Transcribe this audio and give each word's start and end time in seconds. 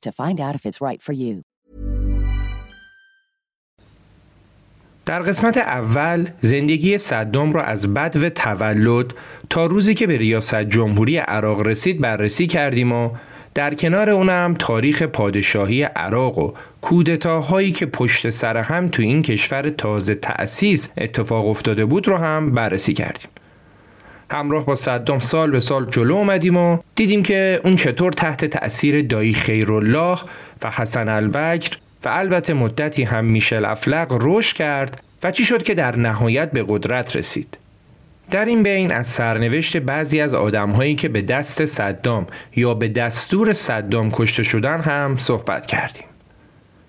to 0.00 0.12
find 0.12 0.40
out 0.40 0.54
if 0.54 0.66
it's 0.66 0.80
right 0.80 1.02
for 1.02 1.12
you. 1.12 1.42
در 5.06 5.22
قسمت 5.22 5.56
اول 5.56 6.28
زندگی 6.40 6.98
صدام 6.98 7.52
را 7.52 7.62
از 7.62 7.94
بدو 7.94 8.28
تولد 8.28 9.14
تا 9.50 9.66
روزی 9.66 9.94
که 9.94 10.06
به 10.06 10.16
ریاست 10.16 10.54
جمهوری 10.54 11.16
عراق 11.16 11.60
رسید 11.60 12.00
بررسی 12.00 12.46
کردیم 12.46 12.92
و 12.92 13.10
در 13.54 13.74
کنار 13.74 14.10
اونم 14.10 14.54
تاریخ 14.58 15.02
پادشاهی 15.02 15.82
عراق 15.82 16.38
و 16.38 16.52
کودتاهایی 16.80 17.72
که 17.72 17.86
پشت 17.86 18.30
سر 18.30 18.56
هم 18.56 18.88
تو 18.88 19.02
این 19.02 19.22
کشور 19.22 19.68
تازه 19.68 20.14
تأسیس 20.14 20.90
اتفاق 20.96 21.46
افتاده 21.46 21.84
بود 21.84 22.08
رو 22.08 22.16
هم 22.16 22.52
بررسی 22.52 22.92
کردیم. 22.92 23.30
همراه 24.32 24.66
با 24.66 24.74
صدام 24.74 25.18
سال 25.18 25.50
به 25.50 25.60
سال 25.60 25.86
جلو 25.90 26.14
اومدیم 26.14 26.56
و 26.56 26.78
دیدیم 26.94 27.22
که 27.22 27.60
اون 27.64 27.76
چطور 27.76 28.12
تحت 28.12 28.44
تأثیر 28.44 29.02
دایی 29.02 29.34
خیرالله 29.34 30.18
و 30.62 30.70
حسن 30.70 31.08
البکر 31.08 31.76
و 32.04 32.08
البته 32.08 32.54
مدتی 32.54 33.02
هم 33.02 33.24
میشل 33.24 33.64
افلق 33.64 34.18
رشد 34.20 34.56
کرد 34.56 35.02
و 35.22 35.30
چی 35.30 35.44
شد 35.44 35.62
که 35.62 35.74
در 35.74 35.96
نهایت 35.96 36.50
به 36.50 36.64
قدرت 36.68 37.16
رسید. 37.16 37.58
در 38.30 38.44
این 38.44 38.62
بین 38.62 38.92
از 38.92 39.06
سرنوشت 39.06 39.76
بعضی 39.76 40.20
از 40.20 40.34
آدمهایی 40.34 40.94
که 40.94 41.08
به 41.08 41.22
دست 41.22 41.64
صدام 41.64 42.26
یا 42.56 42.74
به 42.74 42.88
دستور 42.88 43.52
صدام 43.52 44.10
کشته 44.10 44.42
شدن 44.42 44.80
هم 44.80 45.16
صحبت 45.18 45.66
کردیم. 45.66 46.04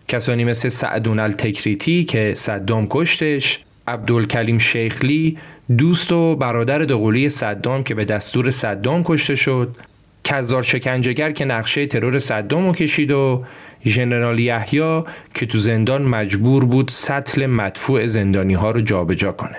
کسانی 0.07 0.43
مثل 0.43 0.69
سعدون 0.69 1.19
التکریتی 1.19 2.03
که 2.03 2.33
صدام 2.35 2.87
کشتش، 2.89 3.59
عبدالکلیم 3.87 4.57
شیخلی 4.57 5.37
دوست 5.77 6.11
و 6.11 6.35
برادر 6.35 6.79
دوقلوی 6.79 7.29
صدام 7.29 7.83
که 7.83 7.95
به 7.95 8.05
دستور 8.05 8.51
صدام 8.51 9.03
کشته 9.03 9.35
شد. 9.35 9.75
کزار 10.23 10.63
شکنجهگر 10.63 11.31
که 11.31 11.45
نقشه 11.45 11.87
ترور 11.87 12.19
صدام 12.19 12.67
رو 12.67 12.73
کشید 12.73 13.11
و 13.11 13.43
ژنرال 13.85 14.39
یحیی 14.39 15.03
که 15.33 15.45
تو 15.45 15.57
زندان 15.57 16.01
مجبور 16.01 16.65
بود 16.65 16.89
سطل 16.89 17.45
مدفوع 17.45 18.07
زندانی 18.07 18.53
ها 18.53 18.71
رو 18.71 18.81
جابجا 18.81 19.31
کنه. 19.31 19.57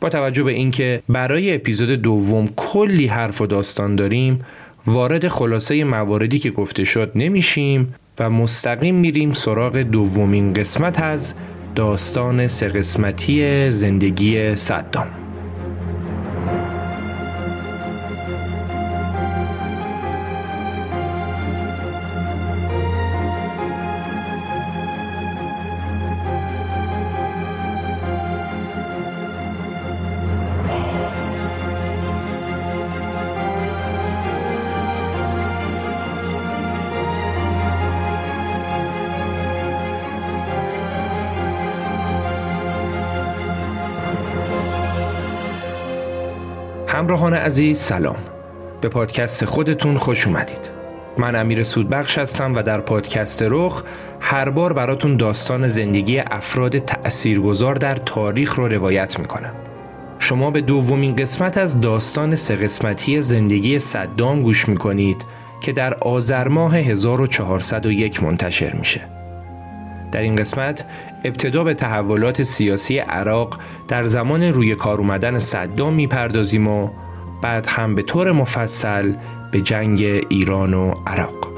با 0.00 0.08
توجه 0.08 0.42
به 0.42 0.52
اینکه 0.52 1.02
برای 1.08 1.54
اپیزود 1.54 1.90
دوم 1.90 2.48
کلی 2.56 3.06
حرف 3.06 3.40
و 3.40 3.46
داستان 3.46 3.96
داریم 3.96 4.44
وارد 4.86 5.28
خلاصه 5.28 5.84
مواردی 5.84 6.38
که 6.38 6.50
گفته 6.50 6.84
شد 6.84 7.12
نمیشیم 7.14 7.94
و 8.18 8.30
مستقیم 8.30 8.94
میریم 8.94 9.32
سراغ 9.32 9.76
دومین 9.76 10.52
قسمت 10.52 11.02
از 11.02 11.34
داستان 11.74 12.46
سه 12.46 12.68
قسمتی 12.68 13.70
زندگی 13.70 14.56
صدام. 14.56 15.23
عزیز 47.54 47.78
سلام. 47.78 48.16
به 48.80 48.88
پادکست 48.88 49.44
خودتون 49.44 49.98
خوش 49.98 50.26
اومدید. 50.26 50.70
من 51.18 51.36
امیر 51.36 51.62
سودبخش 51.62 52.18
هستم 52.18 52.54
و 52.54 52.62
در 52.62 52.80
پادکست 52.80 53.42
رخ 53.42 53.82
هر 54.20 54.50
بار 54.50 54.72
براتون 54.72 55.16
داستان 55.16 55.66
زندگی 55.66 56.18
افراد 56.18 56.78
تأثیرگذار 56.78 57.74
در 57.74 57.94
تاریخ 57.94 58.54
رو 58.54 58.68
روایت 58.68 59.18
می‌کنم. 59.18 59.52
شما 60.18 60.50
به 60.50 60.60
دومین 60.60 61.16
قسمت 61.16 61.58
از 61.58 61.80
داستان 61.80 62.36
سه 62.36 62.56
قسمتی 62.56 63.20
زندگی 63.20 63.78
صدام 63.78 64.42
گوش 64.42 64.68
می‌کنید 64.68 65.22
که 65.60 65.72
در 65.72 65.94
آذر 65.94 66.48
ماه 66.48 66.76
1401 66.76 68.22
منتشر 68.22 68.72
میشه. 68.72 69.00
در 70.12 70.22
این 70.22 70.36
قسمت 70.36 70.84
ابتدا 71.24 71.64
به 71.64 71.74
تحولات 71.74 72.42
سیاسی 72.42 72.98
عراق 72.98 73.58
در 73.88 74.04
زمان 74.04 74.42
روی 74.42 74.74
کار 74.74 74.98
اومدن 74.98 75.38
صدام 75.38 75.94
می‌پردازیم 75.94 76.68
و 76.68 76.90
بعد 77.44 77.66
هم 77.66 77.94
به 77.94 78.02
طور 78.02 78.32
مفصل 78.32 79.14
به 79.50 79.60
جنگ 79.60 80.02
ایران 80.28 80.74
و 80.74 80.94
عراق. 81.06 81.53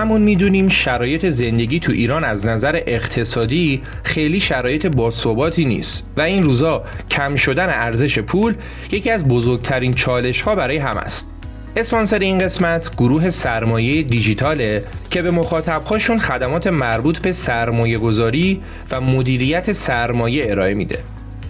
هممون 0.00 0.20
می‌دونیم 0.20 0.68
شرایط 0.68 1.26
زندگی 1.26 1.80
تو 1.80 1.92
ایران 1.92 2.24
از 2.24 2.46
نظر 2.46 2.82
اقتصادی 2.86 3.82
خیلی 4.02 4.40
شرایط 4.40 4.86
باثباتی 4.86 5.64
نیست 5.64 6.04
و 6.16 6.20
این 6.20 6.42
روزا 6.42 6.84
کم 7.10 7.36
شدن 7.36 7.68
ارزش 7.68 8.18
پول 8.18 8.54
یکی 8.92 9.10
از 9.10 9.28
بزرگترین 9.28 9.92
چالش 9.92 10.40
ها 10.40 10.54
برای 10.54 10.76
هم 10.76 10.96
است. 10.96 11.28
اسپانسر 11.76 12.18
این 12.18 12.38
قسمت 12.38 12.96
گروه 12.96 13.30
سرمایه 13.30 14.02
دیجیتاله 14.02 14.84
که 15.10 15.22
به 15.22 15.30
مخاطبهاشون 15.30 16.18
خدمات 16.18 16.66
مربوط 16.66 17.18
به 17.18 17.32
سرمایه 17.32 17.98
گذاری 17.98 18.60
و 18.90 19.00
مدیریت 19.00 19.72
سرمایه 19.72 20.50
ارائه 20.50 20.74
میده. 20.74 20.98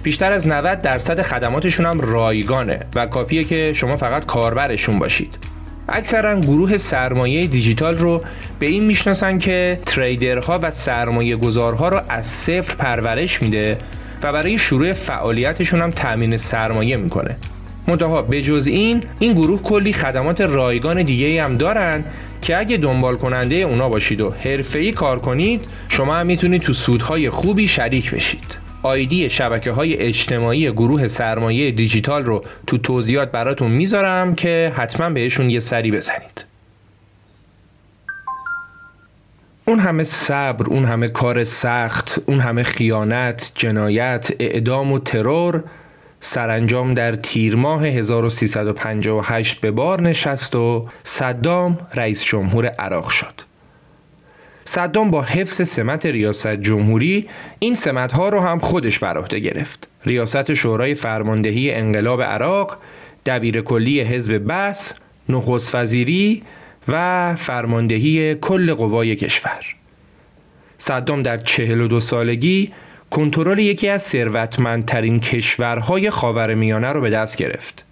بیشتر 0.03 0.33
از 0.33 0.47
90 0.47 0.83
درصد 0.83 1.23
خدماتشون 1.23 1.87
هم 1.87 2.01
رایگانه 2.01 2.81
و 2.95 3.07
کافیه 3.07 3.45
که 3.45 3.73
شما 3.75 3.97
فقط 3.97 4.27
کاربرشون 4.27 4.99
باشید. 4.99 5.39
اکثرا 5.93 6.41
گروه 6.41 6.79
سرمایه 6.79 7.47
دیجیتال 7.47 7.99
رو 7.99 8.23
به 8.59 8.67
این 8.67 8.85
می‌شناسن 8.85 9.39
که 9.39 9.81
تریدرها 9.87 10.59
و 10.63 10.71
سرمایه 10.71 11.37
گذارها 11.37 11.89
رو 11.89 12.01
از 12.09 12.27
صفر 12.27 12.75
پرورش 12.75 13.43
میده 13.43 13.79
و 14.23 14.33
برای 14.33 14.59
شروع 14.59 14.93
فعالیتشون 14.93 15.81
هم 15.81 15.91
تأمین 15.91 16.37
سرمایه 16.37 16.97
می‌کنه. 16.97 17.37
منتها 17.87 18.23
به 18.23 18.43
جز 18.43 18.67
این 18.67 19.03
این 19.19 19.33
گروه 19.33 19.63
کلی 19.63 19.93
خدمات 19.93 20.41
رایگان 20.41 21.03
دیگه 21.03 21.45
هم 21.45 21.57
دارن 21.57 22.05
که 22.43 22.59
اگه 22.59 22.77
دنبال 22.77 23.17
کننده 23.17 23.55
اونا 23.55 23.89
باشید 23.89 24.21
و 24.21 24.31
حرفه‌ای 24.31 24.93
کار 24.93 25.19
کنید 25.19 25.65
شما 25.89 26.15
هم 26.15 26.27
می‌تونید 26.27 26.63
تو 26.63 26.73
سودهای 26.73 27.31
خوبی 27.31 27.69
شریک 27.69 28.11
بشید. 28.11 28.57
آیدی 28.83 29.31
شبکه 29.31 29.73
های 29.73 29.97
اجتماعی 29.97 30.73
گروه 30.73 31.09
سرمایه 31.09 31.71
دیجیتال 31.71 32.25
رو 32.25 32.45
تو 32.67 32.79
توضیحات 32.79 33.31
براتون 33.31 33.71
می‌ذارم 33.71 34.35
که 34.35 34.73
حتما 34.77 35.11
بهشون 35.11 35.51
یه 35.51 35.61
سری 35.61 35.91
بزنید 35.91 36.45
اون 39.65 39.79
همه 39.79 40.05
صبر، 40.05 40.67
اون 40.67 40.85
همه 40.85 41.09
کار 41.09 41.45
سخت، 41.45 42.21
اون 42.27 42.41
همه 42.41 42.63
خیانت، 42.63 43.53
جنایت، 43.55 44.31
اعدام 44.39 44.93
و 44.93 44.99
ترور 44.99 45.65
سرانجام 46.21 46.95
در 46.95 47.15
تیر 47.15 47.57
ماه 47.57 47.87
1358 47.87 49.61
به 49.61 49.71
بار 49.71 50.03
نشست 50.03 50.57
و 50.57 50.89
صدام 51.03 51.79
رئیس 51.95 52.25
جمهور 52.25 52.67
عراق 52.67 53.09
شد. 53.09 53.50
صدام 54.65 55.11
با 55.11 55.23
حفظ 55.23 55.69
سمت 55.69 56.07
ریاست 56.07 56.57
جمهوری 56.57 57.29
این 57.59 57.75
سمت 57.75 58.13
ها 58.13 58.29
رو 58.29 58.41
هم 58.41 58.59
خودش 58.59 58.99
بر 58.99 59.19
عهده 59.19 59.39
گرفت. 59.39 59.89
ریاست 60.07 60.55
شورای 60.55 60.95
فرماندهی 60.95 61.71
انقلاب 61.71 62.23
عراق، 62.23 62.79
دبیر 63.27 63.61
کلی 63.61 64.01
حزب 64.01 64.43
بس، 64.49 64.93
نخست 65.29 65.75
وزیری 65.75 66.43
و 66.89 67.37
فرماندهی 67.37 68.35
کل 68.35 68.75
قوای 68.75 69.17
کشور. 69.17 69.77
صدام 70.79 71.23
در 71.23 71.39
42 71.39 72.01
سالگی 72.01 72.73
کنترل 73.11 73.59
یکی 73.59 73.89
از 73.89 74.03
ثروتمندترین 74.03 75.21
کشورهای 75.21 76.11
خاورمیانه 76.11 76.89
رو 76.89 77.01
به 77.01 77.11
دست 77.11 77.37
گرفت. 77.37 77.85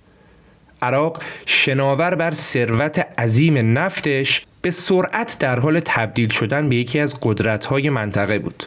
عراق 0.82 1.22
شناور 1.46 2.14
بر 2.14 2.34
ثروت 2.34 3.06
عظیم 3.18 3.78
نفتش 3.78 4.46
به 4.62 4.70
سرعت 4.70 5.36
در 5.38 5.58
حال 5.58 5.80
تبدیل 5.84 6.28
شدن 6.28 6.68
به 6.68 6.76
یکی 6.76 6.98
از 6.98 7.20
قدرت‌های 7.22 7.90
منطقه 7.90 8.38
بود. 8.38 8.64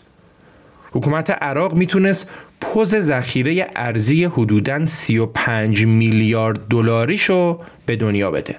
حکومت 0.92 1.30
عراق 1.30 1.74
می‌تونست 1.74 2.30
پوز 2.62 2.96
ذخیره 2.96 3.68
ارزی 3.76 4.26
حدوداً 4.26 4.86
35 4.86 5.86
میلیارد 5.86 6.68
دلاریشو 6.68 7.60
به 7.86 7.96
دنیا 7.96 8.32
بده. 8.32 8.56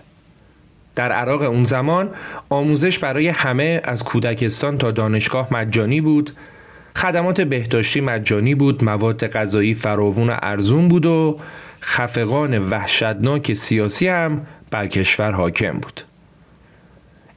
در 0.95 1.13
عراق 1.13 1.43
اون 1.43 1.65
زمان 1.65 2.11
آموزش 2.51 2.99
برای 2.99 3.29
همه 3.29 3.81
از 3.85 4.05
کودکستان 4.05 4.79
تا 4.79 4.91
دانشگاه 4.91 5.49
مجانی 5.55 6.01
بود 6.01 6.31
خدمات 6.97 7.41
بهداشتی 7.41 8.01
مجانی 8.01 8.55
بود 8.55 8.85
مواد 8.85 9.27
غذایی 9.27 9.75
فراوون 9.75 10.31
و 10.31 10.37
ارزون 10.43 10.89
بود 10.89 11.07
و 11.07 11.39
خفقان 11.83 12.59
وحشتناک 12.59 13.53
سیاسی 13.53 14.09
هم 14.09 14.47
بر 14.71 14.87
کشور 14.87 15.33
حاکم 15.33 15.73
بود 15.73 16.01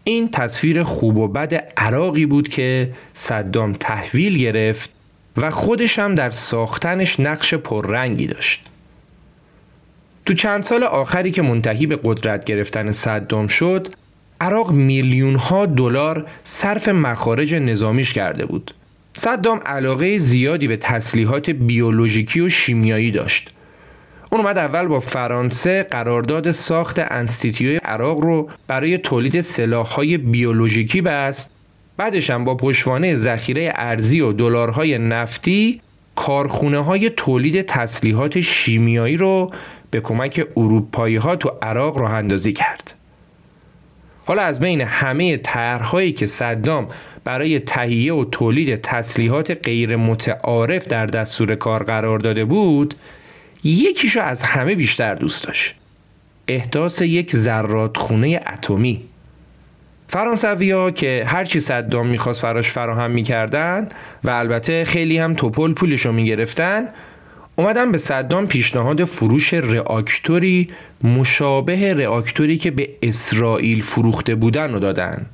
این 0.08 0.32
تصویر 0.32 0.84
خوب 0.84 1.18
و 1.18 1.28
بد 1.28 1.54
عراقی 1.78 2.26
بود 2.26 2.48
که 2.48 2.92
صدام 3.14 3.74
تحویل 3.74 4.38
گرفت 4.38 4.90
و 5.38 5.52
خودش 5.52 6.00
هم 6.00 6.16
در 6.16 6.30
ساختنش 6.30 7.20
نقش 7.20 7.54
پررنگی 7.54 8.28
داشت. 8.28 8.66
تو 10.26 10.34
چند 10.34 10.64
سال 10.64 10.84
آخری 10.84 11.32
که 11.32 11.42
منتهی 11.42 11.86
به 11.86 12.00
قدرت 12.04 12.46
گرفتن 12.46 12.92
صدام 12.92 13.48
شد 13.48 13.88
عراق 14.42 14.72
میلیون 14.72 15.36
ها 15.36 15.66
دلار 15.66 16.26
صرف 16.44 16.88
مخارج 16.88 17.54
نظامیش 17.54 18.14
کرده 18.14 18.46
بود. 18.46 18.74
صدام 19.14 19.60
علاقه 19.66 20.18
زیادی 20.18 20.68
به 20.68 20.78
تسلیحات 20.78 21.50
بیولوژیکی 21.50 22.40
و 22.42 22.50
شیمیایی 22.50 23.12
داشت. 23.12 23.50
اون 24.36 24.46
اومد 24.46 24.58
اول 24.58 24.88
با 24.88 25.00
فرانسه 25.00 25.84
قرارداد 25.84 26.52
ساخت 26.52 27.00
انستیتیوی 27.00 27.76
عراق 27.76 28.20
رو 28.20 28.50
برای 28.68 28.98
تولید 28.98 29.42
سلاحهای 29.42 30.18
بیولوژیکی 30.18 31.02
بست 31.02 31.50
بعدش 31.98 32.30
هم 32.30 32.44
با 32.46 32.56
پشتوانه 32.56 33.16
ذخیره 33.16 33.74
ارزی 33.76 34.22
و 34.22 34.34
دلارهای 34.34 34.98
نفتی 34.98 35.82
کارخونه 36.16 36.80
های 36.80 37.10
تولید 37.10 37.62
تسلیحات 37.62 38.42
شیمیایی 38.42 39.18
رو 39.18 39.52
به 39.92 40.02
کمک 40.02 40.48
اروپایی 40.58 41.16
ها 41.16 41.36
تو 41.36 41.52
عراق 41.62 41.98
راه 41.98 42.12
اندازی 42.12 42.54
کرد. 42.54 42.94
حالا 44.26 44.42
از 44.42 44.60
بین 44.60 44.82
همه 44.82 45.38
طرحهایی 45.38 46.12
که 46.12 46.26
صدام 46.26 46.88
برای 47.24 47.60
تهیه 47.60 48.14
و 48.14 48.26
تولید 48.26 48.76
تسلیحات 48.76 49.52
غیر 49.66 49.96
متعارف 49.96 50.88
در 50.88 51.06
دستور 51.06 51.56
کار 51.56 51.84
قرار 51.84 52.20
داده 52.20 52.46
بود 52.46 52.96
یکیشو 53.66 54.22
از 54.22 54.44
همه 54.44 54.76
بیشتر 54.76 55.16
دوست 55.16 55.44
داشت. 55.44 55.76
احداث 56.48 57.02
یک 57.02 57.36
زرادخونه 57.36 58.42
اتمی. 58.54 59.02
فرانسوی 60.08 60.92
که 60.92 61.24
هرچی 61.28 61.60
صدام 61.60 62.08
می‌خواست 62.08 62.42
براش 62.42 62.72
فراهم 62.72 63.12
می‌کردن 63.12 63.90
و 64.24 64.30
البته 64.30 64.86
خیلی 64.86 65.18
هم 65.18 65.34
توپل 65.34 65.74
پولشو 65.74 66.12
می‌گرفتن 66.12 66.88
اومدن 67.56 67.92
به 67.92 67.98
صدام 67.98 68.48
پیشنهاد 68.48 69.04
فروش 69.04 69.54
رآکتوری 69.54 70.70
مشابه 71.04 71.94
رآکتوری 71.94 72.58
که 72.58 72.72
به 72.72 72.90
اسرائیل 73.04 73.82
فروخته 73.82 74.36
بودن 74.36 74.74
رو 74.74 74.80
دادن. 74.80 75.26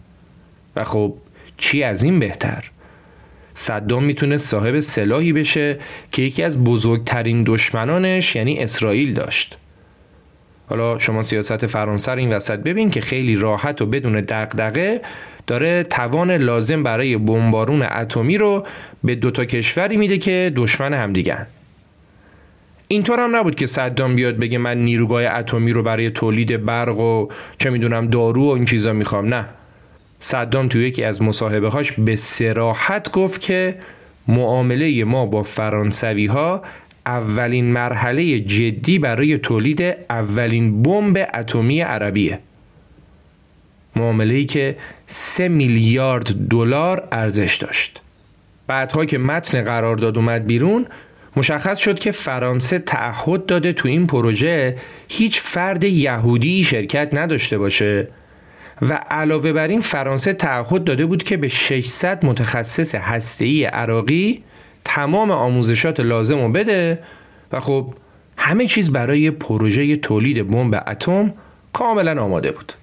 و 0.75 0.83
خب 0.83 1.13
چی 1.57 1.83
از 1.83 2.03
این 2.03 2.19
بهتر؟ 2.19 2.71
صدام 3.53 4.03
می‌تونه 4.03 4.37
صاحب 4.37 4.79
سلاحی 4.79 5.33
بشه 5.33 5.77
که 6.11 6.21
یکی 6.21 6.43
از 6.43 6.63
بزرگترین 6.63 7.43
دشمنانش 7.43 8.35
یعنی 8.35 8.59
اسرائیل 8.59 9.13
داشت. 9.13 9.57
حالا 10.69 10.99
شما 10.99 11.21
سیاست 11.21 11.67
فرانسه 11.67 12.11
این 12.11 12.33
وسط 12.33 12.59
ببین 12.59 12.89
که 12.89 13.01
خیلی 13.01 13.35
راحت 13.35 13.81
و 13.81 13.85
بدون 13.85 14.21
دغدغه 14.21 15.01
داره 15.47 15.83
توان 15.83 16.31
لازم 16.31 16.83
برای 16.83 17.17
بمبارون 17.17 17.81
اتمی 17.81 18.37
رو 18.37 18.65
به 19.03 19.15
دوتا 19.15 19.45
کشوری 19.45 19.97
میده 19.97 20.17
که 20.17 20.51
دشمن 20.55 20.93
همدیگن 20.93 21.47
اینطور 22.87 23.19
هم 23.19 23.35
نبود 23.35 23.55
که 23.55 23.65
صدام 23.65 24.15
بیاد 24.15 24.37
بگه 24.37 24.57
من 24.57 24.77
نیروگاه 24.77 25.23
اتمی 25.25 25.71
رو 25.71 25.83
برای 25.83 26.09
تولید 26.09 26.65
برق 26.65 26.97
و 26.97 27.27
چه 27.57 27.69
می‌دونم 27.69 28.07
دارو 28.07 28.45
و 28.45 28.49
این 28.49 28.65
چیزا 28.65 28.93
می‌خوام. 28.93 29.33
نه. 29.33 29.45
صدام 30.23 30.67
توی 30.67 30.87
یکی 30.87 31.03
از 31.03 31.21
مصاحبه 31.21 31.69
هاش 31.69 31.91
به 31.91 32.15
سراحت 32.15 33.11
گفت 33.11 33.41
که 33.41 33.77
معامله 34.27 35.03
ما 35.03 35.25
با 35.25 35.43
فرانسوی 35.43 36.25
ها 36.25 36.63
اولین 37.05 37.65
مرحله 37.65 38.39
جدی 38.39 38.99
برای 38.99 39.37
تولید 39.37 39.81
اولین 40.09 40.83
بمب 40.83 41.27
اتمی 41.33 41.81
عربیه. 41.81 42.39
معامله 43.95 44.43
که 44.43 44.77
سه 45.05 45.47
میلیارد 45.47 46.47
دلار 46.49 47.07
ارزش 47.11 47.55
داشت. 47.55 48.01
بعدها 48.67 49.05
که 49.05 49.17
متن 49.17 49.63
قرارداد 49.63 50.17
اومد 50.17 50.47
بیرون 50.47 50.85
مشخص 51.35 51.77
شد 51.77 51.99
که 51.99 52.11
فرانسه 52.11 52.79
تعهد 52.79 53.45
داده 53.45 53.73
تو 53.73 53.87
این 53.87 54.07
پروژه 54.07 54.77
هیچ 55.09 55.39
فرد 55.39 55.83
یهودی 55.83 56.63
شرکت 56.63 57.09
نداشته 57.13 57.57
باشه. 57.57 58.07
و 58.81 58.93
علاوه 58.93 59.53
بر 59.53 59.67
این 59.67 59.81
فرانسه 59.81 60.33
تعهد 60.33 60.83
داده 60.83 61.05
بود 61.05 61.23
که 61.23 61.37
به 61.37 61.47
600 61.47 62.25
متخصص 62.25 62.95
هسته‌ای 62.95 63.63
عراقی 63.63 64.43
تمام 64.85 65.31
آموزشات 65.31 65.99
لازم 65.99 66.41
رو 66.41 66.49
بده 66.49 66.99
و 67.51 67.59
خب 67.59 67.93
همه 68.37 68.65
چیز 68.65 68.91
برای 68.91 69.31
پروژه 69.31 69.95
تولید 69.95 70.47
بمب 70.47 70.83
اتم 70.87 71.33
کاملا 71.73 72.23
آماده 72.23 72.51
بود. 72.51 72.73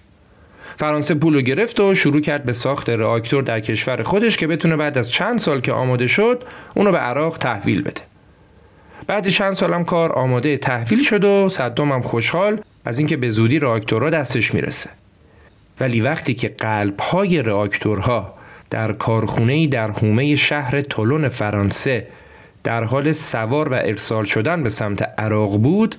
فرانسه 0.77 1.15
پول 1.15 1.41
گرفت 1.41 1.81
و 1.81 1.95
شروع 1.95 2.21
کرد 2.21 2.45
به 2.45 2.53
ساخت 2.53 2.91
راکتور 2.91 3.43
در 3.43 3.61
کشور 3.61 4.03
خودش 4.03 4.37
که 4.37 4.47
بتونه 4.47 4.77
بعد 4.77 4.99
از 4.99 5.11
چند 5.11 5.39
سال 5.39 5.61
که 5.61 5.73
آماده 5.73 6.07
شد 6.07 6.45
اونو 6.75 6.93
به 6.93 6.99
عراق 6.99 7.39
تحویل 7.39 7.83
بده. 7.83 8.01
بعد 9.07 9.29
چند 9.29 9.53
سالم 9.53 9.85
کار 9.85 10.13
آماده 10.13 10.57
تحویل 10.57 11.03
شد 11.03 11.25
و 11.25 11.49
صدام 11.49 11.93
هم 11.93 12.03
خوشحال 12.03 12.61
از 12.85 12.99
اینکه 12.99 13.17
به 13.17 13.31
زودی 13.31 13.59
راکتورها 13.59 14.11
دستش 14.11 14.55
می‌رسه. 14.55 14.91
ولی 15.81 16.01
وقتی 16.01 16.35
که 16.35 16.49
قلبهای 16.49 17.43
راکتورها 17.43 18.35
در 18.71 18.93
کارخونه 18.93 19.67
در 19.67 19.91
حومه 19.91 20.37
شهر 20.37 20.81
تولون 20.81 21.29
فرانسه 21.29 22.07
در 22.65 22.85
حال 22.85 23.13
سوار 23.13 23.69
و 23.69 23.75
ارسال 23.75 24.25
شدن 24.25 24.63
به 24.63 24.69
سمت 24.71 25.03
عراق 25.19 25.59
بود 25.59 25.97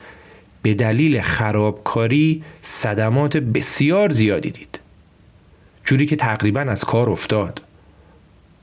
به 0.62 0.74
دلیل 0.74 1.22
خرابکاری 1.22 2.44
صدمات 2.62 3.38
بسیار 3.38 4.10
زیادی 4.10 4.52
دید. 4.52 4.80
جوری 5.86 6.06
که 6.06 6.16
تقریبا 6.16 6.60
از 6.60 6.84
کار 6.84 7.10
افتاد. 7.10 7.62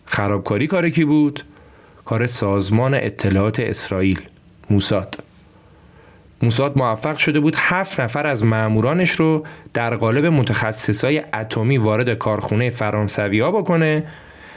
خرابکاری 0.05 0.67
کار 0.67 0.91
کی 0.91 1.05
بود؟ 1.05 1.43
کار 2.05 2.27
سازمان 2.27 2.95
اطلاعات 2.95 3.61
اسرائیل 3.61 4.21
موساد. 4.71 5.23
موساد 6.43 6.79
موفق 6.79 7.17
شده 7.17 7.41
بود 7.41 7.57
هفت 7.59 8.01
نفر 8.01 8.27
از 8.27 8.45
معمورانش 8.45 9.11
رو 9.11 9.47
در 9.75 9.97
قالب 9.97 10.27
متخصصای 10.27 11.23
اتمی 11.35 11.79
وارد 11.79 12.15
کارخونه 12.15 12.71
فرانسوی 12.71 13.41
ها 13.41 13.51
بکنه 13.51 14.05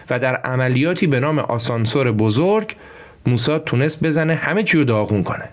و 0.10 0.20
در 0.20 0.36
عملیاتی 0.36 1.08
به 1.08 1.20
نام 1.20 1.40
آسانسور 1.40 2.12
بزرگ 2.12 2.76
موساد 3.26 3.64
تونست 3.64 4.04
بزنه 4.04 4.36
همه 4.36 4.64
چی 4.64 4.78
رو 4.78 4.84
داغون 4.84 5.24
کنه. 5.24 5.50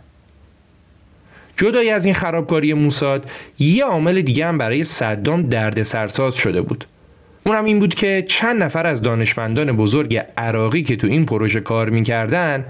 جدای 1.56 1.90
از 1.90 2.04
این 2.04 2.14
خرابکاری 2.14 2.74
موساد 2.74 3.30
یه 3.58 3.84
عامل 3.84 4.20
دیگه 4.20 4.46
هم 4.46 4.58
برای 4.58 4.84
صدام 4.84 5.42
درد 5.42 5.82
سرساز 5.82 6.34
شده 6.34 6.62
بود. 6.62 6.84
اونم 7.44 7.64
این 7.64 7.78
بود 7.78 7.94
که 7.94 8.24
چند 8.28 8.62
نفر 8.62 8.86
از 8.86 9.02
دانشمندان 9.02 9.72
بزرگ 9.72 10.24
عراقی 10.36 10.82
که 10.82 10.96
تو 10.96 11.06
این 11.06 11.26
پروژه 11.26 11.60
کار 11.60 11.90
می‌کردن 11.90 12.64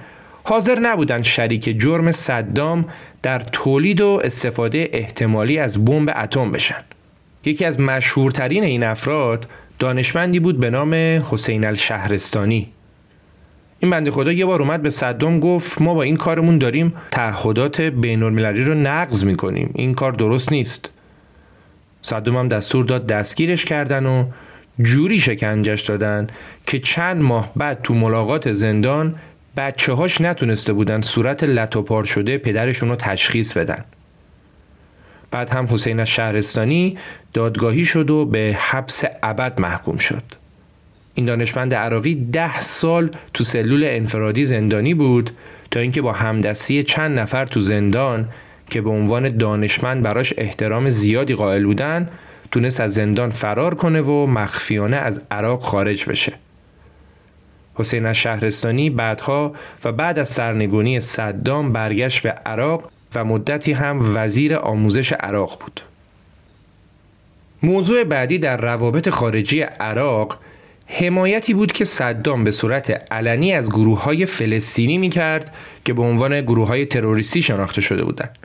حاضر 0.49 0.81
نبودن 0.81 1.23
شریک 1.23 1.81
جرم 1.81 2.13
صدام 2.13 2.85
در 3.23 3.39
تولید 3.39 4.01
و 4.01 4.21
استفاده 4.25 4.89
احتمالی 4.93 5.59
از 5.59 5.85
بمب 5.85 6.13
اتم 6.17 6.51
بشن. 6.51 6.83
یکی 7.45 7.65
از 7.65 7.81
مشهورترین 7.81 8.65
این 8.65 8.83
افراد 8.83 9.47
دانشمندی 9.79 10.41
بود 10.41 10.61
به 10.61 10.71
نام 10.71 10.95
حسین 11.31 11.65
الشهرستانی. 11.65 12.69
این 13.81 13.91
بنده 13.91 14.11
خدا 14.11 14.33
یه 14.33 14.47
بار 14.47 14.63
اومد 14.63 14.83
به 14.83 14.91
صدام 14.91 15.41
گفت 15.41 15.83
ما 15.83 15.95
با 15.95 16.03
این 16.03 16.17
کارمون 16.17 16.59
داریم 16.59 16.95
تعهدات 17.11 17.81
بین 17.81 18.23
المللی 18.23 18.65
رو 18.65 18.75
نقض 18.75 19.25
می‌کنیم. 19.25 19.71
این 19.75 19.95
کار 19.95 20.13
درست 20.13 20.53
نیست. 20.53 20.91
صدام 22.03 22.37
هم 22.37 22.49
دستور 22.49 22.85
داد 22.85 23.07
دستگیرش 23.07 23.65
کردن 23.65 24.07
و 24.07 24.25
جوری 24.83 25.19
شکنجش 25.19 25.83
دادن 25.83 26.27
که 26.67 26.79
چند 26.79 27.23
ماه 27.23 27.53
بعد 27.57 27.83
تو 27.83 27.95
ملاقات 27.95 28.53
زندان 28.53 29.15
بچه 29.57 29.93
هاش 29.93 30.21
نتونسته 30.21 30.73
بودن 30.73 31.01
صورت 31.01 31.45
لطوپار 31.45 32.05
شده 32.05 32.39
پدرشون 32.39 32.89
رو 32.89 32.97
تشخیص 32.97 33.57
بدن. 33.57 33.85
بعد 35.31 35.51
هم 35.51 35.67
حسین 35.71 36.05
شهرستانی 36.05 36.99
دادگاهی 37.33 37.85
شد 37.85 38.11
و 38.11 38.25
به 38.25 38.57
حبس 38.61 39.05
ابد 39.23 39.61
محکوم 39.61 39.99
شد. 39.99 40.23
این 41.15 41.27
دانشمند 41.27 41.75
عراقی 41.75 42.15
ده 42.15 42.61
سال 42.61 43.11
تو 43.35 43.45
سلول 43.45 43.85
انفرادی 43.85 44.45
زندانی 44.45 44.95
بود 44.95 45.31
تا 45.71 45.81
اینکه 45.81 46.03
با 46.03 46.13
همدستی 46.13 46.83
چند 46.83 47.19
نفر 47.19 47.47
تو 47.47 47.61
زندان 47.61 48.29
که 48.71 48.81
به 48.81 48.91
عنوان 48.91 49.37
دانشمند 49.37 50.03
براش 50.03 50.35
احترام 50.39 50.89
زیادی 50.89 51.35
قائل 51.35 51.65
بودن 51.65 52.09
تونست 52.51 52.81
از 52.81 52.95
زندان 52.95 53.31
فرار 53.31 53.75
کنه 53.75 54.01
و 54.01 54.27
مخفیانه 54.27 54.97
از 54.97 55.23
عراق 55.31 55.63
خارج 55.63 56.05
بشه. 56.05 56.33
حسین 57.77 58.13
شهرستانی 58.13 58.91
بعدها 58.91 59.53
و 59.85 59.93
بعد 59.93 60.19
از 60.19 60.29
سرنگونی 60.29 61.01
صدام 61.01 61.73
برگشت 61.73 62.23
به 62.23 62.31
عراق 62.31 62.91
و 63.15 63.25
مدتی 63.25 63.73
هم 63.73 64.17
وزیر 64.17 64.55
آموزش 64.55 65.13
عراق 65.13 65.61
بود. 65.61 65.81
موضوع 67.63 68.05
بعدی 68.05 68.39
در 68.39 68.57
روابط 68.57 69.09
خارجی 69.09 69.61
عراق 69.61 70.39
حمایتی 70.87 71.55
بود 71.55 71.73
که 71.73 71.85
صدام 71.85 72.45
به 72.45 72.51
صورت 72.51 73.13
علنی 73.13 73.53
از 73.53 73.71
گروه 73.71 74.03
های 74.03 74.27
فلسطینی 74.27 74.99
می 74.99 75.09
کرد 75.09 75.55
که 75.85 75.93
به 75.93 76.03
عنوان 76.03 76.41
گروه 76.41 76.69
های 76.69 76.87
تروریستی 76.87 77.43
شناخته 77.43 77.81
شده 77.81 78.05
بودند. 78.05 78.39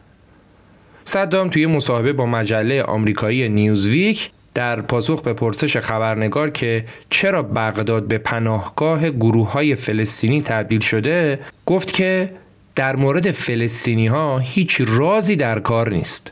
صدام 1.05 1.49
توی 1.49 1.65
مصاحبه 1.65 2.13
با 2.13 2.25
مجله 2.25 2.83
آمریکایی 2.83 3.49
نیوزویک 3.49 4.31
در 4.53 4.81
پاسخ 4.81 5.21
به 5.21 5.33
پرسش 5.33 5.77
خبرنگار 5.77 6.49
که 6.49 6.85
چرا 7.09 7.43
بغداد 7.43 8.07
به 8.07 8.17
پناهگاه 8.17 9.09
گروه 9.09 9.51
های 9.51 9.75
فلسطینی 9.75 10.41
تبدیل 10.41 10.79
شده 10.79 11.39
گفت 11.65 11.93
که 11.93 12.33
در 12.75 12.95
مورد 12.95 13.31
فلسطینی 13.31 14.07
ها 14.07 14.37
هیچ 14.37 14.81
رازی 14.87 15.35
در 15.35 15.59
کار 15.59 15.89
نیست. 15.89 16.31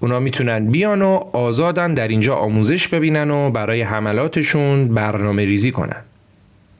اونا 0.00 0.20
می‌تونن 0.20 0.66
بیان 0.66 1.02
و 1.02 1.20
آزادن 1.32 1.94
در 1.94 2.08
اینجا 2.08 2.34
آموزش 2.34 2.88
ببینن 2.88 3.30
و 3.30 3.50
برای 3.50 3.82
حملاتشون 3.82 4.88
برنامه 4.88 5.44
ریزی 5.44 5.72
کنن. 5.72 6.02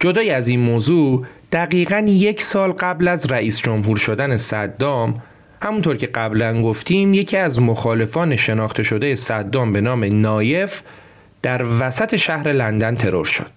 جدای 0.01 0.31
از 0.31 0.49
این 0.49 0.61
موضوع 0.61 1.27
دقیقا 1.53 2.05
یک 2.07 2.43
سال 2.43 2.73
قبل 2.73 3.09
از 3.09 3.33
رئیس 3.33 3.59
جمهور 3.59 3.97
شدن 3.97 4.37
صدام 4.37 5.23
همونطور 5.63 5.97
که 5.97 6.07
قبلا 6.07 6.63
گفتیم 6.63 7.15
یکی 7.15 7.37
از 7.37 7.63
مخالفان 7.63 8.37
شناخته 8.37 8.83
شده 8.83 9.15
صدام 9.15 9.73
به 9.73 9.81
نام 9.81 10.05
نایف 10.05 10.83
در 11.43 11.63
وسط 11.81 12.17
شهر 12.17 12.53
لندن 12.53 12.95
ترور 12.95 13.25
شد. 13.25 13.51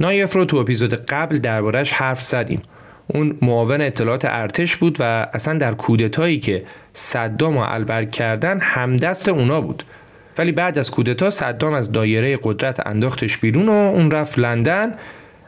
نایف 0.00 0.32
رو 0.32 0.44
تو 0.44 0.56
اپیزود 0.56 0.94
قبل 0.94 1.38
دربارش 1.38 1.92
حرف 1.92 2.20
زدیم. 2.20 2.62
اون 3.06 3.38
معاون 3.42 3.80
اطلاعات 3.80 4.24
ارتش 4.24 4.76
بود 4.76 4.96
و 5.00 5.26
اصلا 5.32 5.58
در 5.58 5.72
کودتایی 5.74 6.38
که 6.38 6.64
صدام 6.92 7.56
و 7.56 7.60
البرگ 7.60 8.10
کردن 8.10 8.58
همدست 8.60 9.28
اونا 9.28 9.60
بود. 9.60 9.84
ولی 10.38 10.52
بعد 10.52 10.78
از 10.78 10.90
کودتا 10.90 11.30
صدام 11.30 11.72
از 11.72 11.92
دایره 11.92 12.38
قدرت 12.42 12.86
انداختش 12.86 13.38
بیرون 13.38 13.68
و 13.68 13.72
اون 13.72 14.10
رفت 14.10 14.38
لندن 14.38 14.94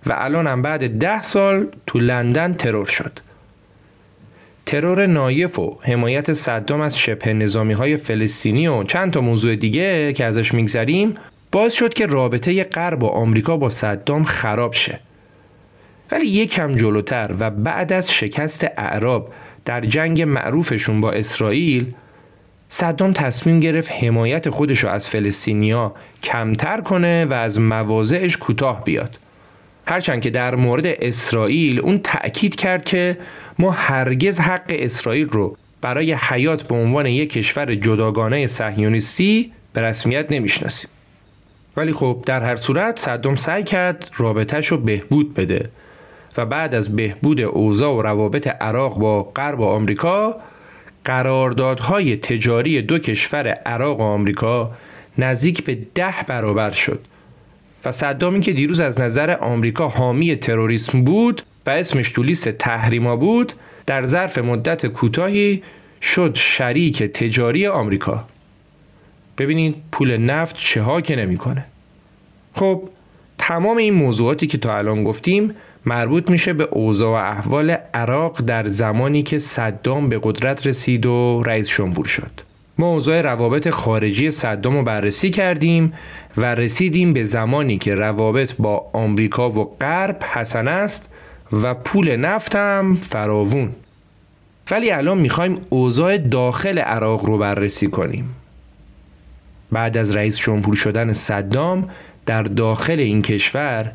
و 0.06 0.14
الان 0.16 0.46
هم 0.46 0.62
بعد 0.62 0.98
ده 0.98 1.22
سال 1.22 1.66
تو 1.86 1.98
لندن 1.98 2.54
ترور 2.54 2.86
شد. 2.86 3.12
ترور 4.72 5.06
نایف 5.06 5.58
و 5.58 5.78
حمایت 5.82 6.32
صدام 6.32 6.80
از 6.80 6.98
شبه 6.98 7.32
نظامی 7.32 7.72
های 7.72 7.96
فلسطینی 7.96 8.68
و 8.68 8.84
چند 8.84 9.12
تا 9.12 9.20
موضوع 9.20 9.56
دیگه 9.56 10.12
که 10.12 10.24
ازش 10.24 10.54
میگذریم 10.54 11.14
باعث 11.50 11.72
شد 11.72 11.94
که 11.94 12.06
رابطه 12.06 12.64
غرب 12.64 13.02
و 13.02 13.06
آمریکا 13.06 13.56
با 13.56 13.68
صدام 13.68 14.24
خراب 14.24 14.72
شه. 14.72 15.00
ولی 16.12 16.26
یک 16.26 16.52
کم 16.52 16.72
جلوتر 16.72 17.30
و 17.38 17.50
بعد 17.50 17.92
از 17.92 18.12
شکست 18.12 18.64
اعراب 18.76 19.32
در 19.64 19.80
جنگ 19.80 20.22
معروفشون 20.22 21.00
با 21.00 21.12
اسرائیل 21.12 21.94
صدام 22.68 23.12
تصمیم 23.12 23.60
گرفت 23.60 23.92
حمایت 23.92 24.50
خودشو 24.50 24.88
از 24.88 25.08
فلسطینیا 25.08 25.94
کمتر 26.22 26.80
کنه 26.80 27.24
و 27.24 27.32
از 27.32 27.60
مواضعش 27.60 28.36
کوتاه 28.36 28.84
بیاد. 28.84 29.18
هرچند 29.86 30.22
که 30.22 30.30
در 30.30 30.54
مورد 30.54 30.86
اسرائیل 30.86 31.80
اون 31.80 31.98
تأکید 31.98 32.54
کرد 32.54 32.84
که 32.84 33.18
ما 33.58 33.70
هرگز 33.70 34.38
حق 34.38 34.66
اسرائیل 34.68 35.28
رو 35.28 35.56
برای 35.80 36.12
حیات 36.12 36.62
به 36.62 36.74
عنوان 36.74 37.06
یک 37.06 37.32
کشور 37.32 37.74
جداگانه 37.74 38.46
صهیونیستی 38.46 39.52
به 39.72 39.82
رسمیت 39.82 40.26
نمی‌شناسیم. 40.30 40.90
ولی 41.76 41.92
خب 41.92 42.22
در 42.26 42.42
هر 42.42 42.56
صورت 42.56 42.98
صدام 42.98 43.36
سعی 43.36 43.62
کرد 43.62 44.10
رابطهش 44.16 44.66
رو 44.66 44.76
بهبود 44.76 45.34
بده 45.34 45.70
و 46.36 46.46
بعد 46.46 46.74
از 46.74 46.96
بهبود 46.96 47.40
اوضاع 47.40 47.94
و 47.94 48.02
روابط 48.02 48.48
عراق 48.48 48.98
با 48.98 49.22
غرب 49.22 49.60
و 49.60 49.64
آمریکا 49.64 50.36
قراردادهای 51.04 52.16
تجاری 52.16 52.82
دو 52.82 52.98
کشور 52.98 53.48
عراق 53.48 54.00
و 54.00 54.02
آمریکا 54.02 54.70
نزدیک 55.18 55.64
به 55.64 55.78
ده 55.94 56.14
برابر 56.26 56.70
شد. 56.70 57.00
و 57.84 57.92
صدامی 57.92 58.40
که 58.40 58.52
دیروز 58.52 58.80
از 58.80 59.00
نظر 59.00 59.36
آمریکا 59.40 59.88
حامی 59.88 60.36
تروریسم 60.36 61.04
بود 61.04 61.42
و 61.66 61.70
اسمش 61.70 62.12
تو 62.12 62.22
لیست 62.22 62.48
تحریما 62.48 63.16
بود 63.16 63.52
در 63.86 64.06
ظرف 64.06 64.38
مدت 64.38 64.86
کوتاهی 64.86 65.62
شد 66.02 66.34
شریک 66.34 67.02
تجاری 67.02 67.66
آمریکا. 67.66 68.24
ببینید 69.38 69.74
پول 69.92 70.16
نفت 70.16 70.56
چه 70.56 71.02
که 71.02 71.16
نمی‌کنه. 71.16 71.64
خب 72.54 72.88
تمام 73.38 73.76
این 73.76 73.94
موضوعاتی 73.94 74.46
که 74.46 74.58
تا 74.58 74.78
الان 74.78 75.04
گفتیم 75.04 75.54
مربوط 75.86 76.30
میشه 76.30 76.52
به 76.52 76.68
اوضاع 76.70 77.10
و 77.10 77.30
احوال 77.30 77.76
عراق 77.94 78.40
در 78.40 78.66
زمانی 78.66 79.22
که 79.22 79.38
صدام 79.38 80.08
به 80.08 80.20
قدرت 80.22 80.66
رسید 80.66 81.06
و 81.06 81.42
رئیس 81.46 81.68
جمهور 81.68 82.06
شد. 82.06 82.30
ما 82.78 82.92
اوضاع 82.92 83.22
روابط 83.22 83.70
خارجی 83.70 84.30
صدام 84.30 84.76
رو 84.76 84.82
بررسی 84.82 85.30
کردیم. 85.30 85.92
و 86.36 86.54
رسیدیم 86.54 87.12
به 87.12 87.24
زمانی 87.24 87.78
که 87.78 87.94
روابط 87.94 88.54
با 88.58 88.90
آمریکا 88.92 89.50
و 89.50 89.76
غرب 89.80 90.24
حسن 90.32 90.68
است 90.68 91.08
و 91.52 91.74
پول 91.74 92.16
نفت 92.16 92.56
هم 92.56 92.96
فراوون. 92.96 93.72
ولی 94.70 94.90
الان 94.90 95.18
می‌خوایم 95.18 95.54
اوضاع 95.68 96.18
داخل 96.18 96.78
عراق 96.78 97.24
رو 97.24 97.38
بررسی 97.38 97.86
کنیم. 97.86 98.34
بعد 99.72 99.96
از 99.96 100.16
رئیس 100.16 100.38
جمهور 100.38 100.74
شدن 100.74 101.12
صدام 101.12 101.90
در 102.26 102.42
داخل 102.42 103.00
این 103.00 103.22
کشور 103.22 103.92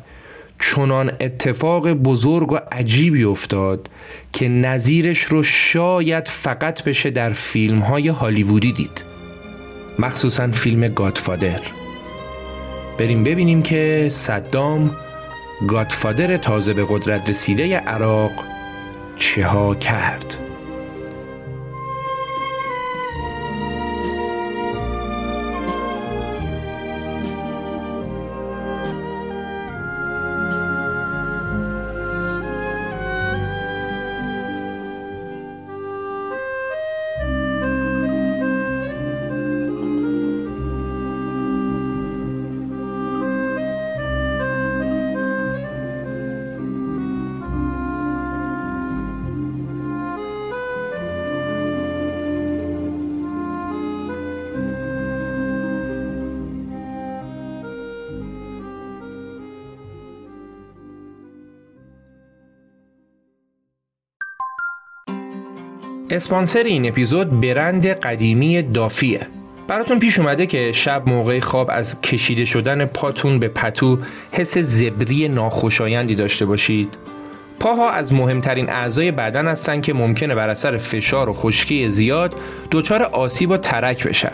چنان 0.60 1.12
اتفاق 1.20 1.92
بزرگ 1.92 2.52
و 2.52 2.58
عجیبی 2.72 3.24
افتاد 3.24 3.90
که 4.32 4.48
نظیرش 4.48 5.22
رو 5.22 5.42
شاید 5.42 6.28
فقط 6.28 6.84
بشه 6.84 7.10
در 7.10 7.32
فیلم 7.32 7.78
های 7.78 8.08
هالیوودی 8.08 8.72
دید. 8.72 9.04
مخصوصا 9.98 10.50
فیلم 10.52 10.88
گادفادر. 10.88 11.60
بریم 12.98 13.24
ببینیم 13.24 13.62
که 13.62 14.08
صدام 14.10 14.96
گادفادر 15.68 16.36
تازه 16.36 16.74
به 16.74 16.86
قدرت 16.88 17.28
رسیده 17.28 17.78
عراق 17.78 18.44
چه 19.16 19.46
ها 19.46 19.74
کرد. 19.74 20.47
اسپانسر 66.10 66.62
این 66.62 66.88
اپیزود 66.88 67.40
برند 67.40 67.86
قدیمی 67.86 68.62
دافیه. 68.62 69.26
براتون 69.68 69.98
پیش 69.98 70.18
اومده 70.18 70.46
که 70.46 70.72
شب 70.72 71.08
موقع 71.08 71.40
خواب 71.40 71.70
از 71.72 72.00
کشیده 72.00 72.44
شدن 72.44 72.84
پاتون 72.84 73.38
به 73.38 73.48
پتو 73.48 73.98
حس 74.32 74.58
زبری 74.58 75.28
ناخوشایندی 75.28 76.14
داشته 76.14 76.46
باشید. 76.46 76.94
پاها 77.60 77.90
از 77.90 78.12
مهمترین 78.12 78.70
اعضای 78.70 79.10
بدن 79.10 79.48
هستن 79.48 79.80
که 79.80 79.92
ممکنه 79.92 80.34
بر 80.34 80.48
اثر 80.48 80.76
فشار 80.76 81.28
و 81.28 81.32
خشکی 81.32 81.88
زیاد 81.88 82.34
دچار 82.70 83.02
آسیب 83.02 83.50
و 83.50 83.56
ترک 83.56 84.06
بشن. 84.06 84.32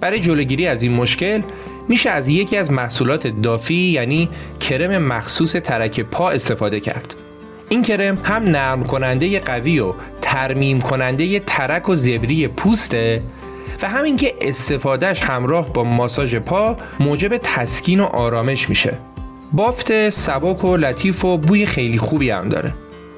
برای 0.00 0.20
جلوگیری 0.20 0.66
از 0.66 0.82
این 0.82 0.94
مشکل 0.94 1.42
میشه 1.88 2.10
از 2.10 2.28
یکی 2.28 2.56
از 2.56 2.70
محصولات 2.70 3.26
دافی 3.26 3.74
یعنی 3.74 4.28
کرم 4.60 4.98
مخصوص 4.98 5.52
ترک 5.52 6.00
پا 6.00 6.30
استفاده 6.30 6.80
کرد. 6.80 7.14
این 7.68 7.82
کرم 7.82 8.18
هم 8.24 8.42
نرم 8.42 8.82
کننده 8.82 9.40
قوی 9.40 9.80
و 9.80 9.92
ترمیم 10.22 10.80
کننده 10.80 11.40
ترک 11.40 11.88
و 11.88 11.94
زبری 11.94 12.48
پوسته 12.48 13.22
و 13.82 13.88
همین 13.88 14.16
که 14.16 14.34
استفادهش 14.40 15.20
همراه 15.20 15.72
با 15.72 15.84
ماساژ 15.84 16.34
پا 16.34 16.76
موجب 17.00 17.36
تسکین 17.36 18.00
و 18.00 18.04
آرامش 18.04 18.68
میشه. 18.68 18.98
بافت 19.52 20.10
سبک 20.10 20.64
و 20.64 20.76
لطیف 20.76 21.24
و 21.24 21.38
بوی 21.38 21.66
خیلی 21.66 21.98
خوبی 21.98 22.30
هم 22.30 22.48
داره. 22.48 22.72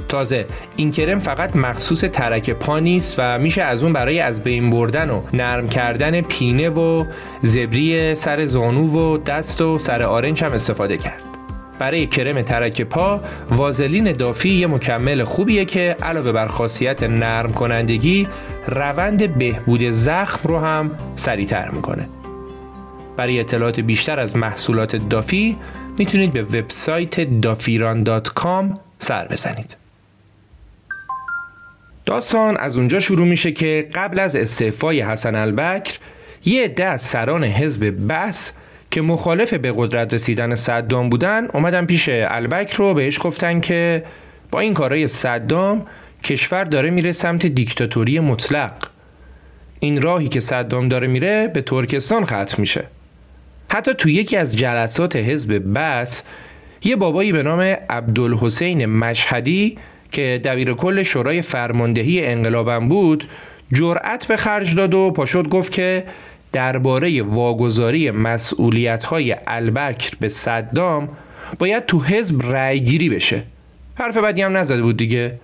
تازه 0.09 0.47
این 0.77 0.91
کرم 0.91 1.21
فقط 1.21 1.57
مخصوص 1.57 2.01
ترک 2.01 2.51
پا 2.51 2.79
نیست 2.79 3.15
و 3.19 3.39
میشه 3.39 3.63
از 3.63 3.83
اون 3.83 3.93
برای 3.93 4.21
از 4.21 4.45
بین 4.45 4.71
بردن 4.71 5.11
و 5.11 5.23
نرم 5.33 5.69
کردن 5.69 6.21
پینه 6.21 6.69
و 6.69 7.05
زبری 7.43 8.15
سر 8.15 8.47
زانو 8.47 8.87
و 8.87 9.19
دست 9.19 9.61
و 9.61 9.79
سر 9.79 10.03
آرنج 10.03 10.45
هم 10.45 10.53
استفاده 10.53 10.97
کرد. 10.97 11.30
برای 11.81 12.07
کرم 12.07 12.43
ترک 12.43 12.83
پا 12.83 13.21
وازلین 13.51 14.13
دافی 14.13 14.49
یه 14.49 14.67
مکمل 14.67 15.25
خوبیه 15.25 15.65
که 15.65 15.97
علاوه 16.03 16.33
بر 16.33 16.47
خاصیت 16.47 17.03
نرم 17.03 17.53
کنندگی 17.53 18.29
روند 18.67 19.39
بهبود 19.39 19.91
زخم 19.91 20.49
رو 20.49 20.59
هم 20.59 20.91
سریعتر 21.17 21.71
می‌کنه. 21.71 22.09
برای 23.17 23.41
اطلاعات 23.41 23.81
بیشتر 23.81 24.21
از 24.21 24.37
محصولات 24.37 24.97
دافی 24.97 25.57
می‌تونید 25.99 26.33
به 26.33 26.43
وبسایت 26.43 27.41
دافیران 27.41 28.03
دات 28.03 28.29
کام 28.29 28.81
سر 28.99 29.29
بزنید. 29.29 29.77
داستان 32.07 32.57
از 32.57 32.77
اونجا 32.77 33.01
شروع 33.01 33.27
میشه 33.27 33.53
که 33.53 33.89
قبل 33.95 34.19
از 34.19 34.37
استعفای 34.37 35.01
حسن 35.03 35.35
البکر 35.35 35.99
یه 36.45 36.65
عده 36.65 36.85
از 36.85 37.03
سران 37.03 37.45
حزب 37.45 37.95
بس 38.09 38.53
که 38.91 39.03
مخالف 39.03 39.55
به 39.55 39.73
قدرت 39.77 40.15
رسیدن 40.15 40.55
صدام 40.55 41.11
بودن 41.11 41.49
اومدن 41.55 41.87
پیش 41.87 42.09
البکر 42.13 42.77
رو 42.79 42.95
بهش 42.95 43.19
گفتن 43.23 43.61
که 43.61 44.05
با 44.51 44.61
این 44.61 44.75
کارای 44.75 45.09
صدام 45.09 45.87
کشور 46.25 46.65
داره 46.65 46.91
میره 46.91 47.13
سمت 47.13 47.47
دیکتاتوری 47.47 48.21
مطلق. 48.21 48.73
این 49.81 50.03
راهی 50.03 50.29
که 50.29 50.41
صدام 50.41 50.89
داره 50.89 51.07
میره 51.07 51.49
به 51.49 51.63
ترکستان 51.63 52.25
ختم 52.25 52.55
میشه. 52.59 52.85
حتی 53.73 53.95
تو 53.95 54.09
یکی 54.09 54.37
از 54.37 54.57
جلسات 54.57 55.17
حزب 55.17 55.63
بس 55.75 56.23
یه 56.85 56.97
بابایی 56.97 57.33
به 57.33 57.43
نام 57.43 57.61
عبدالحسین 57.91 58.87
مشهدی 58.87 59.79
که 60.13 60.41
دبیر 60.45 60.75
کل 60.75 61.03
شورای 61.03 61.43
فرماندهی 61.43 62.25
انقلابم 62.25 62.89
بود 62.89 63.29
جرأت 63.73 64.27
به 64.27 64.37
خرج 64.37 64.75
داد 64.75 64.95
و 64.95 65.11
پاشد 65.11 65.49
گفت 65.49 65.73
که 65.73 66.05
درباره 66.53 67.23
واگذاری 67.23 68.11
مسئولیت 68.11 69.05
های 69.05 69.37
البکر 69.47 70.11
به 70.21 70.29
صدام 70.29 71.09
باید 71.59 71.87
تو 71.87 72.01
حزب 72.01 72.43
رأیگیری 72.53 73.09
بشه. 73.09 73.43
حرف 73.95 74.17
بدی 74.17 74.43
هم 74.43 74.57
نزده 74.57 74.83
بود 74.83 74.97
دیگه. 74.97 75.39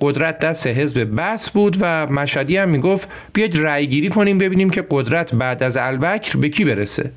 قدرت 0.00 0.38
دست 0.38 0.66
حزب 0.66 1.08
بس 1.16 1.50
بود 1.50 1.76
و 1.80 2.06
مشهدی 2.06 2.56
هم 2.56 2.68
می‌گفت 2.68 3.08
بیاید 3.32 3.58
رأیگیری 3.58 4.08
کنیم 4.08 4.38
ببینیم 4.38 4.70
که 4.70 4.86
قدرت 4.90 5.34
بعد 5.34 5.62
از 5.62 5.76
البکر 5.76 6.38
به 6.38 6.48
کی 6.48 6.64
برسه. 6.64 7.10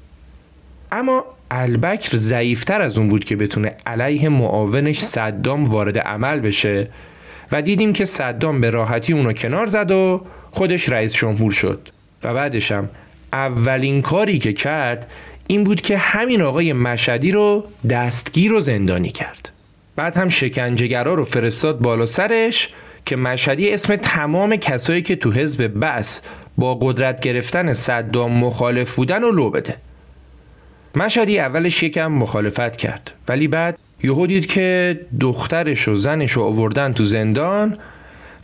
اما 0.91 1.25
البکر 1.51 2.17
ضعیفتر 2.17 2.81
از 2.81 2.97
اون 2.97 3.09
بود 3.09 3.23
که 3.23 3.35
بتونه 3.35 3.75
علیه 3.85 4.29
معاونش 4.29 4.99
صدام 4.99 5.63
وارد 5.63 5.97
عمل 5.97 6.39
بشه 6.39 6.87
و 7.51 7.61
دیدیم 7.61 7.93
که 7.93 8.05
صدام 8.05 8.61
به 8.61 8.69
راحتی 8.69 9.13
اونو 9.13 9.33
کنار 9.33 9.67
زد 9.67 9.91
و 9.91 10.25
خودش 10.51 10.89
رئیس 10.89 11.13
جمهور 11.13 11.51
شد 11.51 11.89
و 12.23 12.33
بعدش 12.33 12.71
هم 12.71 12.89
اولین 13.33 14.01
کاری 14.01 14.37
که 14.37 14.53
کرد 14.53 15.07
این 15.47 15.63
بود 15.63 15.81
که 15.81 15.97
همین 15.97 16.41
آقای 16.41 16.73
مشهدی 16.73 17.31
رو 17.31 17.63
دستگیر 17.89 18.53
و 18.53 18.59
زندانی 18.59 19.09
کرد. 19.09 19.51
بعد 19.95 20.17
هم 20.17 20.29
شکنجهگرا 20.29 21.13
رو 21.13 21.25
فرستاد 21.25 21.79
بالا 21.79 22.05
سرش 22.05 22.69
که 23.05 23.15
مشهدی 23.15 23.73
اسم 23.73 23.95
تمام 23.95 24.55
کسایی 24.55 25.01
که 25.01 25.15
تو 25.15 25.31
حزب 25.31 25.71
بس 25.81 26.21
با 26.57 26.75
قدرت 26.75 27.19
گرفتن 27.19 27.73
صدام 27.73 28.31
مخالف 28.31 28.93
بودن 28.93 29.23
و 29.23 29.31
لو 29.31 29.49
بده. 29.49 29.75
مشهدی 30.95 31.39
اولش 31.39 31.83
یکم 31.83 32.11
مخالفت 32.11 32.75
کرد 32.75 33.11
ولی 33.27 33.47
بعد 33.47 33.77
یهو 34.03 34.27
دید 34.27 34.45
که 34.45 34.99
دخترش 35.19 35.87
و 35.87 35.95
زنش 35.95 36.31
رو 36.31 36.43
آوردن 36.43 36.93
تو 36.93 37.03
زندان 37.03 37.77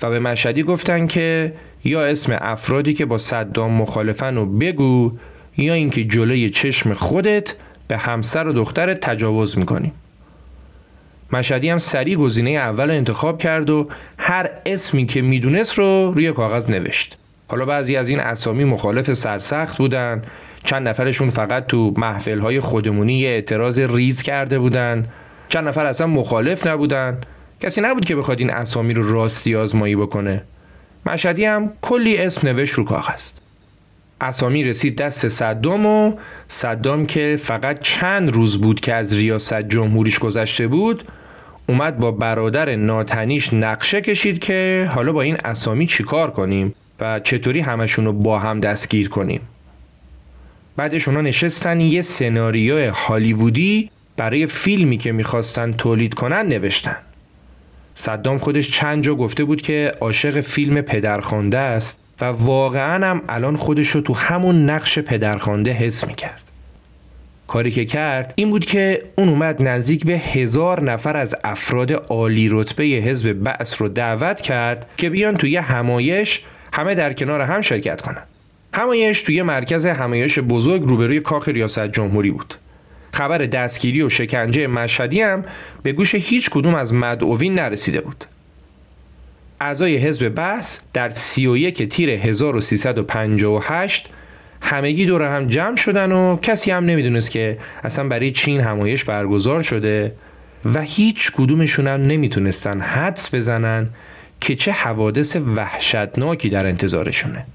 و 0.01 0.09
به 0.09 0.19
مشهدی 0.19 0.63
گفتن 0.63 1.07
که 1.07 1.53
یا 1.85 2.05
اسم 2.05 2.37
افرادی 2.41 2.93
که 2.93 3.05
با 3.05 3.17
صدام 3.17 3.71
مخالفن 3.71 4.35
رو 4.35 4.45
بگو 4.45 5.11
یا 5.57 5.73
اینکه 5.73 6.03
جلوی 6.03 6.49
چشم 6.49 6.93
خودت 6.93 7.53
به 7.87 7.97
همسر 7.97 8.47
و 8.47 8.53
دخترت 8.53 8.99
تجاوز 8.99 9.57
می‌کنی. 9.57 9.91
مشهدی 11.33 11.69
هم 11.69 11.77
سریع 11.77 12.15
گزینه 12.15 12.49
اول 12.49 12.91
انتخاب 12.91 13.41
کرد 13.41 13.69
و 13.69 13.87
هر 14.17 14.49
اسمی 14.65 15.05
که 15.05 15.21
می‌دونست 15.21 15.73
رو 15.73 16.11
روی 16.15 16.31
کاغذ 16.31 16.69
نوشت. 16.69 17.17
حالا 17.47 17.65
بعضی 17.65 17.95
از 17.95 18.09
این 18.09 18.19
اسامی 18.19 18.63
مخالف 18.63 19.13
سرسخت 19.13 19.77
بودن 19.77 20.21
چند 20.63 20.87
نفرشون 20.87 21.29
فقط 21.29 21.67
تو 21.67 21.93
محفل 21.97 22.39
های 22.39 22.59
خودمونی 22.59 23.25
اعتراض 23.25 23.79
ریز 23.79 24.21
کرده 24.21 24.59
بودن. 24.59 25.07
چند 25.49 25.67
نفر 25.67 25.85
اصلا 25.85 26.07
مخالف 26.07 26.67
نبودن. 26.67 27.17
کسی 27.59 27.81
نبود 27.81 28.05
که 28.05 28.15
بخواد 28.15 28.39
این 28.39 28.49
اسامی 28.49 28.93
رو 28.93 29.13
راستی 29.13 29.55
آزمایی 29.55 29.95
بکنه. 29.95 30.43
مشهدی 31.05 31.45
هم 31.45 31.71
کلی 31.81 32.17
اسم 32.17 32.47
نوشت 32.47 32.73
رو 32.73 32.83
کاغذ. 32.83 33.31
اسامی 34.21 34.63
رسید 34.63 34.95
دست 34.97 35.29
صدام 35.29 35.85
و 35.85 36.13
صدام 36.47 37.05
که 37.05 37.39
فقط 37.43 37.79
چند 37.79 38.31
روز 38.31 38.61
بود 38.61 38.79
که 38.79 38.93
از 38.93 39.15
ریاست 39.15 39.61
جمهوریش 39.61 40.19
گذشته 40.19 40.67
بود 40.67 41.03
اومد 41.67 41.97
با 41.97 42.11
برادر 42.11 42.75
ناتنیش 42.75 43.53
نقشه 43.53 44.01
کشید 44.01 44.39
که 44.39 44.89
حالا 44.93 45.11
با 45.11 45.21
این 45.21 45.37
اسامی 45.45 45.87
چیکار 45.87 46.31
کنیم 46.31 46.75
و 46.99 47.19
چطوری 47.19 47.59
همشون 47.59 48.05
رو 48.05 48.13
با 48.13 48.39
هم 48.39 48.59
دستگیر 48.59 49.09
کنیم. 49.09 49.41
بعدش 50.75 51.07
اونا 51.07 51.21
نشستن 51.21 51.81
یه 51.81 52.01
سناریو 52.01 52.91
هالیوودی 52.91 53.89
برای 54.17 54.47
فیلمی 54.47 54.97
که 54.97 55.11
می‌خواستن 55.11 55.71
تولید 55.71 56.13
کنن 56.13 56.47
نوشتن. 56.47 56.97
صدام 57.95 58.37
خودش 58.37 58.71
چند 58.71 59.03
جا 59.03 59.15
گفته 59.15 59.43
بود 59.43 59.61
که 59.61 59.91
عاشق 60.01 60.41
فیلم 60.41 60.81
پدرخوانده 60.81 61.57
است 61.57 61.99
و 62.21 62.25
واقعا 62.25 63.07
هم 63.07 63.21
الان 63.29 63.55
خودش 63.55 63.89
رو 63.89 64.01
تو 64.01 64.13
همون 64.13 64.69
نقش 64.69 64.99
پدرخوانده 64.99 65.71
حس 65.71 66.07
می‌کرد. 66.07 66.41
کاری 67.47 67.71
که 67.71 67.85
کرد 67.85 68.33
این 68.35 68.49
بود 68.49 68.65
که 68.65 69.03
اون 69.15 69.29
اومد 69.29 69.61
نزدیک 69.61 70.05
به 70.05 70.13
هزار 70.13 70.83
نفر 70.83 71.17
از 71.17 71.35
افراد 71.43 71.91
عالی 71.91 72.49
رتبه 72.51 72.83
حزب 72.83 73.33
بعث 73.33 73.81
رو 73.81 73.87
دعوت 73.87 74.41
کرد 74.41 74.89
که 74.97 75.09
بیان 75.09 75.37
توی 75.37 75.57
همایش 75.57 76.41
همه 76.73 76.95
در 76.95 77.13
کنار 77.13 77.41
هم 77.41 77.61
شرکت 77.61 78.01
کنن. 78.01 78.23
همایش 78.73 79.23
توی 79.23 79.41
مرکز 79.41 79.85
همایش 79.85 80.39
بزرگ 80.39 80.81
روبروی 80.81 81.19
کاخ 81.19 81.47
ریاست 81.47 81.87
جمهوری 81.87 82.31
بود. 82.31 82.53
خبر 83.15 83.37
دستگیری 83.37 84.01
و 84.01 84.09
شکنجه 84.09 84.67
مشهدی 84.67 85.21
هم 85.21 85.43
به 85.83 85.91
گوش 85.91 86.15
هیچ 86.15 86.49
کدوم 86.49 86.75
از 86.75 86.93
مدعوین 86.93 87.55
نرسیده 87.55 88.01
بود. 88.01 88.25
اعضای 89.61 89.97
حزب 89.97 90.29
بحث 90.29 90.79
در 90.93 91.09
31 91.09 91.83
تیر 91.83 92.09
1358 92.09 94.09
همگی 94.61 95.05
دور 95.05 95.37
هم 95.37 95.47
جمع 95.47 95.75
شدن 95.75 96.11
و 96.11 96.37
کسی 96.37 96.71
هم 96.71 96.85
نمی‌دونست 96.85 97.31
که 97.31 97.57
اصلا 97.83 98.07
برای 98.07 98.31
چین 98.31 98.61
همایش 98.61 99.03
برگزار 99.03 99.63
شده 99.63 100.15
و 100.73 100.81
هیچ 100.81 101.31
کدومشون 101.31 101.87
هم 101.87 102.07
نمی‌تونستن 102.07 102.79
حدس 102.79 103.35
بزنن 103.35 103.89
که 104.41 104.55
چه 104.55 104.71
حوادث 104.71 105.35
وحشتناکی 105.35 106.49
در 106.49 106.65
انتظارشونه. 106.65 107.45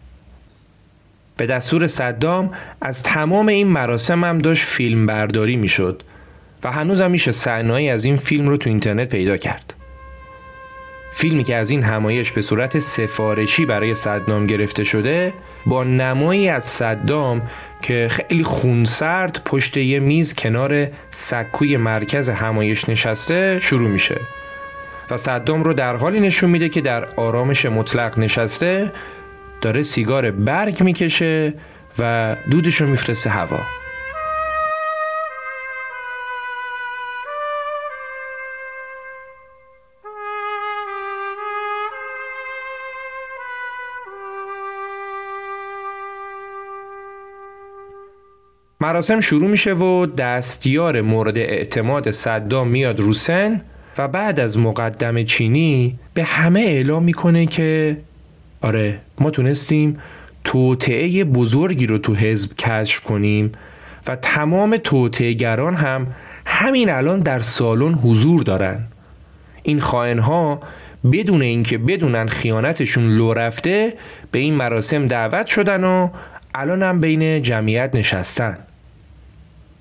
به 1.40 1.46
دستور 1.46 1.86
صدام 1.86 2.50
از 2.80 3.02
تمام 3.02 3.48
این 3.48 3.66
مراسم 3.66 4.24
هم 4.24 4.38
داشت 4.38 4.64
فیلم 4.64 5.06
برداری 5.06 5.56
می‌شد 5.56 6.02
و 6.64 6.72
هنوز 6.72 7.00
هم 7.00 7.10
میشه 7.10 7.32
صحنه‌ای 7.32 7.88
از 7.88 8.04
این 8.04 8.16
فیلم 8.16 8.48
رو 8.48 8.56
تو 8.56 8.70
اینترنت 8.70 9.08
پیدا 9.08 9.36
کرد. 9.36 9.74
فیلمی 11.12 11.44
که 11.44 11.56
از 11.56 11.70
این 11.70 11.82
همایش 11.82 12.32
به 12.32 12.40
صورت 12.40 12.78
سفارشی 12.78 13.66
برای 13.66 13.94
صدام 13.94 14.46
گرفته 14.46 14.84
شده 14.84 15.32
با 15.66 15.84
نمایی 15.84 16.48
از 16.48 16.64
صدام 16.64 17.42
که 17.82 18.08
خیلی 18.10 18.44
خونسرد 18.44 19.42
پشت 19.44 19.76
یه 19.76 20.00
میز 20.00 20.34
کنار 20.34 20.86
سکوی 21.10 21.76
مرکز 21.76 22.28
همایش 22.28 22.88
نشسته 22.88 23.58
شروع 23.60 23.88
میشه 23.88 24.20
و 25.10 25.16
صدام 25.16 25.62
رو 25.62 25.72
در 25.72 25.96
حالی 25.96 26.20
نشون 26.20 26.50
میده 26.50 26.68
که 26.68 26.80
در 26.80 27.04
آرامش 27.04 27.66
مطلق 27.66 28.18
نشسته 28.18 28.92
داره 29.60 29.82
سیگار 29.82 30.30
برگ 30.30 30.82
می‌کشه 30.82 31.54
و 31.98 32.36
دودش 32.50 32.80
رو 32.80 32.86
میفرسته 32.86 33.30
هوا. 33.30 33.60
مراسم 48.82 49.20
شروع 49.20 49.50
میشه 49.50 49.74
و 49.74 50.06
دستیار 50.06 51.00
مورد 51.00 51.38
اعتماد 51.38 52.10
صدام 52.10 52.68
میاد 52.68 53.00
رو 53.00 53.12
سن 53.12 53.62
و 53.98 54.08
بعد 54.08 54.40
از 54.40 54.58
مقدم 54.58 55.24
چینی 55.24 55.98
به 56.14 56.22
همه 56.22 56.60
اعلام 56.60 57.02
می‌کنه 57.02 57.46
که 57.46 57.96
آره 58.62 59.00
ما 59.18 59.30
تونستیم 59.30 59.98
توطعه 60.44 61.24
بزرگی 61.24 61.86
رو 61.86 61.98
تو 61.98 62.14
حزب 62.14 62.56
کشف 62.56 63.00
کنیم 63.00 63.52
و 64.06 64.16
تمام 64.16 64.76
توطعهگران 64.76 65.74
هم 65.74 66.06
همین 66.46 66.90
الان 66.90 67.20
در 67.20 67.40
سالن 67.40 67.94
حضور 67.94 68.42
دارن. 68.42 68.84
این 69.62 69.80
ها 70.18 70.60
بدون 71.12 71.42
اینکه 71.42 71.78
بدونن 71.78 72.28
خیانتشون 72.28 73.10
لو 73.10 73.34
رفته 73.34 73.94
به 74.30 74.38
این 74.38 74.54
مراسم 74.54 75.06
دعوت 75.06 75.46
شدن 75.46 75.84
و 75.84 76.08
الان 76.54 76.82
هم 76.82 77.00
بین 77.00 77.42
جمعیت 77.42 77.90
نشستن. 77.94 78.58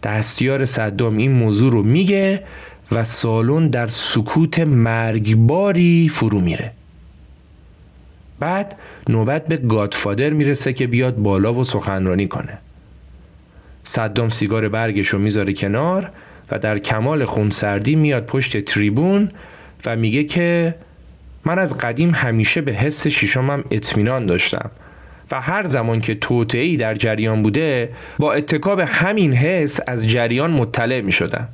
دستیار 0.03 0.65
صدام 0.65 1.17
این 1.17 1.31
موضوع 1.31 1.71
رو 1.71 1.83
میگه 1.83 2.43
و 2.91 3.03
سالن 3.03 3.67
در 3.67 3.87
سکوت 3.87 4.59
مرگباری 4.59 6.09
فرو 6.13 6.39
میره. 6.39 6.71
بعد 8.39 8.75
نوبت 9.09 9.47
به 9.47 9.57
گادفادر 9.57 10.29
می‌رسه 10.29 10.73
که 10.73 10.87
بیاد 10.87 11.15
بالا 11.15 11.53
و 11.53 11.63
سخنرانی 11.63 12.27
کنه 12.27 12.57
صدام 13.83 14.29
سیگار 14.29 14.69
برگش 14.69 15.07
رو 15.07 15.19
می‌ذاره 15.19 15.53
کنار 15.53 16.11
و 16.51 16.59
در 16.59 16.79
کمال 16.79 17.25
خونسردی 17.25 17.95
میاد 17.95 18.25
پشت 18.25 18.65
تریبون 18.65 19.31
و 19.85 19.95
میگه 19.95 20.23
که 20.23 20.75
من 21.45 21.59
از 21.59 21.77
قدیم 21.77 22.11
همیشه 22.11 22.61
به 22.61 22.71
حس 22.71 23.07
شیشمم 23.07 23.63
اطمینان 23.71 24.25
داشتم 24.25 24.71
و 25.31 25.41
هر 25.41 25.65
زمان 25.65 26.01
که 26.01 26.15
توطعی 26.15 26.77
در 26.77 26.95
جریان 26.95 27.41
بوده 27.41 27.89
با 28.19 28.33
اتکاب 28.33 28.79
همین 28.79 29.33
حس 29.33 29.79
از 29.87 30.07
جریان 30.07 30.51
مطلع 30.51 31.01
می 31.01 31.11
شدم. 31.11 31.47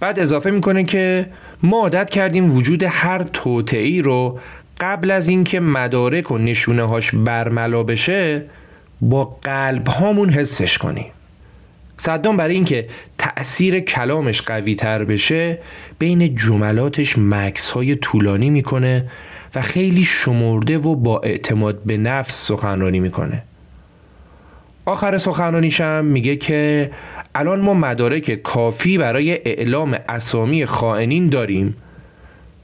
بعد 0.00 0.18
اضافه 0.18 0.50
می‌کنه 0.50 0.84
که 0.84 1.26
ما 1.62 1.80
عادت 1.80 2.10
کردیم 2.10 2.56
وجود 2.56 2.82
هر 2.82 3.22
توطعی 3.22 4.02
رو 4.02 4.40
قبل 4.80 5.10
از 5.10 5.28
اینکه 5.28 5.60
مدارک 5.60 6.30
و 6.30 6.38
نشونه 6.38 6.82
هاش 6.82 7.14
برملا 7.14 7.82
بشه 7.82 8.44
با 9.00 9.38
قلب 9.42 9.88
هامون 9.88 10.30
حسش 10.30 10.78
کنیم. 10.78 11.06
صدام 11.96 12.36
برای 12.36 12.54
اینکه 12.54 12.88
تأثیر 13.18 13.80
کلامش 13.80 14.42
قوی 14.42 14.74
تر 14.74 15.04
بشه 15.04 15.58
بین 15.98 16.34
جملاتش 16.34 17.18
مکس 17.18 17.70
های 17.70 17.96
طولانی 17.96 18.50
می‌کنه 18.50 19.10
و 19.54 19.60
خیلی 19.60 20.04
شمرده 20.04 20.78
و 20.78 20.94
با 20.94 21.20
اعتماد 21.20 21.82
به 21.82 21.96
نفس 21.96 22.46
سخنرانی 22.46 23.00
می‌کنه. 23.00 23.42
آخر 24.84 25.18
سخنرانیشم 25.18 26.04
میگه 26.04 26.36
که 26.36 26.90
الان 27.34 27.60
ما 27.60 27.74
مدارک 27.74 28.42
کافی 28.42 28.98
برای 28.98 29.32
اعلام 29.32 29.98
اسامی 30.08 30.66
خائنین 30.66 31.28
داریم. 31.28 31.76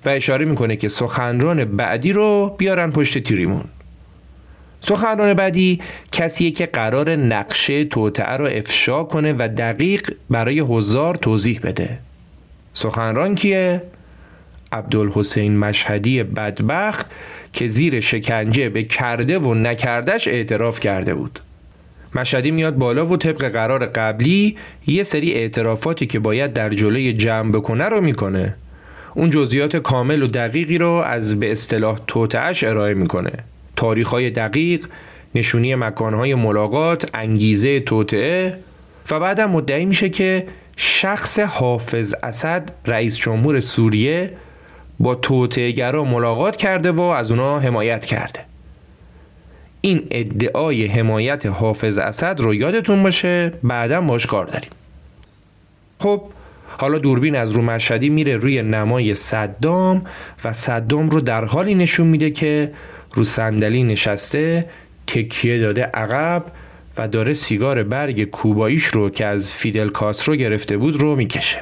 و 0.05 0.09
اشاره 0.09 0.45
می‌کنه 0.45 0.77
که 0.77 0.89
سخنران 0.89 1.65
بعدی 1.65 2.13
رو 2.13 2.55
بیارن 2.59 2.91
پشت 2.91 3.19
تیریمون. 3.19 3.65
سخنران 4.81 5.35
بعدی 5.35 5.81
کسیه 6.13 6.51
که 6.51 6.67
قرار 6.67 7.17
نقشه 7.17 7.85
توتعه 7.85 8.37
رو 8.37 8.47
افشا 8.47 9.05
کنه 9.05 9.33
و 9.33 9.49
دقیق 9.57 10.15
برای 10.31 10.61
هزار 10.61 11.15
توضیح 11.15 11.61
بده. 11.63 11.99
سخنران 12.73 13.35
کیه؟ 13.35 13.83
عبدالحسین 14.73 15.59
مشهدی 15.59 16.23
بدبخت 16.23 17.07
که 17.53 17.67
زیر 17.67 18.01
شکنجه 18.01 18.69
به 18.69 18.83
کرده 18.83 19.39
و 19.39 19.55
نکردش 19.55 20.29
اعتراف 20.29 20.81
کرده 20.81 21.15
بود. 21.15 21.41
مشهدی 22.15 22.51
میاد 22.51 22.75
بالا 22.75 23.07
و 23.07 23.17
طبق 23.17 23.49
قرار 23.49 23.87
قبلی 23.87 24.57
یه 24.87 25.03
سری 25.03 25.33
اعترافاتی 25.33 26.07
که 26.07 26.19
باید 26.19 26.53
در 26.53 26.71
جلوی 26.71 27.13
جمع 27.13 27.53
بکنه 27.53 27.85
رو 27.85 28.01
می‌کنه. 28.01 28.55
اون 29.15 29.31
جزئیات 29.31 29.77
کامل 29.77 30.23
و 30.23 30.27
دقیقی 30.27 30.79
رو 30.79 30.91
از 30.91 31.41
به 31.41 31.53
اصطلاح 31.53 31.99
توتعش 32.07 32.65
ارائه 32.65 32.95
می‌کنه. 32.95 33.33
تاریخهای 33.77 34.31
دقیق 34.31 34.87
نشونی 35.35 35.75
مکانهای 35.75 36.35
ملاقات 36.35 37.11
انگیزه 37.15 37.81
توطعه 37.81 38.59
و 39.11 39.21
بعدم 39.21 39.51
مدعی 39.51 39.85
میشه 39.85 40.09
که 40.09 40.47
شخص 40.77 41.39
حافظ 41.39 42.15
اسد 42.23 42.71
رئیس 42.87 43.17
جمهور 43.17 43.61
سوریه 43.61 44.33
با 45.01 45.15
توطعهگرا 45.15 46.05
ملاقات 46.05 46.57
کرده 46.57 46.93
و 46.93 47.01
از 47.01 47.31
اونا 47.31 47.59
حمایت 47.59 48.07
کرده. 48.07 48.41
این 49.81 50.07
ادعای 50.11 50.87
حمایت 50.87 51.47
حافظ 51.47 51.99
اسد 51.99 52.41
رو 52.41 52.55
یادتون 52.55 53.03
باشه 53.03 53.53
بعدا 53.63 54.01
باش 54.01 54.27
کار 54.27 54.47
داریم. 54.47 54.71
خب 55.99 56.23
حالا 56.79 56.99
دوربین 56.99 57.37
از 57.37 57.51
رو 57.51 57.63
مشهدی 57.63 58.09
میره 58.09 58.37
روی 58.37 58.63
نمای 58.63 59.15
صدام 59.15 60.05
و 60.45 60.53
صدام 60.53 61.11
رو 61.11 61.21
در 61.21 61.45
حالی 61.45 61.75
نشون 61.75 62.07
میده 62.07 62.31
که 62.31 62.73
رو 63.15 63.25
صندلی 63.25 63.85
نشسته 63.85 64.69
تکیه 65.07 65.59
داده 65.59 65.83
عقب 65.83 66.45
و 66.99 67.09
داره 67.09 67.35
سیگار 67.35 67.83
برگ 67.83 68.25
کوباییش 68.25 68.85
رو 68.85 69.11
که 69.11 69.27
از 69.27 69.53
فیدل 69.53 69.89
کاسترو 69.89 70.37
گرفته 70.37 70.77
بود 70.77 70.97
رو 70.97 71.17
می‌کشه. 71.17 71.59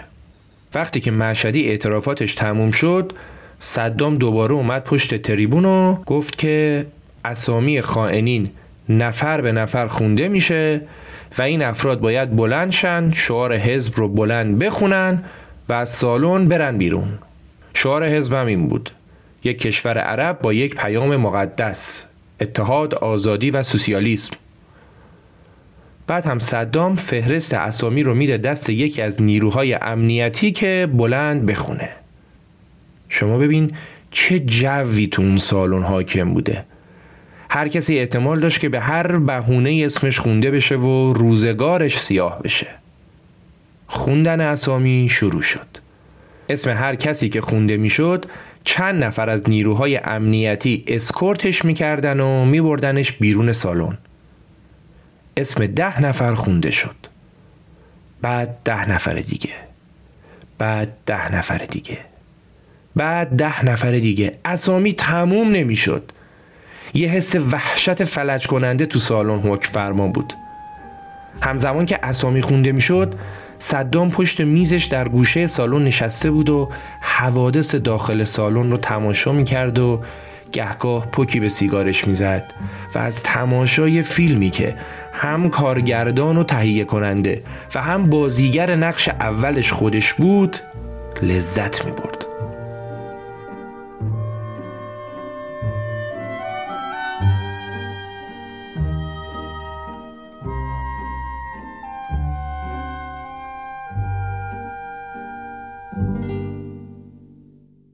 وقتی 0.75 1.01
که 1.01 1.11
مشهدی 1.11 1.69
اعترافاتش 1.69 2.35
تموم 2.35 2.71
شد 2.71 3.13
صدام 3.59 4.15
دوباره 4.15 4.53
اومد 4.53 4.85
پشت 4.85 5.23
تریبون 5.23 5.65
و 5.65 5.95
گفت 6.07 6.39
که 6.39 6.87
اسامی 7.25 7.81
خائنین 7.81 8.51
نفر 8.89 9.41
به 9.41 9.53
نفر 9.53 9.87
خونده 9.87 10.29
میشه 10.29 10.81
و 11.39 11.43
این 11.43 11.63
افراد 11.63 12.01
باید 12.01 12.37
بلند 12.37 12.71
شن 12.71 13.13
شعار 13.13 13.57
حزب 13.57 13.97
رو 13.97 14.09
بلند 14.09 14.59
بخونن 14.59 15.25
و 15.69 15.73
از 15.73 15.89
سالن 15.89 16.49
برن 16.49 16.79
بیرون. 16.79 17.19
شعار 17.75 18.09
حزب 18.09 18.33
هم 18.33 18.47
این 18.47 18.69
بود. 18.69 18.91
یک 19.45 19.59
کشور 19.59 19.99
عرب 19.99 20.41
با 20.41 20.53
یک 20.53 20.75
پیام 20.75 21.17
مقدس 21.17 22.07
اتحاد 22.41 22.95
آزادی 22.95 23.51
و 23.51 23.63
سوسیالیسم. 23.63 24.37
بعد 26.07 26.27
هم 26.27 26.39
صدام 26.39 26.97
فهرست 26.97 27.55
اسامی 27.55 28.03
رو 28.03 28.15
میده 28.15 28.39
دست 28.39 28.71
یکی 28.71 29.03
از 29.03 29.23
نیروهای 29.23 29.75
امنیتی 29.75 30.53
که 30.53 30.89
بلند 30.93 31.47
بخونه. 31.47 31.89
شما 33.09 33.39
ببین 33.39 33.71
چه 34.11 34.39
جوی 34.39 35.07
تو 35.07 35.23
اون 35.23 35.37
سالن 35.37 35.83
حاکم 35.83 36.35
بوده. 36.35 36.65
هر 37.53 37.69
کسی 37.69 37.99
احتمال 37.99 38.41
داشت 38.41 38.61
که 38.61 38.69
به 38.69 38.81
هر 38.81 39.19
بهونه 39.19 39.83
اسمش 39.87 40.19
خونده 40.19 40.51
بشه 40.51 40.77
و 40.77 41.13
روزگارش 41.13 41.99
سیاه 41.99 42.43
بشه. 42.43 42.67
خوندن 43.87 44.41
اسامی 44.41 45.09
شروع 45.11 45.43
شد. 45.43 45.67
اسم 46.49 46.71
هر 46.71 46.95
کسی 46.95 47.29
که 47.29 47.41
خونده 47.41 47.77
می‌شد 47.77 48.25
چند 48.65 49.05
نفر 49.05 49.31
از 49.31 49.49
نیروهای 49.49 49.97
امنیتی 49.97 50.85
اسکورتش 50.87 51.65
می‌کردن 51.65 52.21
و 52.21 52.45
میبردنش 52.45 53.13
بیرون 53.13 53.53
سالن. 53.53 53.99
اسم 55.37 55.67
ده 55.67 56.03
نفر 56.03 56.35
خونده 56.35 56.71
شد. 56.71 56.97
بعد 58.23 58.57
ده 58.65 58.91
نفر 58.91 59.15
دیگه. 59.15 59.55
بعد 60.59 60.93
ده 61.07 61.35
نفر 61.35 61.59
دیگه. 61.59 61.99
بعد 62.97 63.37
ده 63.37 63.65
نفر 63.65 63.93
دیگه. 63.93 64.39
اسامی 64.45 64.93
تموم 64.93 65.51
نمی‌شد. 65.53 66.13
یه 66.95 67.09
حس 67.09 67.37
وحشت 67.53 68.05
فلج 68.05 68.47
کننده 68.47 68.87
تو 68.87 68.99
سالن 68.99 69.39
حکم 69.39 69.73
فرما 69.73 70.09
بود. 70.09 70.33
همزمان 71.43 71.87
که 71.87 71.99
اسامی 72.03 72.43
خونده 72.43 72.73
می‌شد 72.73 73.15
صدام 73.59 74.11
پشت 74.11 74.41
میزش 74.41 74.85
در 74.85 75.09
گوشه 75.09 75.47
سالن 75.47 75.85
نشسته 75.85 76.31
بود 76.31 76.51
و 76.51 76.71
حوادث 77.01 77.75
داخل 77.75 78.25
سالن 78.25 78.71
رو 78.71 78.77
تماشا 78.77 79.33
می‌کرد 79.33 79.79
و 79.79 80.01
گهگاه 80.53 81.07
پوکی 81.07 81.41
به 81.41 81.49
سیگارش 81.49 82.07
می‌زد 82.07 82.53
و 82.95 82.99
از 82.99 83.23
تماشای 83.23 84.03
فیلمی 84.03 84.51
که 84.51 84.77
هم 85.13 85.51
کارگردان 85.51 86.37
و 86.37 86.45
تهیه 86.45 86.85
کننده 86.85 87.43
و 87.75 87.83
هم 87.83 88.11
بازیگر 88.11 88.75
نقش 88.75 89.09
اولش 89.09 89.73
خودش 89.73 90.13
بود 90.13 90.57
لذت 91.23 91.85
می‌برد. 91.85 92.30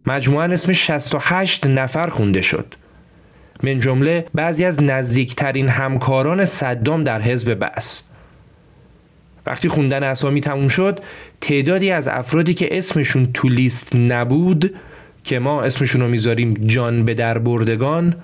مجموعا 0.07 0.45
اسم 0.45 0.73
68 0.73 1.67
نفر 1.67 2.07
خونده 2.07 2.43
شد. 2.43 2.75
من 3.63 3.81
جمله 3.81 4.27
بعضی 4.35 4.65
از 4.65 4.83
نزدیکترین 4.83 5.69
همکاران 5.69 6.45
صدام 6.45 7.05
در 7.05 7.23
حزب 7.23 7.59
بس 7.65 8.03
وقتی 9.47 9.69
خوندن 9.69 10.03
اسامی 10.03 10.41
تموم 10.41 10.69
شد 10.69 11.01
تعدادی 11.41 11.91
از 11.91 12.09
افرادی 12.09 12.55
که 12.55 12.79
اسمشون 12.79 13.33
تو 13.35 13.49
لیست 13.49 13.97
نبود 13.97 14.75
که 15.25 15.39
ما 15.39 15.63
اسمشون 15.63 16.01
رو 16.01 16.09
می‌ذاریم 16.09 16.55
جان 16.55 17.05
به 17.05 17.15
در 17.15 17.39
بردگان 17.39 18.15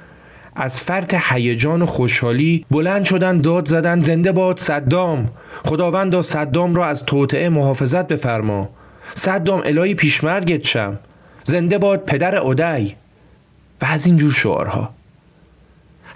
از 0.57 0.81
فرط 0.81 1.17
هیجان 1.31 1.83
و 1.83 1.87
خوشحالی 1.87 2.67
بلند 2.71 3.05
شدن 3.05 3.41
داد 3.41 3.69
زدن 3.69 4.03
زنده 4.03 4.33
باد 4.33 4.59
صدام. 4.59 5.29
خداوند 5.65 6.21
صدام 6.21 6.75
را 6.75 6.87
از 6.87 7.05
توطعه 7.05 7.49
محافظت 7.49 8.09
بفرما. 8.09 8.71
صدام 9.15 9.63
الهی 9.65 9.95
پیشمرگت 9.95 10.65
شم. 10.65 10.99
زنده 11.45 11.79
باد 11.79 12.05
پدر 12.05 12.37
اودی 12.37 12.95
و 13.83 13.85
از 13.85 14.07
این 14.07 14.17
جور 14.17 14.33
شعارها. 14.33 14.95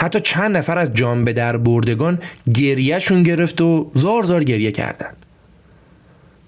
حتی 0.00 0.20
چند 0.20 0.56
نفر 0.56 0.78
از 0.78 0.94
جان 0.94 1.24
به 1.24 1.32
در 1.32 1.56
بردگان 1.56 2.18
گریهشون 2.54 3.22
گرفت 3.22 3.60
و 3.60 3.90
زار 3.94 4.22
زار 4.22 4.44
گریه 4.44 4.72
کردن. 4.72 5.12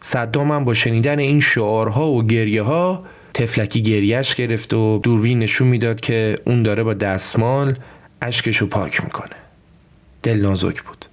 صدام 0.00 0.52
هم 0.52 0.64
با 0.64 0.74
شنیدن 0.74 1.18
این 1.18 1.40
شعارها 1.40 2.10
و 2.10 2.26
گریه 2.26 2.62
ها 2.62 3.04
تفلکی 3.34 3.82
گریهش 3.82 4.34
گرفت 4.34 4.74
و 4.74 4.98
دوربین 5.02 5.38
نشون 5.38 5.68
می‌داد 5.68 6.00
که 6.00 6.36
اون 6.44 6.62
داره 6.62 6.82
با 6.82 6.94
دستمال 6.94 7.76
اشکشو 8.22 8.66
پاک 8.66 9.04
می‌کنه. 9.04 9.36
دل 10.22 10.40
نازک 10.40 10.82
بود. 10.82 11.04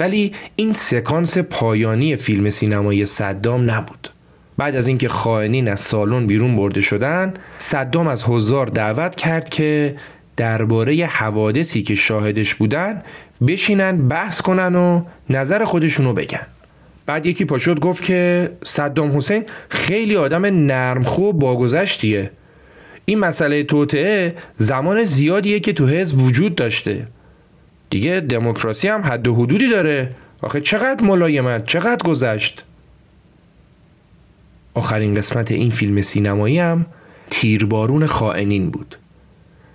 ولی 0.00 0.32
این 0.56 0.72
سکانس 0.72 1.38
پایانی 1.38 2.16
فیلم 2.16 2.50
سینمایی 2.50 3.06
صدام 3.06 3.70
نبود. 3.70 4.08
بعد 4.60 4.76
از 4.76 4.88
اینکه 4.88 5.08
خائنین 5.08 5.68
از 5.68 5.80
سالن 5.80 6.26
بیرون 6.26 6.56
برده 6.56 6.80
شدن 6.80 7.34
صدام 7.58 8.06
از 8.06 8.22
هزار 8.22 8.66
دعوت 8.66 9.14
کرد 9.14 9.48
که 9.48 9.96
درباره 10.36 11.06
حوادثی 11.06 11.82
که 11.82 11.94
شاهدش 11.94 12.54
بودن 12.54 13.02
بشینن 13.46 14.08
بحث 14.08 14.40
کنن 14.40 14.74
و 14.74 15.02
نظر 15.30 15.64
خودشونو 15.64 16.12
بگن. 16.12 16.46
بعد 17.06 17.26
یکی 17.26 17.44
پاشد 17.44 17.80
گفت 17.80 18.02
که 18.02 18.50
صدام 18.64 19.16
حسین 19.16 19.44
خیلی 19.68 20.16
آدم 20.16 20.46
نرمخو 20.46 21.22
و 21.22 21.32
باگذشتیه. 21.32 22.30
این 23.04 23.18
مسئله 23.18 23.62
توطعه 23.62 24.34
زمان 24.56 25.04
زیادیه 25.04 25.60
که 25.60 25.72
تو 25.72 25.86
حزب 25.86 26.22
وجود 26.22 26.54
داشته. 26.54 27.06
دیگه 27.90 28.20
دموکراسی 28.20 28.88
هم 28.88 29.02
حد 29.02 29.28
و 29.28 29.34
حدودی 29.34 29.68
داره. 29.68 30.10
آخه 30.42 30.60
چقدر 30.60 31.04
ملایمت 31.04 31.66
چقدر 31.66 32.02
گذشت؟ 32.08 32.64
آخرین 34.80 35.14
قسمت 35.14 35.50
این 35.50 35.70
فیلم 35.70 36.00
سینمایی 36.00 36.58
هم 36.58 36.86
تیربارون 37.30 38.06
خائنین 38.06 38.70
بود 38.70 38.96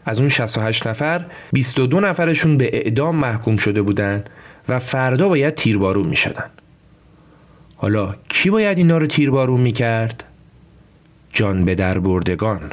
از 0.05 0.19
اون 0.19 0.29
68 0.29 0.87
نفر 0.87 1.25
22 1.53 1.99
نفرشون 1.99 2.57
به 2.57 2.69
اعدام 2.73 3.15
محکوم 3.15 3.57
شده 3.57 3.81
بودن 3.81 4.23
و 4.69 4.79
فردا 4.79 5.29
باید 5.29 5.55
تیربارون 5.55 6.07
می 6.07 6.15
شدن. 6.15 6.49
حالا 7.75 8.15
کی 8.29 8.49
باید 8.49 8.77
اینا 8.77 8.97
رو 8.97 9.07
تیربارون 9.07 9.61
می 9.61 9.71
کرد؟ 9.71 10.23
جان 11.33 11.65
به 11.65 11.75
در 11.75 11.99
بردگان 11.99 12.71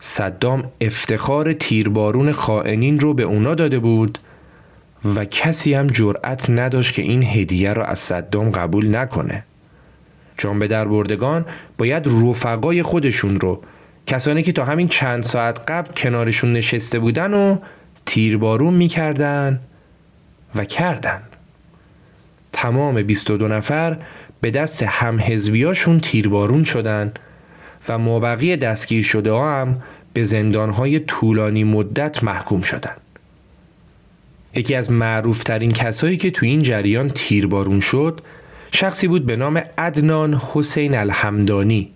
صدام 0.00 0.64
افتخار 0.80 1.52
تیربارون 1.52 2.32
خائنین 2.32 3.00
رو 3.00 3.14
به 3.14 3.22
اونا 3.22 3.54
داده 3.54 3.78
بود 3.78 4.18
و 5.14 5.24
کسی 5.24 5.74
هم 5.74 5.86
جرأت 5.86 6.50
نداشت 6.50 6.94
که 6.94 7.02
این 7.02 7.22
هدیه 7.22 7.72
رو 7.72 7.82
از 7.82 7.98
صدام 7.98 8.50
قبول 8.50 8.96
نکنه 8.96 9.44
جان 10.38 10.58
به 10.58 10.68
در 10.68 10.84
بردگان 10.84 11.44
باید 11.78 12.06
رفقای 12.06 12.82
خودشون 12.82 13.40
رو 13.40 13.62
کسانی 14.06 14.42
که 14.42 14.52
تا 14.52 14.64
همین 14.64 14.88
چند 14.88 15.22
ساعت 15.22 15.70
قبل 15.70 15.92
کنارشون 15.92 16.52
نشسته 16.52 16.98
بودن 16.98 17.34
و 17.34 17.58
تیربارون 18.06 18.74
می‌کردن 18.74 19.60
و 20.54 20.64
کردن. 20.64 21.22
تمام 22.52 23.02
22 23.02 23.48
نفر 23.48 23.96
به 24.40 24.50
دست 24.50 24.82
همحزبیاشون 24.82 26.00
تیربارون 26.00 26.64
شدن 26.64 27.12
و 27.88 27.98
مابقی 27.98 28.56
دستگیر 28.56 29.04
شده 29.04 29.32
هم 29.32 29.82
به 30.12 30.24
زندانهای 30.24 31.00
طولانی 31.00 31.64
مدت 31.64 32.24
محکوم 32.24 32.62
شدن. 32.62 32.96
یکی 34.54 34.74
از 34.74 34.90
معروفترین 34.90 35.72
کسایی 35.72 36.16
که 36.16 36.30
تو 36.30 36.46
این 36.46 36.62
جریان 36.62 37.10
تیربارون 37.10 37.80
شد 37.80 38.20
شخصی 38.72 39.08
بود 39.08 39.26
به 39.26 39.36
نام 39.36 39.62
عدنان 39.78 40.34
حسین 40.34 40.94
الحمدانی. 40.94 41.90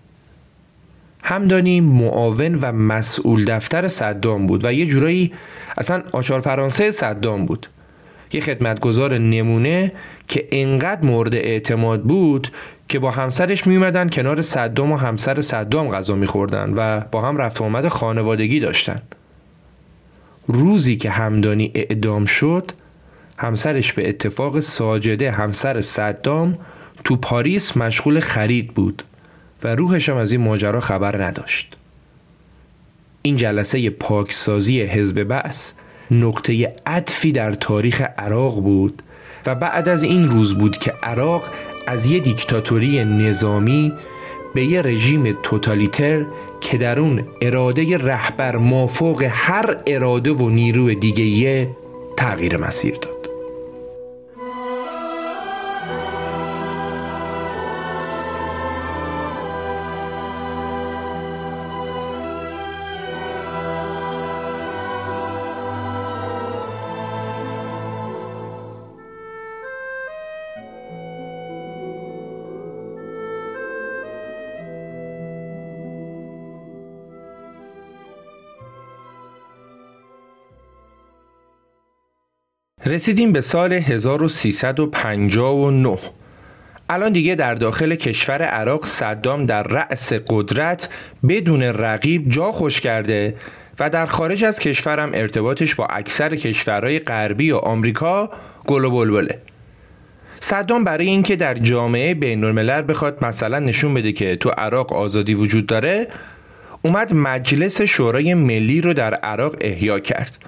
همدانی 1.22 1.80
معاون 1.80 2.54
و 2.54 2.72
مسئول 2.72 3.44
دفتر 3.44 3.88
صدام 3.88 4.46
بود 4.46 4.64
و 4.64 4.72
یه 4.72 4.86
جورایی 4.86 5.32
اصلا 5.78 6.02
آچار 6.12 6.40
فرانسه 6.40 6.90
صدام 6.90 7.46
بود. 7.46 7.66
یه 8.32 8.40
خدمتگزار 8.40 9.18
نمونه 9.18 9.92
که 10.28 10.48
انقدر 10.52 11.04
مورد 11.04 11.34
اعتماد 11.34 12.02
بود 12.02 12.48
که 12.88 12.98
با 12.98 13.10
همسرش 13.10 13.66
میومدن 13.66 14.08
کنار 14.08 14.42
صدام 14.42 14.92
و 14.92 14.96
همسر 14.96 15.40
صدام 15.40 15.88
غذا 15.88 16.14
میخوردن 16.14 16.72
و 16.76 17.00
با 17.00 17.20
هم 17.20 17.36
رفت 17.36 17.62
آمد 17.62 17.88
خانوادگی 17.88 18.60
داشتن. 18.60 19.02
روزی 20.46 20.96
که 20.96 21.10
همدانی 21.10 21.70
اعدام 21.74 22.24
شد 22.24 22.72
همسرش 23.40 23.92
به 23.92 24.08
اتفاق 24.08 24.60
ساجده 24.60 25.30
همسر 25.30 25.80
صدام 25.80 26.58
تو 27.04 27.16
پاریس 27.16 27.76
مشغول 27.76 28.20
خرید 28.20 28.74
بود 28.74 29.02
و 29.64 29.76
روحش 29.76 30.08
هم 30.08 30.16
از 30.16 30.32
این 30.32 30.40
ماجرا 30.40 30.80
خبر 30.80 31.24
نداشت. 31.24 31.76
این 33.22 33.36
جلسه 33.36 33.90
پاکسازی 33.90 34.80
حزب 34.82 35.22
بعث 35.22 35.72
نقطه 36.10 36.74
عطفی 36.86 37.32
در 37.32 37.52
تاریخ 37.52 38.02
عراق 38.18 38.62
بود 38.62 39.02
و 39.46 39.54
بعد 39.54 39.88
از 39.88 40.02
این 40.02 40.30
روز 40.30 40.54
بود 40.54 40.78
که 40.78 40.92
عراق 41.02 41.48
از 41.86 42.06
یه 42.06 42.20
دیکتاتوری 42.20 43.04
نظامی 43.04 43.92
به 44.54 44.64
یه 44.64 44.82
رژیم 44.82 45.36
توتالیتر 45.42 46.26
که 46.60 46.78
در 46.78 47.00
اون 47.00 47.24
اراده 47.42 47.98
رهبر 47.98 48.56
مافوق 48.56 49.26
هر 49.30 49.76
اراده 49.86 50.32
و 50.32 50.48
نیرو 50.50 50.94
دیگه 50.94 51.68
تغییر 52.16 52.56
مسیر 52.56 52.94
داد. 52.94 53.19
رسیدیم 82.90 83.32
به 83.32 83.40
سال 83.40 83.72
1359 83.72 85.98
الان 86.88 87.12
دیگه 87.12 87.34
در 87.34 87.54
داخل 87.54 87.94
کشور 87.94 88.42
عراق 88.42 88.86
صدام 88.86 89.46
در 89.46 89.62
رأس 89.62 90.12
قدرت 90.12 90.88
بدون 91.28 91.62
رقیب 91.62 92.28
جا 92.28 92.52
خوش 92.52 92.80
کرده 92.80 93.34
و 93.80 93.90
در 93.90 94.06
خارج 94.06 94.44
از 94.44 94.58
کشورم 94.58 95.10
ارتباطش 95.14 95.74
با 95.74 95.86
اکثر 95.86 96.36
کشورهای 96.36 96.98
غربی 96.98 97.50
و 97.50 97.56
آمریکا 97.56 98.30
گل 98.66 98.84
و 98.84 98.90
بلبله. 98.90 99.38
صدام 100.40 100.84
برای 100.84 101.06
اینکه 101.06 101.36
در 101.36 101.54
جامعه 101.54 102.14
بین 102.14 102.44
الملل 102.44 102.84
بخواد 102.88 103.24
مثلا 103.24 103.58
نشون 103.58 103.94
بده 103.94 104.12
که 104.12 104.36
تو 104.36 104.50
عراق 104.50 104.92
آزادی 104.92 105.34
وجود 105.34 105.66
داره 105.66 106.08
اومد 106.82 107.14
مجلس 107.14 107.82
شورای 107.82 108.34
ملی 108.34 108.80
رو 108.80 108.92
در 108.92 109.14
عراق 109.14 109.56
احیا 109.60 109.98
کرد. 109.98 110.38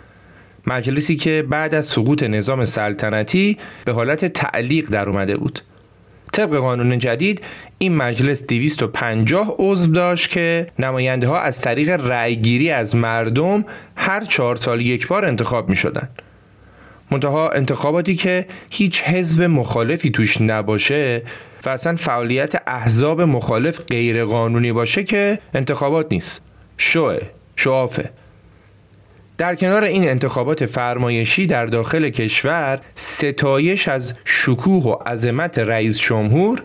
مجلسی 0.67 1.17
که 1.17 1.45
بعد 1.49 1.75
از 1.75 1.87
سقوط 1.87 2.23
نظام 2.23 2.65
سلطنتی 2.65 3.59
به 3.85 3.93
حالت 3.93 4.25
تعلیق 4.25 4.89
در 4.89 5.09
اومده 5.09 5.37
بود. 5.37 5.61
طبق 6.33 6.57
قانون 6.57 6.99
جدید 6.99 7.43
این 7.79 7.97
مجلس 7.97 8.47
250 8.47 9.55
عضو 9.59 9.93
داشت 9.93 10.31
که 10.31 10.67
نماینده 10.79 11.29
ها 11.29 11.41
از 11.41 11.61
طریق 11.61 11.89
رأیگیری 11.89 12.71
از 12.71 12.97
مردم 12.97 13.65
هر 13.97 14.25
چهار 14.25 14.57
سال 14.57 14.81
یک 14.81 15.09
بار 15.09 15.25
انتخاب 15.25 15.69
می 15.69 15.77
شدن. 15.77 16.09
منتها 17.11 17.51
انتخاباتی 17.51 18.15
که 18.15 18.47
هیچ 18.71 19.03
حزب 19.03 19.43
مخالفی 19.43 20.11
توش 20.11 20.41
نباشه 20.41 21.23
و 21.65 21.69
اصلا 21.69 21.97
فعالیت 21.97 22.63
احزاب 22.67 23.21
مخالف 23.21 23.81
غیر 23.91 24.25
قانونی 24.25 24.73
باشه 24.73 25.05
که 25.05 25.39
انتخابات 25.55 26.07
نیست. 26.11 26.43
شوه 26.77 27.19
شوافه. 27.57 28.11
در 29.39 29.55
کنار 29.55 29.85
این 29.85 30.09
انتخابات 30.09 30.67
فرمایشی 30.67 31.47
در 31.47 31.67
داخل 31.67 32.09
کشور 32.09 32.81
ستایش 32.95 33.89
از 33.89 34.15
شکوه 34.25 34.83
و 34.83 34.93
عظمت 35.07 35.59
رئیس 35.59 35.99
جمهور 35.99 36.63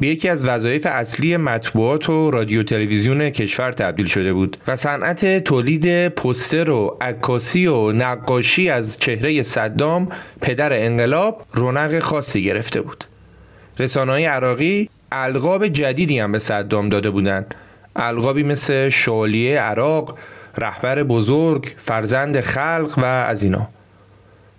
به 0.00 0.08
یکی 0.08 0.28
از 0.28 0.44
وظایف 0.44 0.86
اصلی 0.86 1.36
مطبوعات 1.36 2.10
و 2.10 2.30
رادیو 2.30 2.62
تلویزیون 2.62 3.30
کشور 3.30 3.72
تبدیل 3.72 4.06
شده 4.06 4.32
بود 4.32 4.56
و 4.66 4.76
صنعت 4.76 5.44
تولید 5.44 6.08
پوستر 6.08 6.70
و 6.70 6.96
عکاسی 7.00 7.66
و 7.66 7.92
نقاشی 7.92 8.68
از 8.68 8.98
چهره 8.98 9.42
صدام 9.42 10.08
پدر 10.40 10.72
انقلاب 10.72 11.46
رونق 11.52 11.98
خاصی 11.98 12.44
گرفته 12.44 12.80
بود. 12.80 13.04
رسانه‌های 13.78 14.24
عراقی 14.24 14.88
القاب 15.12 15.68
جدیدی 15.68 16.18
هم 16.18 16.32
به 16.32 16.38
صدام 16.38 16.88
داده 16.88 17.10
بودند. 17.10 17.54
القابی 17.96 18.42
مثل 18.42 18.88
شالیه 18.88 19.60
عراق 19.60 20.18
رهبر 20.58 21.02
بزرگ 21.02 21.74
فرزند 21.78 22.40
خلق 22.40 22.94
و 22.98 23.04
از 23.04 23.42
اینا. 23.42 23.68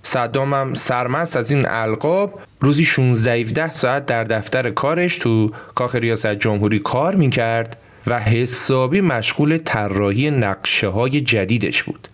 صدام 0.04 0.54
هم 0.54 0.74
سرمست 0.74 1.38
از 1.38 1.52
این 1.52 1.66
القاب 1.68 2.40
روزی 2.60 2.86
16 2.86 3.32
17 3.32 3.74
ساعت 3.74 4.06
در 4.06 4.24
دفتر 4.24 4.70
کارش 4.70 5.18
تو 5.18 5.52
کاخ 5.76 5.96
ریاست 5.96 6.28
جمهوری 6.28 6.80
کار 6.80 7.16
می‌کرد 7.16 7.78
و 8.08 8.20
حسابی 8.20 9.02
مشغول 9.02 9.58
طراحی 9.58 10.32
نقشه 10.32 10.88
های 10.88 11.22
جدیدش 11.22 11.84
بود. 11.84 12.08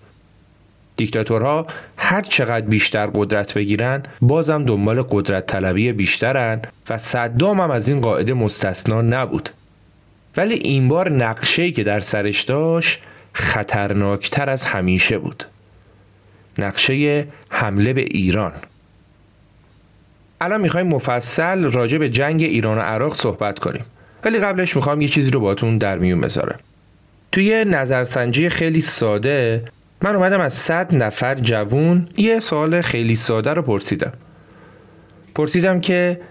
دیکتاتورها 0.96 1.68
هر 1.98 2.22
چقدر 2.22 2.66
بیشتر 2.66 3.06
قدرت 3.06 3.54
بگیرن 3.54 4.04
بازم 4.22 4.66
دنبال 4.66 5.02
قدرت 5.02 5.46
طلبی 5.46 5.92
بیشترن 5.92 6.62
و 6.90 6.98
صدام 6.98 7.60
هم 7.62 7.72
از 7.72 7.88
این 7.88 8.02
قاعده 8.02 8.34
مستثنا 8.34 9.02
نبود. 9.02 9.50
ولی 10.38 10.54
این 10.54 10.88
بار 10.88 11.12
نقشه‌ای 11.12 11.72
که 11.72 11.84
در 11.84 12.00
سرش 12.00 12.42
داشت 12.42 13.00
خطرناکتر 13.40 14.50
از 14.50 14.66
همیشه 14.66 15.18
بود. 15.18 15.44
نقشه 16.58 17.28
حمله 17.50 17.94
به 17.94 18.02
ایران. 18.02 18.54
الان 20.42 20.62
می‌خوایم 20.62 20.88
مفصل 20.88 21.72
راجع 21.72 21.98
به 21.98 22.10
جنگ 22.10 22.44
ایران 22.44 22.78
و 22.78 22.82
عراق 22.82 23.16
صحبت 23.16 23.60
کنیم. 23.60 23.86
ولی 24.24 24.40
قبلش 24.40 24.76
می‌خوام 24.76 25.02
یه 25.02 25.08
چیزی 25.08 25.30
رو 25.30 25.40
باتون 25.40 25.78
در 25.78 25.98
میون 25.98 26.22
بذارم. 26.22 26.60
توی 27.32 27.66
نظرسنجی 27.66 28.50
خیلی 28.50 28.82
ساده 28.82 29.64
من 30.02 30.16
اومدم 30.16 30.40
از 30.40 30.54
صد 30.54 30.96
نفر 30.96 31.36
جوون 31.36 32.08
یه 32.18 32.40
سوال 32.40 32.82
خیلی 32.82 33.16
ساده 33.16 33.54
رو 33.54 33.62
پرسیدم. 33.62 34.14
پرسیدم 35.36 35.82
که 35.82 36.22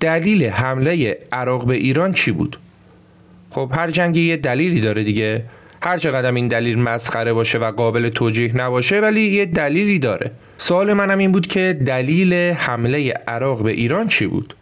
دلیل 0.00 0.44
حمله 0.44 1.18
عراق 1.32 1.66
به 1.66 1.74
ایران 1.74 2.12
چی 2.12 2.32
بود؟ 2.32 2.58
خب 3.50 3.72
هر 3.74 3.90
جنگی 3.90 4.20
یه 4.20 4.36
دلیلی 4.36 4.80
داره 4.80 5.02
دیگه. 5.02 5.44
هر 5.84 5.98
چقدر 5.98 6.34
این 6.34 6.48
دلیل 6.48 6.78
مسخره 6.78 7.32
باشه 7.32 7.58
و 7.58 7.70
قابل 7.70 8.08
توجیه 8.08 8.56
نباشه 8.56 9.00
ولی 9.00 9.20
یه 9.20 9.46
دلیلی 9.46 9.98
داره. 9.98 10.30
سوال 10.58 10.92
منم 10.92 11.18
این 11.18 11.32
بود 11.32 11.46
که 11.46 11.78
دلیل 11.86 12.34
حمله 12.34 13.14
عراق 13.26 13.62
به 13.62 13.70
ایران 13.70 14.08
چی 14.08 14.26
بود؟ 14.26 14.54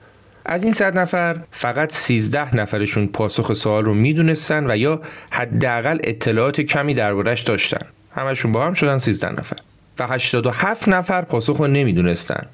از 0.44 0.64
این 0.64 0.72
صد 0.72 0.98
نفر 0.98 1.36
فقط 1.50 1.92
13 1.92 2.56
نفرشون 2.56 3.06
پاسخ 3.06 3.52
سوال 3.52 3.84
رو 3.84 3.94
می‌دونستن 3.94 4.70
و 4.70 4.76
یا 4.76 5.00
حداقل 5.30 5.98
اطلاعات 6.04 6.60
کمی 6.60 6.94
دربارش 6.94 7.40
داشتن. 7.40 7.86
همشون 8.14 8.52
با 8.52 8.66
هم 8.66 8.74
شدن 8.74 8.98
13 8.98 9.32
نفر 9.32 9.56
و 9.98 10.06
87 10.06 10.88
نفر 10.88 11.22
پاسخ 11.22 11.56
رو 11.56 11.66
نمی‌دونستن. 11.66 12.46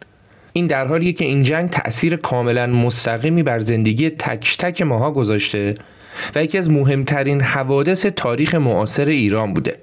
این 0.53 0.67
در 0.67 0.87
حالیه 0.87 1.13
که 1.13 1.25
این 1.25 1.43
جنگ 1.43 1.71
تأثیر 1.71 2.17
کاملا 2.17 2.67
مستقیمی 2.67 3.43
بر 3.43 3.59
زندگی 3.59 4.11
تک 4.11 4.57
تک 4.59 4.83
ماها 4.83 5.11
گذاشته 5.11 5.75
و 6.35 6.45
یکی 6.45 6.59
از 6.59 6.71
مهمترین 6.71 7.41
حوادث 7.41 8.07
تاریخ 8.07 8.55
معاصر 8.55 9.05
ایران 9.05 9.55
بوده. 9.55 9.79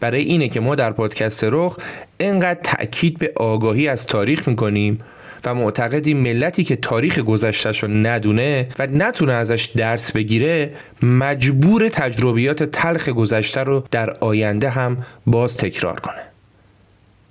برای 0.00 0.22
اینه 0.22 0.48
که 0.48 0.60
ما 0.60 0.74
در 0.74 0.90
پادکست 0.90 1.44
رخ 1.44 1.78
انقدر 2.20 2.60
تأکید 2.62 3.18
به 3.18 3.32
آگاهی 3.36 3.88
از 3.88 4.06
تاریخ 4.06 4.48
می‌کنیم 4.48 4.98
و 5.44 5.54
معتقدیم 5.54 6.16
ملتی 6.16 6.64
که 6.64 6.76
تاریخ 6.76 7.18
گذشتش 7.18 7.82
رو 7.82 7.88
ندونه 7.88 8.68
و 8.78 8.86
نتونه 8.86 9.32
ازش 9.32 9.64
درس 9.76 10.12
بگیره 10.12 10.74
مجبور 11.02 11.88
تجربیات 11.88 12.62
تلخ 12.62 13.08
گذشته 13.08 13.60
رو 13.60 13.84
در 13.90 14.10
آینده 14.10 14.70
هم 14.70 15.04
باز 15.26 15.56
تکرار 15.56 16.00
کنه. 16.00 16.22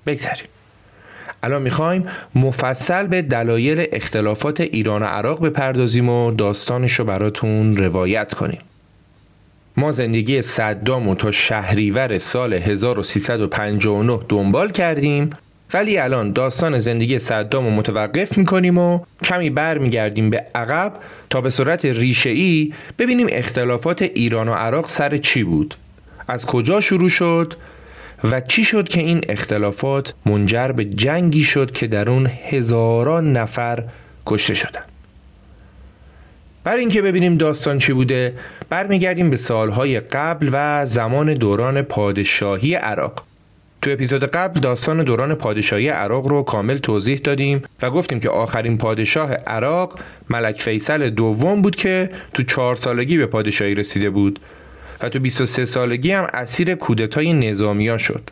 بگذاریم 0.05 0.47
الان 1.43 1.61
می‌خوایم 1.61 2.05
مفصل 2.35 3.07
به 3.07 3.21
دلایل 3.21 3.85
اختلافات 3.91 4.61
ایران 4.61 5.03
و 5.03 5.05
عراق 5.05 5.45
بپردازیم 5.45 6.09
و 6.09 6.31
داستانش 6.31 6.93
رو 6.93 7.05
براتون 7.05 7.77
روایت 7.77 8.33
کنیم. 8.33 8.59
ما 9.77 9.91
زندگی 9.91 10.41
صدام 10.41 11.07
و 11.07 11.15
تا 11.15 11.31
شهریور 11.31 12.17
سال 12.17 12.53
1359 12.53 14.19
دنبال 14.29 14.71
کردیم 14.71 15.29
ولی 15.73 15.97
الان 15.97 16.31
داستان 16.31 16.77
زندگی 16.77 17.19
صدام 17.19 17.65
رو 17.65 17.71
متوقف 17.71 18.37
می‌کنیم 18.37 18.77
و 18.77 18.99
کمی 19.23 19.49
برمیگردیم 19.49 20.29
به 20.29 20.45
عقب 20.55 20.93
تا 21.29 21.41
به 21.41 21.49
صورت 21.49 21.85
ریشه 21.85 22.29
ای 22.29 22.73
ببینیم 22.99 23.27
اختلافات 23.29 24.01
ایران 24.01 24.49
و 24.49 24.53
عراق 24.53 24.87
سر 24.87 25.17
چی 25.17 25.43
بود؟ 25.43 25.75
از 26.27 26.45
کجا 26.45 26.81
شروع 26.81 27.09
شد؟ 27.09 27.53
و 28.31 28.41
چی 28.41 28.63
شد 28.63 28.87
که 28.87 28.99
این 28.99 29.21
اختلافات 29.29 30.13
منجر 30.25 30.67
به 30.67 30.85
جنگی 30.85 31.43
شد 31.43 31.71
که 31.71 31.87
در 31.87 32.09
اون 32.09 32.29
هزاران 32.43 33.31
نفر 33.31 33.83
کشته 34.25 34.53
شدن 34.53 34.83
برای 36.63 36.79
اینکه 36.79 37.01
ببینیم 37.01 37.37
داستان 37.37 37.79
چی 37.79 37.93
بوده 37.93 38.33
برمیگردیم 38.69 39.29
به 39.29 39.37
سالهای 39.37 39.99
قبل 39.99 40.49
و 40.53 40.85
زمان 40.85 41.33
دوران 41.33 41.81
پادشاهی 41.81 42.75
عراق. 42.75 43.23
تو 43.81 43.89
اپیزود 43.91 44.23
قبل 44.23 44.59
داستان 44.59 45.03
دوران 45.03 45.35
پادشاهی 45.35 45.89
عراق 45.89 46.27
رو 46.27 46.43
کامل 46.43 46.77
توضیح 46.77 47.17
دادیم 47.17 47.61
و 47.81 47.89
گفتیم 47.89 48.19
که 48.19 48.29
آخرین 48.29 48.77
پادشاه 48.77 49.33
عراق 49.33 49.99
ملک 50.29 50.61
فیصل 50.61 51.09
دوم 51.09 51.61
بود 51.61 51.75
که 51.75 52.09
تو 52.33 52.43
چهار 52.43 52.75
سالگی 52.75 53.17
به 53.17 53.25
پادشاهی 53.25 53.75
رسیده 53.75 54.09
بود. 54.09 54.39
و 55.01 55.09
تو 55.09 55.19
23 55.19 55.65
سالگی 55.65 56.11
هم 56.11 56.27
اسیر 56.33 56.75
کودتای 56.75 57.33
نظامیان 57.33 57.97
شد. 57.97 58.29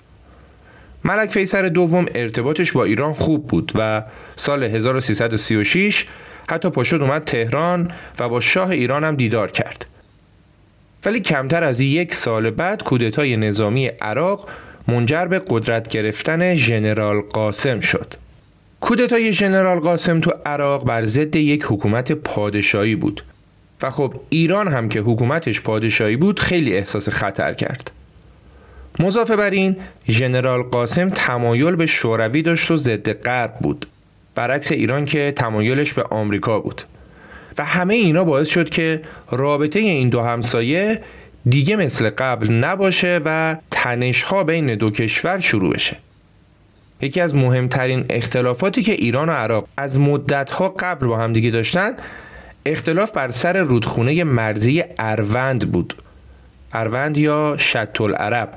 ملک 1.04 1.30
فیصل 1.30 1.70
دوم 1.70 2.06
ارتباطش 2.16 2.72
با 2.72 2.84
ایران 2.84 3.14
خوب 3.14 3.48
بود 3.48 3.72
و 3.76 4.04
سال 4.36 4.64
1336 4.64 6.06
حتی 6.50 6.70
پشت 6.70 6.94
اومد 6.94 7.24
تهران 7.24 7.92
و 8.20 8.30
با 8.30 8.40
شاه 8.40 8.70
ایران 8.70 9.04
هم 9.04 9.16
دیدار 9.16 9.52
کرد. 9.52 9.86
ولی 11.06 11.20
کمتر 11.20 11.64
از 11.64 11.82
یک 11.82 12.14
سال 12.14 12.50
بعد 12.50 12.84
کودتای 12.84 13.38
نظامی 13.38 13.88
عراق 13.88 14.50
منجر 14.88 15.26
به 15.26 15.42
قدرت 15.48 15.88
گرفتن 15.90 16.56
ژنرال 16.56 17.22
قاسم 17.22 17.80
شد. 17.80 18.14
کودتای 18.80 19.34
ژنرال 19.34 19.80
قاسم 19.80 20.20
تو 20.20 20.32
عراق 20.46 20.86
بر 20.86 21.06
ضد 21.06 21.36
یک 21.36 21.66
حکومت 21.68 22.12
پادشاهی 22.12 22.96
بود. 22.96 23.24
و 23.82 23.90
خب 23.90 24.14
ایران 24.30 24.68
هم 24.68 24.90
که 24.90 25.00
حکومتش 25.00 25.62
پادشاهی 25.62 26.16
بود 26.16 26.40
خیلی 26.40 26.74
احساس 26.74 27.10
خطر 27.10 27.54
کرد. 27.54 27.92
مضافه 29.00 29.36
بر 29.36 29.50
این 29.50 29.76
ژنرال 30.10 30.62
قاسم 30.62 31.10
تمایل 31.10 31.76
به 31.76 31.86
شوروی 31.86 32.42
داشت 32.42 32.72
و 32.72 32.78
ضد 32.78 33.14
غرب 33.14 33.54
بود. 33.62 33.86
برعکس 34.36 34.72
ایران 34.72 35.06
که 35.06 35.34
تمایلش 35.36 35.94
به 35.94 36.04
آمریکا 36.04 36.60
بود. 36.60 36.82
و 37.58 37.66
همه 37.66 37.94
اینا 37.94 38.24
باعث 38.24 38.48
شد 38.48 38.70
که 38.70 39.02
رابطه 39.32 39.80
این 39.80 40.10
دو 40.10 40.22
همسایه 40.22 41.02
دیگه 41.50 41.76
مثل 41.76 42.10
قبل 42.10 42.52
نباشه 42.52 43.22
و 43.26 43.56
تنشها 43.72 44.44
بین 44.44 44.76
دو 44.76 44.90
کشور 44.90 45.40
شروع 45.40 45.74
بشه. 45.74 45.98
یکی 47.02 47.22
از 47.22 47.36
مهمترین 47.36 48.06
اختلافاتی 48.10 48.82
که 48.82 48.92
ایران 48.92 49.30
و 49.30 49.32
عراق 49.32 49.68
از 49.78 50.00
مدتها 50.00 50.70
قبل 50.70 51.08
با 51.08 51.18
هم 51.18 51.34
دیگه 51.34 51.50
داشتن 51.50 51.94
اختلاف 52.66 53.12
بر 53.12 53.32
سر 53.32 53.58
رودخونه 53.58 54.24
مرزی 54.24 54.84
اروند 55.00 55.72
بود. 55.72 55.94
اروند 56.74 57.18
یا 57.18 57.56
شط 57.60 58.02
العرب 58.02 58.50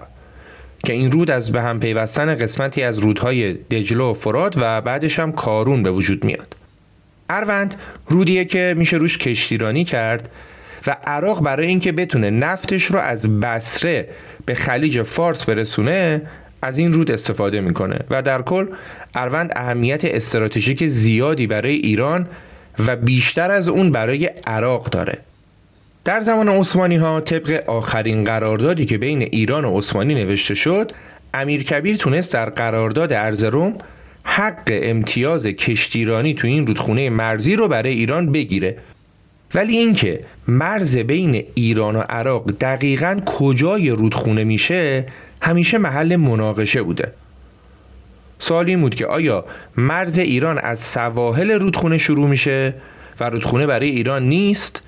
که 0.84 0.92
این 0.92 1.12
رود 1.12 1.30
از 1.30 1.52
به 1.52 1.62
هم 1.62 1.80
پیوستن 1.80 2.34
قسمتی 2.34 2.82
از 2.82 2.98
رودهای 2.98 3.52
دجله 3.52 4.04
و 4.04 4.14
فرات 4.14 4.54
و 4.56 4.80
بعدش 4.80 5.18
هم 5.18 5.32
کارون 5.32 5.82
به 5.82 5.90
وجود 5.90 6.24
میاد. 6.24 6.56
اروند 7.30 7.74
رودیه 8.08 8.44
که 8.44 8.74
میشه 8.76 8.96
روش 8.96 9.18
کشتیرانی 9.18 9.84
کرد 9.84 10.28
و 10.86 10.96
عراق 11.06 11.42
برای 11.42 11.66
اینکه 11.66 11.92
بتونه 11.92 12.30
نفتش 12.30 12.84
رو 12.84 12.98
از 12.98 13.40
بسره 13.40 14.08
به 14.46 14.54
خلیج 14.54 15.02
فارس 15.02 15.44
برسونه 15.44 16.22
از 16.62 16.78
این 16.78 16.92
رود 16.92 17.10
استفاده 17.10 17.60
می‌کنه 17.60 17.98
و 18.10 18.22
در 18.22 18.42
کل 18.42 18.66
اروند 19.14 19.52
اهمیت 19.56 20.04
استراتژیک 20.04 20.86
زیادی 20.86 21.46
برای 21.46 21.74
ایران 21.74 22.26
و 22.78 22.96
بیشتر 22.96 23.50
از 23.50 23.68
اون 23.68 23.90
برای 23.90 24.30
عراق 24.46 24.90
داره. 24.90 25.18
در 26.04 26.20
زمان 26.20 26.48
عثمانی 26.48 26.96
ها 26.96 27.20
طبق 27.20 27.64
آخرین 27.66 28.24
قراردادی 28.24 28.84
که 28.84 28.98
بین 28.98 29.22
ایران 29.22 29.64
و 29.64 29.78
عثمانی 29.78 30.14
نوشته 30.14 30.54
شد 30.54 30.92
امیر 31.34 31.62
کبیر 31.62 31.96
تونست 31.96 32.32
در 32.32 32.50
قرارداد 32.50 33.12
ارزروم 33.12 33.78
حق 34.24 34.62
امتیاز 34.68 35.46
کشتیرانی 35.46 36.34
تو 36.34 36.46
این 36.46 36.66
رودخونه 36.66 37.10
مرزی 37.10 37.56
رو 37.56 37.68
برای 37.68 37.92
ایران 37.92 38.32
بگیره. 38.32 38.76
ولی 39.54 39.76
اینکه 39.76 40.18
مرز 40.48 40.98
بین 40.98 41.44
ایران 41.54 41.96
و 41.96 42.00
عراق 42.00 42.50
دقیقا 42.50 43.20
کجای 43.26 43.90
رودخونه 43.90 44.44
میشه 44.44 45.06
همیشه 45.42 45.78
محل 45.78 46.16
مناقشه 46.16 46.82
بوده. 46.82 47.12
سوال 48.44 48.68
این 48.68 48.80
بود 48.80 48.94
که 48.94 49.06
آیا 49.06 49.44
مرز 49.76 50.18
ایران 50.18 50.58
از 50.58 50.78
سواحل 50.78 51.50
رودخونه 51.50 51.98
شروع 51.98 52.28
میشه 52.28 52.74
و 53.20 53.30
رودخونه 53.30 53.66
برای 53.66 53.88
ایران 53.88 54.28
نیست؟ 54.28 54.82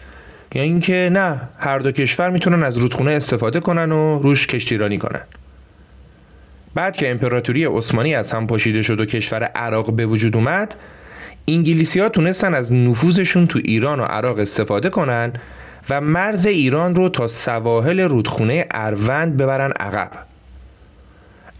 یا 0.54 0.62
اینکه 0.62 1.10
نه 1.12 1.40
هر 1.58 1.78
دو 1.78 1.92
کشور 1.92 2.30
می‌تونن 2.30 2.62
از 2.62 2.76
رودخونه 2.76 3.10
استفاده 3.10 3.60
کنن 3.60 3.92
و 3.92 4.18
روش 4.22 4.46
کشتیرانی 4.46 4.98
کنن. 4.98 5.20
بعد 6.74 6.96
که 6.96 7.10
امپراتوری 7.10 7.64
عثمانی 7.64 8.14
از 8.14 8.32
هم 8.32 8.46
پاشیده 8.46 8.82
شد 8.82 9.00
و 9.00 9.04
کشور 9.04 9.44
عراق 9.44 9.92
به 9.92 10.06
وجود 10.06 10.36
اومد 10.36 10.74
انگلیسی 11.48 12.00
ها 12.00 12.08
تونستن 12.08 12.54
از 12.54 12.72
نفوذشون 12.72 13.46
تو 13.46 13.60
ایران 13.64 14.00
و 14.00 14.04
عراق 14.04 14.38
استفاده 14.38 14.90
کنن 14.90 15.32
و 15.90 16.00
مرز 16.00 16.46
ایران 16.46 16.94
رو 16.94 17.08
تا 17.08 17.28
سواحل 17.28 18.00
رودخونه 18.00 18.66
اروند 18.70 19.36
ببرن 19.36 19.72
عقب. 19.80 20.35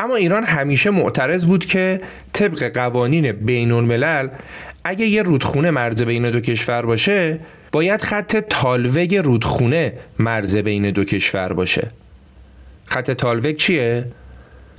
اما 0.01 0.17
ایران 0.17 0.45
همیشه 0.45 0.91
معترض 0.91 1.45
بود 1.45 1.65
که 1.65 2.01
طبق 2.33 2.73
قوانین 2.79 3.33
بین 3.33 3.73
الملل 3.73 4.29
اگه 4.85 5.07
یه 5.07 5.23
رودخونه 5.23 5.71
مرز 5.71 6.03
بین 6.03 6.31
دو 6.31 6.41
کشور 6.41 6.83
باشه 6.83 7.41
باید 7.73 8.03
خط 8.03 8.37
تالوگ 8.37 9.17
رودخونه 9.17 9.93
مرز 10.19 10.57
بین 10.57 10.91
دو 10.91 11.05
کشور 11.05 11.53
باشه 11.53 11.91
خط 12.87 13.11
تالوگ 13.11 13.57
چیه؟ 13.57 14.05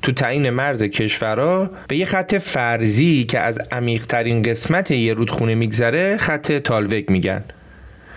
تو 0.02 0.12
تعیین 0.12 0.50
مرز 0.50 0.84
کشورها 0.84 1.70
به 1.88 1.98
یه 1.98 2.06
خط 2.06 2.36
فرضی 2.36 3.24
که 3.24 3.40
از 3.40 3.60
عمیقترین 3.72 4.42
قسمت 4.42 4.92
یه 4.92 5.14
رودخونه 5.14 5.56
میگذره 5.56 6.18
خط 6.18 6.52
تالوگ 6.52 7.10
میگن 7.10 7.44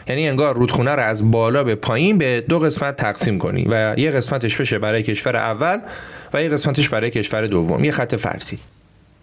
یعنی 0.08 0.28
انگار 0.28 0.54
رودخونه 0.54 0.90
رو 0.90 1.02
از 1.02 1.30
بالا 1.30 1.64
به 1.64 1.74
پایین 1.74 2.18
به 2.18 2.40
دو 2.40 2.58
قسمت 2.58 2.96
تقسیم 2.96 3.38
کنی 3.38 3.66
و 3.70 3.94
یه 3.96 4.10
قسمتش 4.10 4.56
بشه 4.56 4.78
برای 4.78 5.02
کشور 5.02 5.36
اول 5.36 5.78
و 6.34 6.42
یه 6.42 6.48
قسمتش 6.48 6.88
برای 6.88 7.10
کشور 7.10 7.46
دوم. 7.46 7.84
یه 7.84 7.92
خط 7.92 8.14
فرضی 8.14 8.58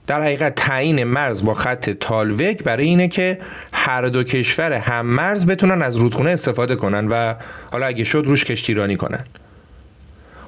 در 0.07 0.21
حقیقت 0.21 0.55
تعیین 0.55 1.03
مرز 1.03 1.43
با 1.43 1.53
خط 1.53 1.89
تالوگ 1.89 2.61
برای 2.61 2.85
اینه 2.85 3.07
که 3.07 3.39
هر 3.73 4.01
دو 4.01 4.23
کشور 4.23 4.73
هم 4.73 5.05
مرز 5.05 5.45
بتونن 5.45 5.81
از 5.81 5.95
رودخونه 5.95 6.29
استفاده 6.29 6.75
کنن 6.75 7.07
و 7.07 7.35
حالا 7.71 7.85
اگه 7.85 8.03
شد 8.03 8.23
روش 8.27 8.45
کشتیرانی 8.45 8.95
کنن. 8.95 9.25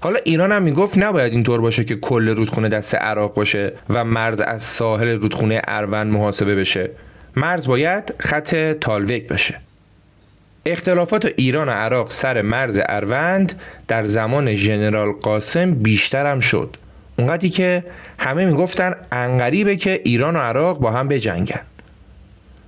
حالا 0.01 0.19
ایران 0.23 0.51
هم 0.51 0.63
می‌گفت 0.63 0.97
نباید 0.97 1.33
اینطور 1.33 1.61
باشه 1.61 1.83
که 1.83 1.95
کل 1.95 2.29
رودخونه 2.29 2.69
دست 2.69 2.95
عراق 2.95 3.33
باشه 3.33 3.73
و 3.89 4.03
مرز 4.03 4.41
از 4.41 4.63
ساحل 4.63 5.07
رودخونه 5.07 5.61
اروند 5.67 6.13
محاسبه 6.13 6.55
بشه. 6.55 6.89
مرز 7.35 7.67
باید 7.67 8.13
خط 8.19 8.55
تالوگ 8.55 9.27
بشه 9.27 9.59
اختلافات 10.71 11.25
ایران 11.37 11.69
و 11.69 11.71
عراق 11.71 12.11
سر 12.11 12.41
مرز 12.41 12.79
اروند 12.89 13.61
در 13.87 14.05
زمان 14.05 14.55
ژنرال 14.55 15.11
قاسم 15.11 15.73
بیشتر 15.73 16.25
هم 16.25 16.39
شد. 16.39 16.77
اونقدری 17.17 17.49
که 17.49 17.83
همه 18.19 18.45
می‌گفتن 18.45 18.95
انقریبه 19.11 19.75
که 19.75 20.01
ایران 20.03 20.35
و 20.35 20.39
عراق 20.39 20.79
با 20.79 20.91
هم 20.91 21.07
بجنگن. 21.07 21.61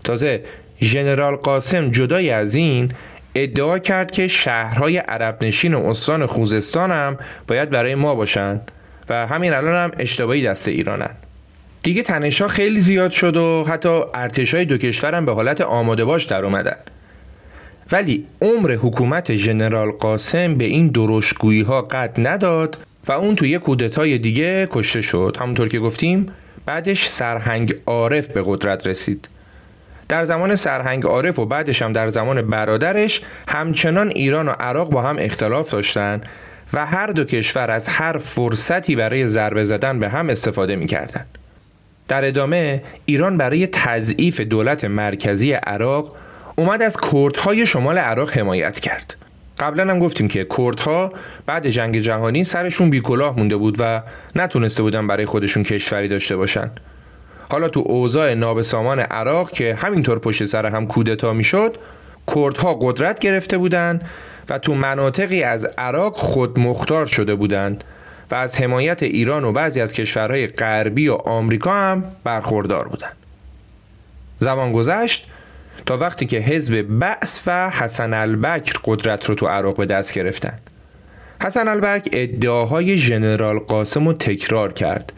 تازه 0.04 0.44
ژنرال 0.82 1.36
قاسم 1.36 1.92
جدای 1.92 2.30
از 2.30 2.56
این 2.56 2.92
ادعا 3.36 3.80
کرد 3.80 4.12
که 4.12 4.28
شهرهای 4.28 4.98
عرب 4.98 5.44
نشین 5.44 5.74
و 5.74 5.86
استان 5.86 6.26
خوزستان 6.26 6.92
هم 6.92 7.18
باید 7.48 7.70
برای 7.70 7.96
ما 7.96 8.16
باشن 8.16 8.62
و 9.10 9.28
همین 9.28 9.54
الان 9.54 9.74
هم 9.74 9.92
اشتباهی 10.00 10.44
دست 10.44 10.68
ایرانن. 10.68 11.10
دیگه 11.84 12.02
تنشا 12.02 12.48
خیلی 12.48 12.80
زیاد 12.80 13.12
شد 13.12 13.38
و 13.38 13.66
حتی 13.70 14.02
ارتشای 14.14 14.66
دو 14.66 14.78
کشور 14.78 15.16
هم 15.16 15.26
به 15.26 15.34
حالت 15.34 15.62
آماده 15.62 16.06
باش 16.06 16.26
در 16.26 16.46
اومدن. 16.46 16.76
ولی 17.92 18.26
عمر 18.42 18.72
حکومت 18.72 19.36
ژنرال 19.36 19.92
قاسم 19.92 20.56
به 20.56 20.64
این 20.64 20.88
درشگویی 20.88 21.62
ها 21.62 21.82
قد 21.82 22.14
نداد 22.18 22.78
و 23.08 23.12
اون 23.12 23.36
توی 23.36 23.60
کودتای 23.60 24.18
دیگه 24.18 24.68
کشته 24.72 25.02
شد 25.02 25.38
همونطور 25.40 25.68
که 25.68 25.80
گفتیم 25.80 26.26
بعدش 26.66 27.08
سرهنگ 27.08 27.76
عارف 27.86 28.28
به 28.28 28.44
قدرت 28.46 28.88
رسید 28.88 29.28
در 30.10 30.24
زمان 30.24 30.56
سرهنگ 30.56 31.06
عارف 31.06 31.40
و 31.40 31.46
بعدش 31.46 31.82
هم 31.82 31.92
در 31.92 32.10
زمان 32.10 32.42
برادرش 32.42 33.22
همچنان 33.48 34.10
ایران 34.10 34.48
و 34.48 34.52
عراق 34.52 34.90
با 34.90 35.02
هم 35.02 35.16
اختلاف 35.20 35.72
داشتن 35.72 36.22
و 36.74 36.86
هر 36.86 37.08
دو 37.08 37.24
کشور 37.24 37.72
از 37.72 37.88
هر 37.88 38.18
فرصتی 38.18 38.96
برای 38.96 39.26
ضربه 39.26 39.66
زدن 39.66 40.00
به 40.00 40.10
هم 40.10 40.30
استفاده 40.30 40.76
می‌کردن. 40.76 41.26
در 42.08 42.26
ادامه 42.26 42.84
ایران 43.06 43.38
برای 43.38 43.68
تضعیف 43.68 44.42
دولت 44.42 44.86
مرکزی 44.86 45.54
عراق 45.54 46.16
اومد 46.62 46.82
از 46.82 46.98
کردهای 47.12 47.66
شمال 47.66 47.98
عراق 47.98 48.32
حمایت 48.32 48.80
کرد. 48.80 49.16
قبلا 49.60 49.92
هم 49.92 50.00
گفتیم 50.00 50.28
که 50.28 50.48
کردها 50.58 51.14
بعد 51.46 51.70
جنگ 51.70 52.00
جهانی 52.00 52.44
سرشون 52.44 52.90
بیکلاه 52.90 53.38
مونده 53.38 53.56
بود 53.56 53.76
و 53.80 54.02
نتونسته 54.36 54.84
بودن 54.84 55.08
برای 55.08 55.26
خودشون 55.26 55.64
کشوری 55.64 56.08
داشته 56.08 56.36
باشن. 56.36 56.72
حالا 57.50 57.68
تو 57.68 57.84
اوضاع 57.86 58.34
نابسامان 58.34 59.00
عراق 59.00 59.52
که 59.52 59.76
همینطور 59.76 60.20
پشت 60.20 60.46
سر 60.46 60.66
هم 60.66 60.88
کودتا 60.88 61.34
می‌شد 61.34 61.78
کردها 62.36 62.74
قدرت 62.82 63.20
گرفته 63.20 63.58
بودند 63.58 64.06
و 64.50 64.58
تو 64.58 64.76
مناطقی 64.76 65.44
از 65.44 65.66
عراق 65.78 66.16
خود 66.16 66.60
مختار 66.60 67.06
شده 67.06 67.36
بودند 67.36 67.84
و 68.32 68.36
از 68.36 68.62
حمایت 68.62 69.04
ایران 69.04 69.44
و 69.44 69.52
بعضی 69.52 69.82
از 69.82 69.94
کشورهای 69.94 70.48
غربی 70.48 71.08
و 71.08 71.14
آمریکا 71.14 71.74
هم 71.74 72.04
برخوردار 72.24 72.88
بودند. 72.88 73.16
زمان 74.40 74.74
گذشت 74.74 75.31
تا 75.86 75.98
وقتی 75.98 76.26
که 76.26 76.38
حزب 76.38 76.82
بعث 76.82 77.42
و 77.48 77.70
حسن 77.70 78.14
البکر 78.14 78.74
قدرت 78.84 79.26
رو 79.26 79.36
تو 79.36 79.48
عراق 79.48 79.78
به 79.78 79.86
دست 79.86 80.14
گرفتن. 80.14 80.60
حسن 81.44 81.68
البکر 81.68 82.10
ادعاهای 82.14 82.98
ژنرال 82.98 83.60
قاسم 83.60 84.08
رو 84.08 84.14
تکرار 84.14 84.74
کرد 84.74 85.14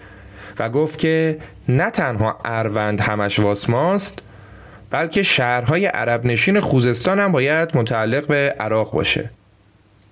و 0.60 0.70
گفت 0.70 1.00
که 1.00 1.38
نه 1.70 1.90
تنها 1.90 2.40
اروند 2.46 3.02
همش 3.02 3.40
واسماست 3.40 4.20
بلکه 4.90 5.24
شهرهای 5.24 5.86
عرب 5.86 6.26
نشین 6.26 6.60
خوزستان 6.60 7.20
هم 7.20 7.32
باید 7.32 7.78
متعلق 7.78 8.28
به 8.28 8.56
عراق 8.60 8.92
باشه 8.92 9.30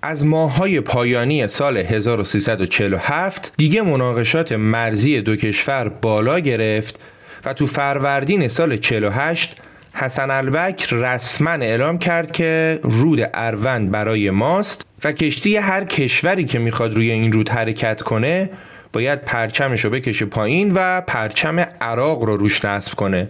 از 0.02 0.24
ماههای 0.24 0.80
پایانی 0.80 1.48
سال 1.48 1.76
1347 1.76 3.52
دیگه 3.56 3.82
مناقشات 3.82 4.52
مرزی 4.52 5.20
دو 5.20 5.36
کشور 5.36 5.88
بالا 5.88 6.38
گرفت 6.38 6.98
و 7.44 7.52
تو 7.52 7.66
فروردین 7.66 8.48
سال 8.48 8.76
48 8.76 9.56
حسن 9.94 10.30
البکر 10.30 10.96
رسما 10.96 11.50
اعلام 11.50 11.98
کرد 11.98 12.32
که 12.32 12.80
رود 12.82 13.30
اروند 13.34 13.90
برای 13.90 14.30
ماست 14.30 14.86
و 15.04 15.12
کشتی 15.12 15.56
هر 15.56 15.84
کشوری 15.84 16.44
که 16.44 16.58
می‌خواد 16.58 16.94
روی 16.94 17.10
این 17.10 17.32
رود 17.32 17.48
حرکت 17.48 18.02
کنه 18.02 18.50
باید 18.92 19.24
پرچمش 19.24 19.84
رو 19.84 19.90
بکشه 19.90 20.24
پایین 20.24 20.72
و 20.74 21.00
پرچم 21.00 21.58
عراق 21.80 22.22
رو 22.22 22.36
روش 22.36 22.64
نصب 22.64 22.94
کنه. 22.94 23.28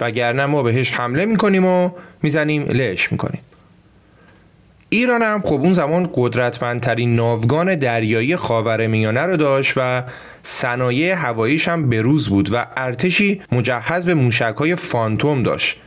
وگرنه 0.00 0.46
ما 0.46 0.62
بهش 0.62 0.92
حمله 0.92 1.26
می‌کنیم 1.26 1.64
و 1.64 1.90
می‌زنیم 2.22 2.62
لش 2.62 3.12
می‌کنیم. 3.12 3.40
ایران 4.88 5.22
هم 5.22 5.42
خب 5.44 5.60
اون 5.60 5.72
زمان 5.72 6.10
قدرتمندترین 6.14 7.16
ناوگان 7.16 7.74
دریایی 7.74 8.36
خاور 8.36 8.86
میانه 8.86 9.20
رو 9.20 9.36
داشت 9.36 9.74
و 9.76 10.02
صنایع 10.42 11.14
هواییش 11.14 11.68
هم 11.68 11.90
بروز 11.90 12.28
بود 12.28 12.48
و 12.52 12.66
ارتشی 12.76 13.42
مجهز 13.52 14.04
به 14.04 14.14
موشک 14.14 14.54
های 14.58 14.76
فانتوم 14.76 15.42
داشت. 15.42 15.80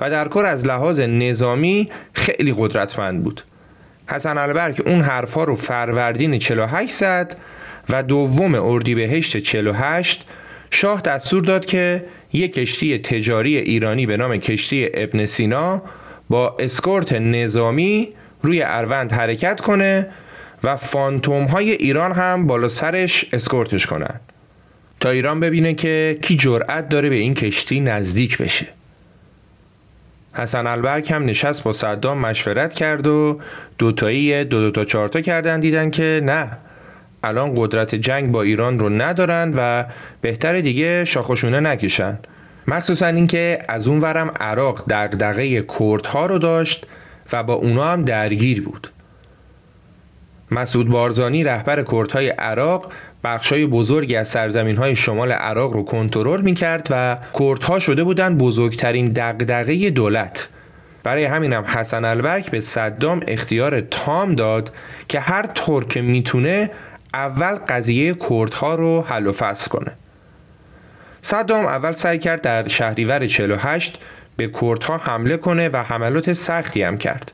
و 0.00 0.10
در 0.10 0.28
کار 0.28 0.46
از 0.46 0.66
لحاظ 0.66 1.00
نظامی 1.00 1.88
خیلی 2.12 2.54
قدرتمند 2.58 3.24
بود. 3.24 3.42
حسن 4.06 4.38
البرک 4.38 4.82
اون 4.86 5.00
حرفها 5.00 5.44
رو 5.44 5.56
فروردین 5.56 6.38
48 6.38 6.94
زد 6.94 7.40
و 7.88 8.02
دوم 8.02 8.54
اردیبهشت 8.54 9.36
48 9.36 10.24
شاه 10.70 11.00
دستور 11.00 11.42
داد 11.42 11.64
که 11.64 12.04
یک 12.32 12.52
کشتی 12.52 12.98
تجاری 12.98 13.56
ایرانی 13.56 14.06
به 14.06 14.16
نام 14.16 14.36
کشتی 14.36 14.88
ابن 14.94 15.24
سینا 15.24 15.82
با 16.30 16.56
اسکورت 16.58 17.12
نظامی 17.12 18.08
روی 18.42 18.62
اروند 18.62 19.12
حرکت 19.12 19.60
کنه 19.60 20.08
و 20.64 20.76
فانتوم 20.76 21.44
های 21.44 21.72
ایران 21.72 22.12
هم 22.12 22.46
بالا 22.46 22.68
سرش 22.68 23.24
اسکورتش 23.32 23.86
کنن. 23.86 24.20
تا 25.00 25.10
ایران 25.10 25.40
ببینه 25.40 25.74
که 25.74 26.18
کی 26.22 26.36
جرأت 26.36 26.88
داره 26.88 27.08
به 27.08 27.14
این 27.14 27.34
کشتی 27.34 27.80
نزدیک 27.80 28.38
بشه. 28.38 28.66
حسن 30.34 30.66
البکر 30.66 31.10
هم 31.10 31.24
نشست 31.24 31.62
با 31.62 31.72
صدام 31.72 32.18
مشورت 32.18 32.74
کرد 32.74 33.06
و 33.06 33.40
دوتایی 33.78 34.44
دو 34.44 34.60
دو 34.60 34.70
تا 34.70 34.84
چارتا 34.84 35.20
کردن 35.20 35.60
دیدن 35.60 35.90
که 35.90 36.20
نه 36.24 36.50
الان 37.24 37.54
قدرت 37.56 37.94
جنگ 37.94 38.32
با 38.32 38.42
ایران 38.42 38.78
رو 38.78 38.88
ندارن 38.88 39.52
و 39.56 39.84
بهتر 40.20 40.60
دیگه 40.60 41.04
شاخشونه 41.04 41.60
نکشن. 41.60 42.18
مخصوصا 42.66 43.06
اینکه 43.06 43.58
از 43.68 43.88
اون 43.88 44.00
ورم 44.00 44.32
عراق 44.40 44.84
دغدغه 44.88 45.62
کردها 45.62 46.26
رو 46.26 46.38
داشت 46.38 46.86
و 47.32 47.42
با 47.42 47.54
اونا 47.54 47.84
هم 47.84 48.04
درگیر 48.04 48.62
بود. 48.62 48.88
مسعود 50.50 50.88
بارزانی 50.88 51.44
رهبر 51.44 51.82
کردهای 51.82 52.28
عراق 52.28 52.92
بخشای 53.24 53.66
بزرگی 53.66 54.16
از 54.16 54.28
سرزمین 54.28 54.76
های 54.76 54.96
شمال 54.96 55.32
عراق 55.32 55.72
رو 55.72 55.82
کنترل 55.82 56.40
می 56.40 56.54
کرد 56.54 56.88
و 56.90 57.18
کردها 57.38 57.78
شده 57.78 58.04
بودن 58.04 58.38
بزرگترین 58.38 59.12
دغدغه 59.16 59.90
دولت. 59.90 60.48
برای 61.02 61.24
همینم 61.24 61.62
حسن 61.62 62.04
البرک 62.04 62.50
به 62.50 62.60
صدام 62.60 63.20
اختیار 63.28 63.80
تام 63.80 64.34
داد 64.34 64.72
که 65.08 65.20
هر 65.20 65.46
طور 65.46 65.84
که 65.84 66.02
می‌تونه 66.02 66.70
اول 67.14 67.54
قضیه 67.54 68.14
کردها 68.30 68.74
رو 68.74 69.04
حل 69.08 69.26
و 69.26 69.32
فصل 69.32 69.70
کنه. 69.70 69.92
صدام 71.22 71.66
اول 71.66 71.92
سعی 71.92 72.18
کرد 72.18 72.40
در 72.40 72.68
شهریور 72.68 73.26
48 73.26 73.98
به 74.36 74.50
کردها 74.60 74.96
حمله 74.98 75.36
کنه 75.36 75.68
و 75.68 75.76
حملات 75.76 76.32
سختی 76.32 76.82
هم 76.82 76.98
کرد. 76.98 77.32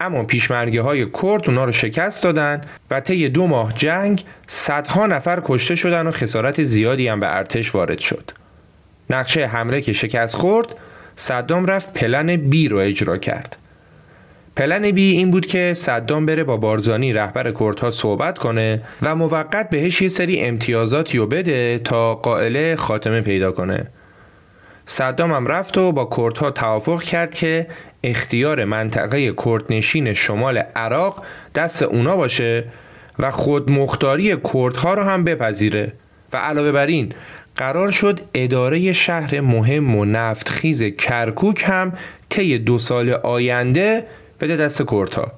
اما 0.00 0.24
پیشمرگه 0.24 0.82
های 0.82 1.06
کرد 1.22 1.48
اونا 1.48 1.64
رو 1.64 1.72
شکست 1.72 2.24
دادن 2.24 2.60
و 2.90 3.00
طی 3.00 3.28
دو 3.28 3.46
ماه 3.46 3.72
جنگ 3.72 4.24
صدها 4.46 5.06
نفر 5.06 5.42
کشته 5.44 5.74
شدن 5.74 6.06
و 6.06 6.10
خسارت 6.10 6.62
زیادی 6.62 7.08
هم 7.08 7.20
به 7.20 7.36
ارتش 7.36 7.74
وارد 7.74 7.98
شد. 7.98 8.30
نقشه 9.10 9.46
حمله 9.46 9.80
که 9.80 9.92
شکست 9.92 10.36
خورد 10.36 10.74
صدام 11.16 11.66
رفت 11.66 11.92
پلن 11.92 12.36
بی 12.36 12.68
رو 12.68 12.76
اجرا 12.76 13.16
کرد. 13.16 13.56
پلن 14.56 14.90
بی 14.90 15.10
این 15.10 15.30
بود 15.30 15.46
که 15.46 15.74
صدام 15.76 16.26
بره 16.26 16.44
با 16.44 16.56
بارزانی 16.56 17.12
رهبر 17.12 17.52
کردها 17.52 17.90
صحبت 17.90 18.38
کنه 18.38 18.82
و 19.02 19.14
موقت 19.14 19.70
بهش 19.70 20.02
یه 20.02 20.08
سری 20.08 20.40
امتیازاتی 20.40 21.18
رو 21.18 21.26
بده 21.26 21.78
تا 21.78 22.14
قائله 22.14 22.76
خاتمه 22.76 23.20
پیدا 23.20 23.52
کنه. 23.52 23.86
صدام 24.86 25.32
هم 25.32 25.46
رفت 25.46 25.78
و 25.78 25.92
با 25.92 26.10
کردها 26.16 26.50
توافق 26.50 27.02
کرد 27.02 27.34
که 27.34 27.66
اختیار 28.04 28.64
منطقه 28.64 29.32
کردنشین 29.44 30.14
شمال 30.14 30.58
عراق 30.58 31.24
دست 31.54 31.82
اونا 31.82 32.16
باشه 32.16 32.64
و 33.18 33.30
خود 33.30 33.70
مختاری 33.70 34.36
کردها 34.36 34.94
رو 34.94 35.02
هم 35.02 35.24
بپذیره. 35.24 35.92
و 36.32 36.36
علاوه 36.36 36.72
بر 36.72 36.86
این 36.86 37.12
قرار 37.56 37.90
شد 37.90 38.20
اداره 38.34 38.92
شهر 38.92 39.40
مهم 39.40 39.96
و 39.96 40.04
نفتخیز 40.04 40.82
کرکوک 40.82 41.64
هم 41.66 41.92
طی 42.28 42.58
دو 42.58 42.78
سال 42.78 43.10
آینده 43.10 44.06
بده 44.40 44.56
دست 44.56 44.82
کردها. 44.90 45.32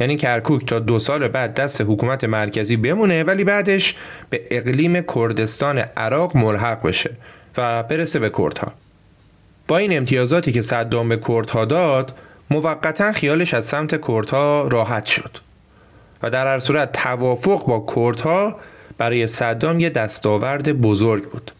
یعنی 0.00 0.16
کرکوک 0.16 0.66
تا 0.66 0.78
دو 0.78 0.98
سال 0.98 1.28
بعد 1.28 1.54
دست 1.54 1.80
حکومت 1.80 2.24
مرکزی 2.24 2.76
بمونه 2.76 3.24
ولی 3.24 3.44
بعدش 3.44 3.96
به 4.30 4.42
اقلیم 4.50 5.02
کردستان 5.02 5.78
عراق 5.78 6.36
ملحق 6.36 6.86
بشه 6.86 7.10
و 7.56 7.82
برسه 7.82 8.18
به 8.18 8.30
کردها. 8.38 8.72
با 9.70 9.78
این 9.78 9.96
امتیازاتی 9.96 10.52
که 10.52 10.62
صدام 10.62 11.08
به 11.08 11.16
کردها 11.28 11.64
داد 11.64 12.18
موقتا 12.50 13.12
خیالش 13.12 13.54
از 13.54 13.64
سمت 13.64 14.06
کردها 14.08 14.68
راحت 14.68 15.06
شد 15.06 15.38
و 16.22 16.30
در 16.30 16.46
هر 16.46 16.58
صورت 16.58 16.92
توافق 16.92 17.66
با 17.66 17.86
کردها 17.94 18.56
برای 18.98 19.26
صدام 19.26 19.80
یه 19.80 19.90
دستاورد 19.90 20.80
بزرگ 20.80 21.24
بود. 21.30 21.50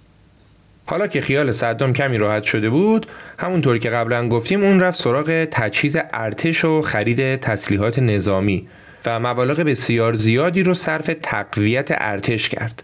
حالا 0.86 1.06
که 1.06 1.20
خیال 1.20 1.52
صدام 1.52 1.92
کمی 1.92 2.18
راحت 2.18 2.42
شده 2.42 2.70
بود 2.70 3.06
همونطور 3.38 3.78
که 3.78 3.90
قبلا 3.90 4.28
گفتیم 4.28 4.64
اون 4.64 4.80
رفت 4.80 4.98
سراغ 4.98 5.44
تجهیز 5.50 5.96
ارتش 6.12 6.64
و 6.64 6.82
خرید 6.82 7.36
تسلیحات 7.36 7.98
نظامی 7.98 8.68
و 9.06 9.20
مبالغ 9.20 9.60
بسیار 9.60 10.14
زیادی 10.14 10.62
رو 10.62 10.74
صرف 10.74 11.10
تقویت 11.22 11.88
ارتش 11.90 12.48
کرد. 12.48 12.82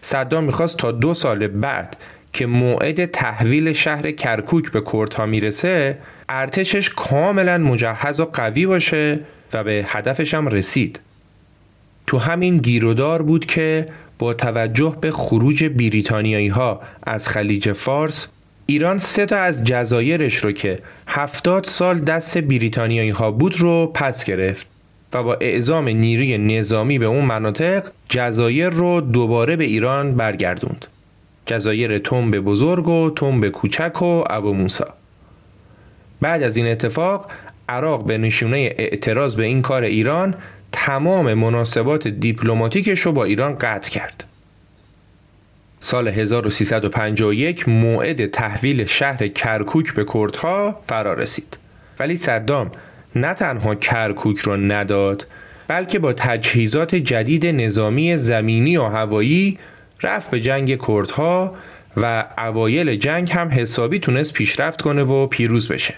صدام 0.00 0.44
می‌خواست 0.44 0.76
تا 0.76 0.92
دو 0.92 1.14
سال 1.14 1.46
بعد 1.46 1.96
که 2.32 2.46
موعد 2.46 3.04
تحویل 3.04 3.72
شهر 3.72 4.10
کرکوک 4.10 4.72
به 4.72 4.82
کردها 4.92 5.26
می‌رسه 5.26 5.98
ارتشش 6.28 6.90
کاملا 6.90 7.58
مجهز 7.58 8.20
و 8.20 8.24
قوی 8.24 8.66
باشه 8.66 9.18
و 9.52 9.64
به 9.64 9.84
هدفش 9.88 10.34
هم 10.34 10.48
رسید 10.48 11.00
تو 12.06 12.18
همین 12.18 12.58
گیرودار 12.58 13.22
بود 13.22 13.46
که 13.46 13.88
با 14.18 14.34
توجه 14.34 14.96
به 15.00 15.12
خروج 15.12 15.64
بریتانیایی 15.64 16.48
ها 16.48 16.80
از 17.02 17.28
خلیج 17.28 17.72
فارس 17.72 18.28
ایران 18.66 18.98
سه 18.98 19.26
تا 19.26 19.36
از 19.36 19.64
جزایرش 19.64 20.36
رو 20.36 20.52
که 20.52 20.78
هفتاد 21.08 21.64
سال 21.64 21.98
دست 21.98 22.38
بریتانیایی 22.38 23.10
ها 23.10 23.30
بود 23.30 23.60
رو 23.60 23.86
پس 23.94 24.24
گرفت 24.24 24.66
و 25.12 25.22
با 25.22 25.34
اعزام 25.34 25.88
نیروی 25.88 26.38
نظامی 26.38 26.98
به 26.98 27.06
اون 27.06 27.24
مناطق 27.24 27.88
جزایر 28.08 28.68
رو 28.68 29.00
دوباره 29.00 29.56
به 29.56 29.64
ایران 29.64 30.14
برگردوند. 30.14 30.86
جزایر 31.50 31.98
تنب 31.98 32.38
بزرگ 32.38 32.88
و 32.88 33.10
تنب 33.10 33.48
کوچک 33.48 34.02
و 34.02 34.24
ابو 34.30 34.52
موسا. 34.52 34.94
بعد 36.20 36.42
از 36.42 36.56
این 36.56 36.66
اتفاق 36.66 37.30
عراق 37.68 38.06
به 38.06 38.18
نشونه 38.18 38.56
اعتراض 38.78 39.36
به 39.36 39.44
این 39.44 39.62
کار 39.62 39.82
ایران 39.82 40.34
تمام 40.72 41.34
مناسبات 41.34 42.08
دیپلماتیکش 42.08 43.00
رو 43.00 43.12
با 43.12 43.24
ایران 43.24 43.56
قطع 43.60 43.90
کرد. 43.90 44.24
سال 45.80 46.08
1351 46.08 47.68
موعد 47.68 48.26
تحویل 48.26 48.84
شهر 48.84 49.28
کرکوک 49.28 49.94
به 49.94 50.04
کردها 50.04 50.80
فرا 50.88 51.14
رسید. 51.14 51.58
ولی 51.98 52.16
صدام 52.16 52.70
نه 53.16 53.34
تنها 53.34 53.74
کرکوک 53.74 54.38
را 54.38 54.56
نداد 54.56 55.26
بلکه 55.68 55.98
با 55.98 56.12
تجهیزات 56.12 56.94
جدید 56.94 57.46
نظامی 57.46 58.16
زمینی 58.16 58.76
و 58.76 58.84
هوایی 58.84 59.58
رفت 60.02 60.30
به 60.30 60.40
جنگ 60.40 60.86
کردها 60.86 61.54
و 61.96 62.24
اوایل 62.38 62.96
جنگ 62.96 63.32
هم 63.32 63.48
حسابی 63.48 63.98
تونست 63.98 64.32
پیشرفت 64.32 64.82
کنه 64.82 65.02
و 65.02 65.26
پیروز 65.26 65.68
بشه. 65.68 65.94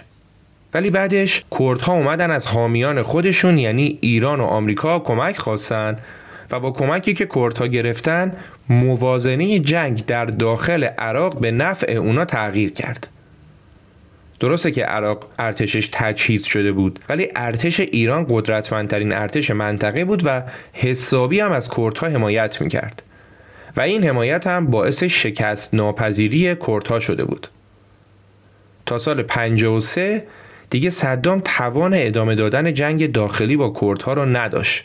ولی 0.74 0.90
بعدش 0.90 1.44
کردها 1.58 1.92
اومدن 1.92 2.30
از 2.30 2.46
حامیان 2.46 3.02
خودشون 3.02 3.58
یعنی 3.58 3.98
ایران 4.00 4.40
و 4.40 4.44
آمریکا 4.44 4.98
کمک 4.98 5.38
خواستن 5.38 5.98
و 6.50 6.60
با 6.60 6.70
کمکی 6.70 7.14
که 7.14 7.28
کردها 7.34 7.66
گرفتن 7.66 8.32
موازنه 8.68 9.58
جنگ 9.58 10.04
در 10.06 10.24
داخل 10.24 10.84
عراق 10.84 11.40
به 11.40 11.50
نفع 11.50 11.92
اونا 11.92 12.24
تغییر 12.24 12.70
کرد 12.70 13.08
درسته 14.40 14.70
که 14.70 14.84
عراق 14.84 15.28
ارتشش 15.38 15.88
تجهیز 15.92 16.44
شده 16.44 16.72
بود 16.72 16.98
ولی 17.08 17.28
ارتش 17.36 17.80
ایران 17.80 18.26
قدرتمندترین 18.28 19.12
ارتش 19.12 19.50
منطقه 19.50 20.04
بود 20.04 20.22
و 20.24 20.42
حسابی 20.72 21.40
هم 21.40 21.52
از 21.52 21.70
کردها 21.76 22.06
حمایت 22.06 22.60
می‌کرد 22.60 23.02
و 23.76 23.80
این 23.80 24.04
حمایت 24.04 24.46
هم 24.46 24.66
باعث 24.66 25.02
شکست 25.02 25.74
ناپذیری 25.74 26.56
کردها 26.66 27.00
شده 27.00 27.24
بود. 27.24 27.48
تا 28.86 28.98
سال 28.98 29.22
53 29.22 30.24
دیگه 30.70 30.90
صدام 30.90 31.42
توان 31.44 31.92
ادامه 31.94 32.34
دادن 32.34 32.74
جنگ 32.74 33.12
داخلی 33.12 33.56
با 33.56 33.72
کردها 33.80 34.12
رو 34.12 34.24
نداشت. 34.24 34.84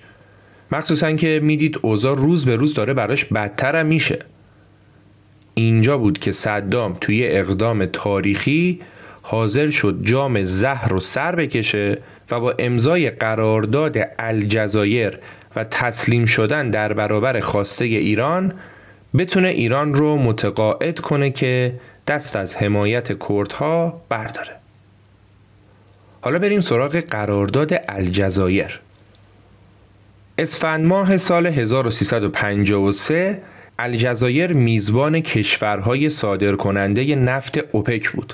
مخصوصا 0.72 1.12
که 1.12 1.40
می‌دید 1.44 1.80
اوضاع 1.82 2.16
روز 2.16 2.46
به 2.46 2.56
روز 2.56 2.74
داره 2.74 2.94
براش 2.94 3.26
بدتر 3.26 3.84
میشه. 3.84 4.20
اینجا 5.54 5.98
بود 5.98 6.20
که 6.20 6.32
صدام 6.32 6.98
توی 7.02 7.28
اقدام 7.28 7.86
تاریخی 7.86 8.82
حاضر 9.22 9.70
شد 9.70 10.00
جام 10.02 10.44
زهر 10.44 10.90
رو 10.90 11.00
سر 11.00 11.36
بکشه 11.36 11.98
و 12.32 12.40
با 12.40 12.56
امضای 12.60 13.10
قرارداد 13.10 13.98
الجزایر 14.20 15.20
و 15.56 15.64
تسلیم 15.64 16.26
شدن 16.26 16.70
در 16.70 16.94
برابر 16.94 17.40
خواسته 17.40 17.86
ایران 17.86 18.54
بتونه 19.18 19.47
ایران 19.47 19.93
رو 19.93 20.18
متقاعد 20.18 20.99
کنه 20.99 21.30
که 21.30 21.80
دست 22.07 22.36
از 22.36 22.57
حمایت 22.57 23.28
کردها 23.28 24.01
برداره 24.09 24.55
حالا 26.22 26.39
بریم 26.39 26.61
سراغ 26.61 26.95
قرارداد 26.95 27.82
الجزایر 27.88 28.80
اسفند 30.38 30.86
ماه 30.86 31.18
سال 31.18 31.47
1353 31.47 33.41
الجزایر 33.80 34.53
میزبان 34.53 35.20
کشورهای 35.22 36.09
صادرکننده 36.09 37.15
نفت 37.15 37.57
اوپک 37.72 38.09
بود. 38.09 38.34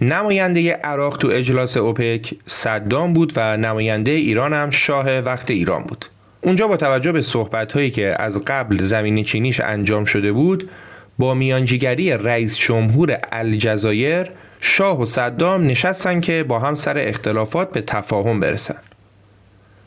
نماینده 0.00 0.72
عراق 0.72 1.16
تو 1.16 1.28
اجلاس 1.28 1.76
اوپک 1.76 2.34
صدام 2.46 3.12
بود 3.12 3.32
و 3.36 3.56
نماینده 3.56 4.10
ایران 4.10 4.52
هم 4.52 4.70
شاه 4.70 5.18
وقت 5.18 5.50
ایران 5.50 5.82
بود. 5.82 6.04
اونجا 6.42 6.68
با 6.68 6.76
توجه 6.76 7.12
به 7.12 7.22
صحبت 7.22 7.72
هایی 7.72 7.90
که 7.90 8.16
از 8.18 8.44
قبل 8.46 8.78
زمین 8.78 9.24
چینیش 9.24 9.60
انجام 9.60 10.04
شده 10.04 10.32
بود 10.32 10.70
با 11.18 11.34
میانجیگری 11.34 12.10
رئیس 12.12 12.56
جمهور 12.56 13.18
الجزایر 13.32 14.30
شاه 14.60 15.02
و 15.02 15.06
صدام 15.06 15.66
نشستن 15.66 16.20
که 16.20 16.44
با 16.48 16.58
هم 16.58 16.74
سر 16.74 16.98
اختلافات 16.98 17.72
به 17.72 17.80
تفاهم 17.80 18.40
برسن. 18.40 18.78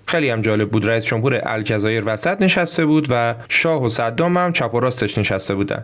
خیلی 0.06 0.30
هم 0.30 0.42
جالب 0.42 0.70
بود 0.70 0.86
رئیس 0.86 1.06
جمهور 1.06 1.42
الجزایر 1.44 2.04
وسط 2.06 2.42
نشسته 2.42 2.86
بود 2.86 3.08
و 3.10 3.36
شاه 3.50 3.84
و 3.84 3.90
صدام 3.90 4.38
هم 4.38 4.54
چپ 4.54 4.74
و 4.74 4.80
راستش 4.80 5.18
نشسته 5.18 5.56
بودن 5.56 5.84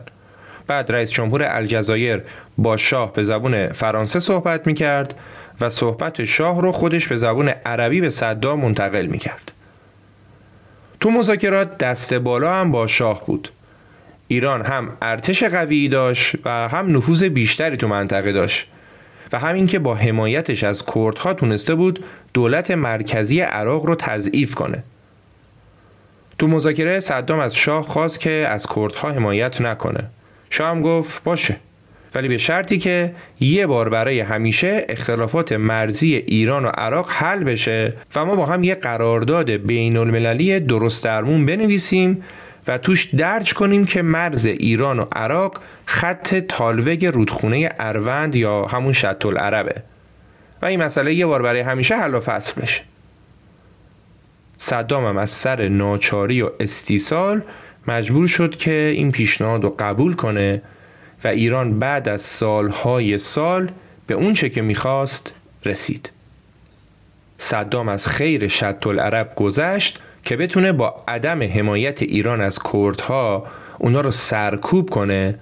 بعد 0.68 0.92
رئیس 0.92 1.12
جمهور 1.12 1.44
الجزایر 1.44 2.24
با 2.58 2.78
شاه 2.78 3.14
به 3.14 3.24
زبون 3.24 3.70
فرانسه 3.70 4.20
صحبت 4.20 4.68
می‌کرد 4.68 5.16
و 5.62 5.70
صحبت 5.70 6.26
شاه 6.26 6.62
رو 6.62 6.72
خودش 6.72 7.08
به 7.08 7.16
زبون 7.16 7.50
عربی 7.50 8.02
به 8.02 8.10
صدام 8.10 8.60
منتقل 8.60 9.06
می‌کرد 9.06 9.52
تو 11.06 11.12
مذاکرات 11.12 11.78
دست 11.78 12.14
بالا 12.14 12.54
هم 12.54 12.72
با 12.72 12.88
شاه 12.88 13.26
بود. 13.26 13.50
ایران 14.28 14.66
هم 14.66 14.98
ارتش 15.02 15.44
قوی 15.44 15.88
داشت 15.88 16.36
و 16.46 16.50
هم 16.50 16.98
نفوذ 16.98 17.24
بیشتری 17.24 17.78
تو 17.78 17.88
منطقه 17.88 18.32
داشت. 18.32 18.68
و 19.32 19.40
همین 19.40 19.68
که 19.68 19.80
با 19.80 19.96
حمایتش 19.96 20.64
از 20.64 20.84
کردها 20.96 21.34
تونسته 21.34 21.76
بود 21.76 22.04
دولت 22.34 22.72
مرکزی 22.72 23.40
عراق 23.40 23.86
رو 23.86 23.96
تضعیف 23.96 24.56
کنه. 24.56 24.84
تو 26.38 26.48
مذاکره 26.48 27.00
صدام 27.00 27.40
از 27.40 27.56
شاه 27.56 27.84
خواست 27.84 28.20
که 28.20 28.30
از 28.50 28.68
کردها 28.76 29.12
حمایت 29.12 29.62
نکنه. 29.62 30.04
شاه 30.50 30.70
هم 30.70 30.82
گفت 30.82 31.24
باشه. 31.24 31.58
ولی 32.16 32.28
به 32.28 32.38
شرطی 32.38 32.78
که 32.78 33.16
یه 33.40 33.68
بار 33.68 33.90
برای 33.90 34.20
همیشه 34.20 34.86
اختلافات 34.90 35.52
مرزی 35.52 36.16
ایران 36.16 36.66
و 36.66 36.68
عراق 36.68 37.10
حل 37.10 37.44
بشه 37.44 37.94
و 38.16 38.26
ما 38.26 38.36
با 38.36 38.46
هم 38.46 38.64
یه 38.64 38.76
قرارداد 38.76 39.50
بین 39.50 39.98
المللی 39.98 40.60
درست 40.60 41.04
درمون 41.04 41.46
بنویسیم 41.46 42.24
و 42.68 42.78
توش 42.78 43.06
درج 43.06 43.54
کنیم 43.54 43.86
که 43.86 44.02
مرز 44.02 44.46
ایران 44.46 45.00
و 45.00 45.06
عراق 45.12 45.62
خط 45.86 46.36
تالوگ 46.36 47.06
رودخونه 47.06 47.70
اروند 47.80 48.36
یا 48.36 48.66
همون 48.66 48.94
شط 48.94 49.26
العربه 49.26 49.76
و 50.62 50.66
این 50.66 50.84
مسئله 50.84 51.14
یه 51.14 51.26
بار 51.26 51.42
برای 51.42 51.62
همیشه 51.62 51.96
حل 51.96 52.14
و 52.14 52.20
فصل 52.20 52.62
بشه. 52.62 52.82
صدام 54.58 55.06
هم 55.06 55.18
از 55.18 55.30
سر 55.30 55.68
ناچاری 55.68 56.42
و 56.42 56.50
استیصال 56.60 57.42
مجبور 57.88 58.28
شد 58.28 58.56
که 58.56 58.92
این 58.94 59.12
پیشنهاد 59.12 59.64
رو 59.64 59.76
قبول 59.80 60.14
کنه 60.14 60.62
و 61.26 61.28
ایران 61.28 61.80
بعد 61.80 62.10
از 62.10 62.22
سالهای 62.22 63.18
سال 63.18 63.72
به 64.08 64.14
اون 64.14 64.34
چه 64.34 64.50
که 64.50 64.62
می‌خواست 64.62 65.34
رسید. 65.66 66.12
صدام 67.38 67.90
از 67.90 68.08
خیر 68.08 68.48
شط 68.48 68.88
العرب 68.88 69.36
گذشت 69.36 70.00
که 70.24 70.38
بتونه 70.38 70.72
با 70.72 71.04
عدم 71.08 71.44
حمایت 71.44 72.02
ایران 72.02 72.42
از 72.42 72.60
کردها 72.74 73.48
اونا 73.78 74.02
رو 74.02 74.12
سرکوب 74.12 74.90
کنه 74.90 75.40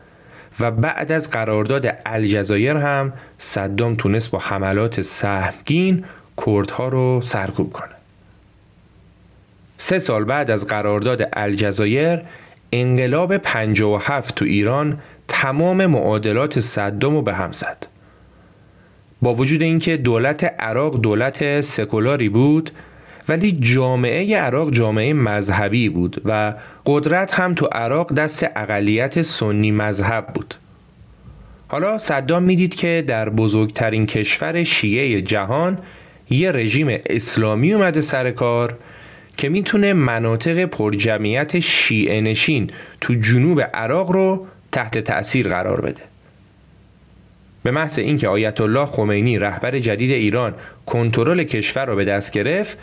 و 0.59 0.71
بعد 0.71 1.11
از 1.11 1.29
قرارداد 1.29 1.97
الجزایر 2.05 2.77
هم 2.77 3.13
صدام 3.37 3.95
تونست 3.95 4.31
با 4.31 4.39
حملات 4.39 5.01
سهمگین 5.01 6.05
کردها 6.45 6.87
رو 6.87 7.21
سرکوب 7.21 7.73
کنه. 7.73 7.95
سه 9.77 9.99
سال 9.99 10.23
بعد 10.23 10.51
از 10.51 10.65
قرارداد 10.67 11.29
الجزایر 11.33 12.21
انقلاب 12.73 13.37
57 13.37 14.35
تو 14.35 14.45
ایران 14.45 14.99
تمام 15.43 15.85
معادلات 15.85 16.59
صدام 16.59 17.15
رو 17.15 17.21
به 17.21 17.33
هم 17.33 17.51
زد. 17.51 17.87
با 19.21 19.35
وجود 19.35 19.61
اینکه 19.61 19.97
دولت 19.97 20.43
عراق 20.43 21.01
دولت 21.01 21.61
سکولاری 21.61 22.29
بود 22.29 22.71
ولی 23.29 23.51
جامعه 23.51 24.37
عراق 24.37 24.71
جامعه 24.71 25.13
مذهبی 25.13 25.89
بود 25.89 26.21
و 26.25 26.53
قدرت 26.85 27.33
هم 27.33 27.53
تو 27.55 27.65
عراق 27.65 28.13
دست 28.13 28.45
اقلیت 28.55 29.21
سنی 29.21 29.71
مذهب 29.71 30.27
بود. 30.33 30.55
حالا 31.67 31.97
صدام 31.97 32.43
می‌دید 32.43 32.75
که 32.75 33.03
در 33.07 33.29
بزرگترین 33.29 34.05
کشور 34.05 34.63
شیعه 34.63 35.21
جهان 35.21 35.77
یه 36.29 36.51
رژیم 36.51 36.87
اسلامی 37.05 37.73
اومده 37.73 38.01
سر 38.01 38.31
کار 38.31 38.77
که 39.37 39.49
می‌تونه 39.49 39.93
مناطق 39.93 40.65
پرجمعیت 40.65 41.59
شیعه 41.59 42.21
نشین 42.21 42.69
تو 43.01 43.13
جنوب 43.13 43.61
عراق 43.73 44.11
رو 44.11 44.47
تحت 44.73 44.97
تأثیر 44.97 45.47
قرار 45.49 45.81
بده. 45.81 46.01
به 47.63 47.71
محض 47.71 47.99
اینکه 47.99 48.27
آیت 48.27 48.61
الله 48.61 48.85
خمینی 48.85 49.39
رهبر 49.39 49.79
جدید 49.79 50.11
ایران 50.11 50.53
کنترل 50.85 51.43
کشور 51.43 51.85
را 51.85 51.95
به 51.95 52.05
دست 52.05 52.31
گرفت 52.31 52.77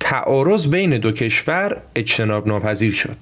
تعارض 0.00 0.66
بین 0.66 0.98
دو 0.98 1.12
کشور 1.12 1.76
اجتناب 1.96 2.48
ناپذیر 2.48 2.92
شد. 2.92 3.16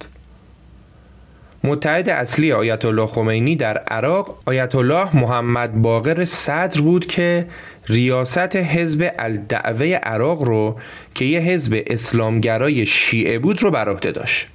متحد 1.63 2.09
اصلی 2.09 2.51
آیت 2.51 2.85
الله 2.85 3.07
خمینی 3.07 3.55
در 3.55 3.77
عراق 3.77 4.41
آیت 4.45 4.75
الله 4.75 5.15
محمد 5.15 5.81
باقر 5.81 6.25
صدر 6.25 6.81
بود 6.81 7.05
که 7.05 7.47
ریاست 7.87 8.55
حزب 8.55 9.11
الدعوه 9.19 9.87
عراق 9.87 10.43
رو 10.43 10.79
که 11.15 11.25
یه 11.25 11.39
حزب 11.39 11.83
اسلامگرای 11.87 12.85
شیعه 12.85 13.39
بود 13.39 13.63
رو 13.63 13.71
بر 13.71 13.89
عهده 13.89 14.11
داشت. 14.11 14.47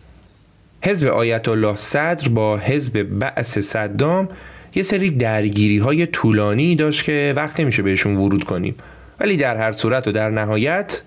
حزب 0.83 1.07
آیت 1.07 1.49
الله 1.49 1.77
صدر 1.77 2.29
با 2.29 2.57
حزب 2.57 3.03
بعث 3.03 3.59
صدام 3.59 4.29
یه 4.75 4.83
سری 4.83 5.11
درگیری 5.11 5.79
های 5.79 6.07
طولانی 6.07 6.77
داشت 6.77 7.05
که 7.05 7.33
وقت 7.37 7.61
نمیشه 7.61 7.83
بهشون 7.83 8.17
ورود 8.17 8.45
کنیم. 8.45 8.75
ولی 9.21 9.37
در 9.37 9.57
هر 9.57 9.73
صورت 9.73 10.09
و 10.09 10.13
در 10.13 10.31
نهایت 10.31 11.03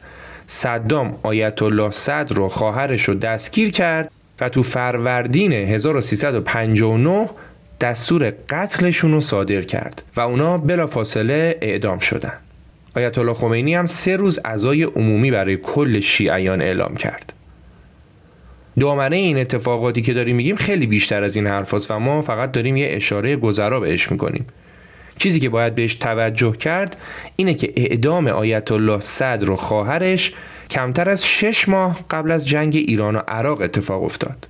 صدام 0.48 1.20
آیت 1.24 1.62
الله 1.62 1.92
صدر 1.92 2.36
رو 2.36 2.50
خواهرش 2.50 3.04
رو 3.04 3.14
دستگیر 3.14 3.72
کرد 3.72 4.12
و 4.42 4.50
تو 4.50 4.64
فروردین 4.64 5.52
1359 5.52 7.30
دستور 7.82 8.34
قتلشون 8.50 9.12
رو 9.12 9.22
صادر 9.22 9.62
کرد 9.62 10.02
و 10.16 10.22
اونا 10.22 10.58
بلافاصله 10.58 11.58
اعدام 11.62 12.00
شدن. 12.00 12.34
آیت 12.96 13.18
الله 13.18 13.34
خمینی 13.34 13.76
هم 13.76 13.86
سه 13.86 14.16
روز 14.16 14.40
عزای 14.40 14.84
عمومی 14.84 15.32
برای 15.32 15.58
کل 15.58 16.00
شیعیان 16.00 16.62
اعلام 16.62 16.96
کرد. 16.96 17.34
دامنه 18.80 19.16
این 19.16 19.38
اتفاقاتی 19.38 20.02
که 20.02 20.14
داریم 20.14 20.36
میگیم 20.36 20.56
خیلی 20.56 20.88
بیشتر 20.88 21.24
از 21.24 21.36
این 21.36 21.48
حرفاست 21.48 21.92
و 21.92 22.00
ما 22.00 22.22
فقط 22.22 22.52
داریم 22.52 22.78
یه 22.78 22.88
اشاره 22.92 23.36
گذرا 23.36 23.80
بهش 23.80 24.12
می‌کنیم. 24.12 24.46
چیزی 25.18 25.40
که 25.40 25.50
باید 25.50 25.76
بهش 25.76 25.96
توجه 25.96 26.52
کرد 26.52 26.98
اینه 27.36 27.54
که 27.54 27.74
اعدام 27.76 28.28
آیت 28.28 28.72
الله 28.72 29.00
صدر 29.00 29.52
و 29.52 29.56
خواهرش 29.56 30.34
کمتر 30.70 31.10
از 31.10 31.26
شش 31.26 31.70
ماه 31.70 32.00
قبل 32.12 32.32
از 32.32 32.48
جنگ 32.48 32.76
ایران 32.76 33.16
و 33.16 33.20
عراق 33.28 33.62
اتفاق 33.62 34.04
افتاد. 34.04 34.48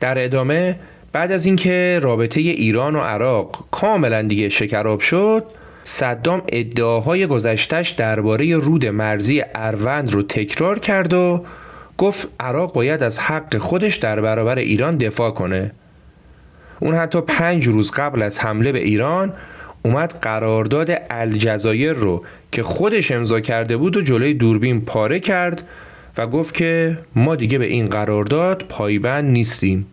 در 0.00 0.24
ادامه 0.24 0.78
بعد 1.12 1.32
از 1.32 1.46
اینکه 1.46 2.00
رابطه 2.02 2.40
ایران 2.40 2.96
و 2.96 3.00
عراق 3.00 3.64
کاملا 3.70 4.22
دیگه 4.22 4.48
شکراب 4.48 5.00
شد 5.00 5.44
صدام 5.84 6.42
ادعاهای 6.52 7.26
گذشتش 7.26 7.90
درباره 7.90 8.56
رود 8.56 8.86
مرزی 8.86 9.42
اروند 9.54 10.12
رو 10.12 10.22
تکرار 10.22 10.78
کرد 10.78 11.12
و 11.12 11.44
گفت 11.98 12.28
عراق 12.40 12.72
باید 12.72 13.02
از 13.02 13.18
حق 13.18 13.56
خودش 13.56 13.96
در 13.96 14.20
برابر 14.20 14.58
ایران 14.58 14.96
دفاع 14.96 15.30
کنه. 15.30 15.70
اون 16.80 16.94
حتی 16.94 17.20
پنج 17.20 17.66
روز 17.66 17.90
قبل 17.90 18.22
از 18.22 18.40
حمله 18.40 18.72
به 18.72 18.78
ایران 18.78 19.32
اومد 19.82 20.18
قرارداد 20.20 20.90
الجزایر 21.10 21.92
رو 21.92 22.24
که 22.52 22.62
خودش 22.62 23.12
امضا 23.12 23.40
کرده 23.40 23.76
بود 23.76 23.96
و 23.96 24.02
جلوی 24.02 24.34
دوربین 24.34 24.80
پاره 24.80 25.20
کرد 25.20 25.62
و 26.18 26.26
گفت 26.26 26.54
که 26.54 26.98
ما 27.16 27.36
دیگه 27.36 27.58
به 27.58 27.66
این 27.66 27.86
قرارداد 27.86 28.64
پایبند 28.68 29.30
نیستیم. 29.30 29.86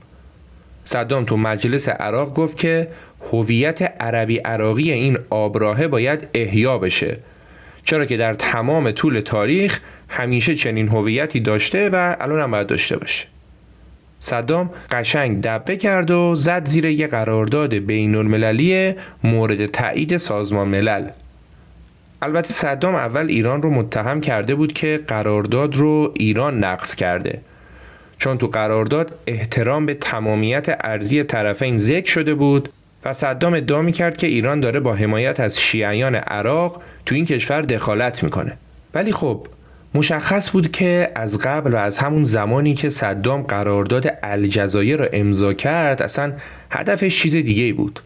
صدام 0.84 1.26
تو 1.26 1.38
مجلس 1.38 1.90
عراق 1.90 2.34
گفت 2.34 2.58
که 2.58 2.88
هویت 3.32 3.82
عربی 3.82 4.38
عراقی 4.38 4.92
این 4.92 5.18
آبراهه 5.30 5.88
باید 5.88 6.28
احیا 6.34 6.78
بشه. 6.78 7.18
چرا 7.84 8.06
که 8.06 8.18
در 8.18 8.34
تمام 8.34 8.92
طول 8.92 9.20
تاریخ 9.20 9.80
همیشه 10.12 10.56
چنین 10.56 10.88
هویتی 10.88 11.40
داشته 11.40 11.90
و 11.90 12.16
الان 12.20 12.40
هم 12.40 12.52
باید 12.52 12.68
داشته 12.68 12.98
باشه. 12.98 13.28
صدام 14.20 14.70
قشنگ 14.92 15.42
دبه 15.42 15.78
کرد 15.78 16.12
و 16.12 16.36
زد 16.36 16.66
زیر 16.66 16.86
یه 16.86 17.08
قرارداد 17.08 17.74
بین 17.74 18.16
المللی 18.16 18.94
مورد 19.24 19.66
تایید 19.66 20.18
سازمان 20.18 20.68
ملل. 20.68 21.08
البته 22.22 22.50
صدام 22.50 22.96
اول 22.96 23.26
ایران 23.28 23.62
رو 23.62 23.70
متهم 23.70 24.22
کرده 24.22 24.56
بود 24.56 24.74
که 24.74 25.00
قرارداد 25.08 25.76
رو 25.76 26.14
ایران 26.16 26.64
نقض 26.64 26.96
کرده. 26.96 27.42
چون 28.18 28.38
تو 28.38 28.48
قرارداد 28.48 29.20
احترام 29.28 29.86
به 29.86 29.94
تمامیت 29.94 30.66
ارزی 30.80 31.24
طرفین 31.24 31.78
ذکر 31.78 32.12
شده 32.12 32.34
بود 32.34 32.70
و 33.06 33.14
صدام 33.14 33.54
ادعا 33.54 33.90
کرد 33.90 34.18
که 34.18 34.28
ایران 34.28 34.60
داره 34.60 34.80
با 34.80 34.94
حمایت 34.94 35.40
از 35.40 35.60
شیعیان 35.60 36.16
عراق 36.16 36.82
تو 37.06 37.16
این 37.16 37.26
کشور 37.26 37.62
دخالت 37.62 38.24
می‌کنه. 38.24 38.58
ولی 38.94 39.12
خب 39.12 39.48
مشخص 39.96 40.52
بود 40.52 40.72
که 40.72 41.08
از 41.16 41.38
قبل 41.38 41.74
و 41.74 41.76
از 41.76 41.98
همون 41.98 42.24
زمانی 42.24 42.74
که 42.74 42.90
صدام 42.90 43.42
قرارداد 43.42 44.18
الجزایر 44.24 44.98
را 44.98 45.08
امضا 45.14 45.54
کرد 45.54 46.02
اصلا 46.02 46.34
هدفش 46.72 47.22
چیز 47.22 47.36
دیگه 47.36 47.74
بود. 47.74 48.00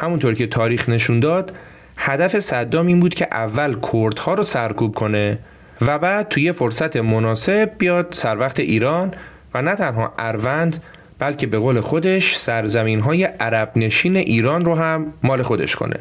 همونطور 0.00 0.34
که 0.34 0.46
تاریخ 0.46 0.88
نشون 0.88 1.20
داد 1.20 1.52
هدف 1.96 2.38
صدام 2.38 2.86
این 2.86 3.00
بود 3.00 3.14
که 3.14 3.28
اول 3.30 3.76
کردها 3.92 4.34
رو 4.34 4.42
سرکوب 4.42 4.94
کنه 4.94 5.38
و 5.80 5.98
بعد 5.98 6.28
توی 6.28 6.52
فرصت 6.52 6.96
مناسب 6.96 7.70
بیاد 7.78 8.08
سر 8.10 8.38
وقت 8.38 8.60
ایران 8.60 9.14
و 9.54 9.62
نه 9.62 9.74
تنها 9.74 10.12
اروند 10.18 10.82
بلکه 11.18 11.46
به 11.46 11.58
قول 11.58 11.80
خودش 11.80 12.36
سرزمین 12.36 13.00
های 13.00 13.24
عرب 13.24 13.72
نشین 13.76 14.16
ایران 14.16 14.64
رو 14.64 14.74
هم 14.74 15.12
مال 15.22 15.42
خودش 15.42 15.76
کنه. 15.76 15.96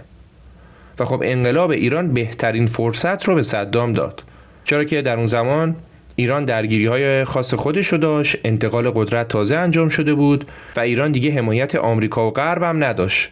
و 0.99 1.05
خب 1.05 1.22
انقلاب 1.26 1.72
ایران 1.72 2.14
بهترین 2.14 2.66
فرصت 2.66 3.24
رو 3.24 3.36
به 3.36 3.43
صدام 3.43 3.93
داد. 3.93 4.24
چرا 4.64 4.84
که 4.84 5.01
در 5.01 5.18
اون 5.18 5.26
زمان 5.26 5.76
ایران 6.16 6.45
درگیری 6.45 6.86
های 6.86 7.24
خاص 7.24 7.53
خودش 7.53 7.88
رو 7.88 7.97
داشت 7.97 8.38
انتقال 8.43 8.89
قدرت 8.89 9.28
تازه 9.28 9.55
انجام 9.55 9.89
شده 9.89 10.14
بود 10.14 10.45
و 10.76 10.80
ایران 10.80 11.12
دیگه 11.12 11.32
حمایت 11.32 11.76
آمریکا 11.76 12.28
و 12.28 12.32
غرب 12.32 12.64
هم 12.64 12.84
نداشت. 12.84 13.30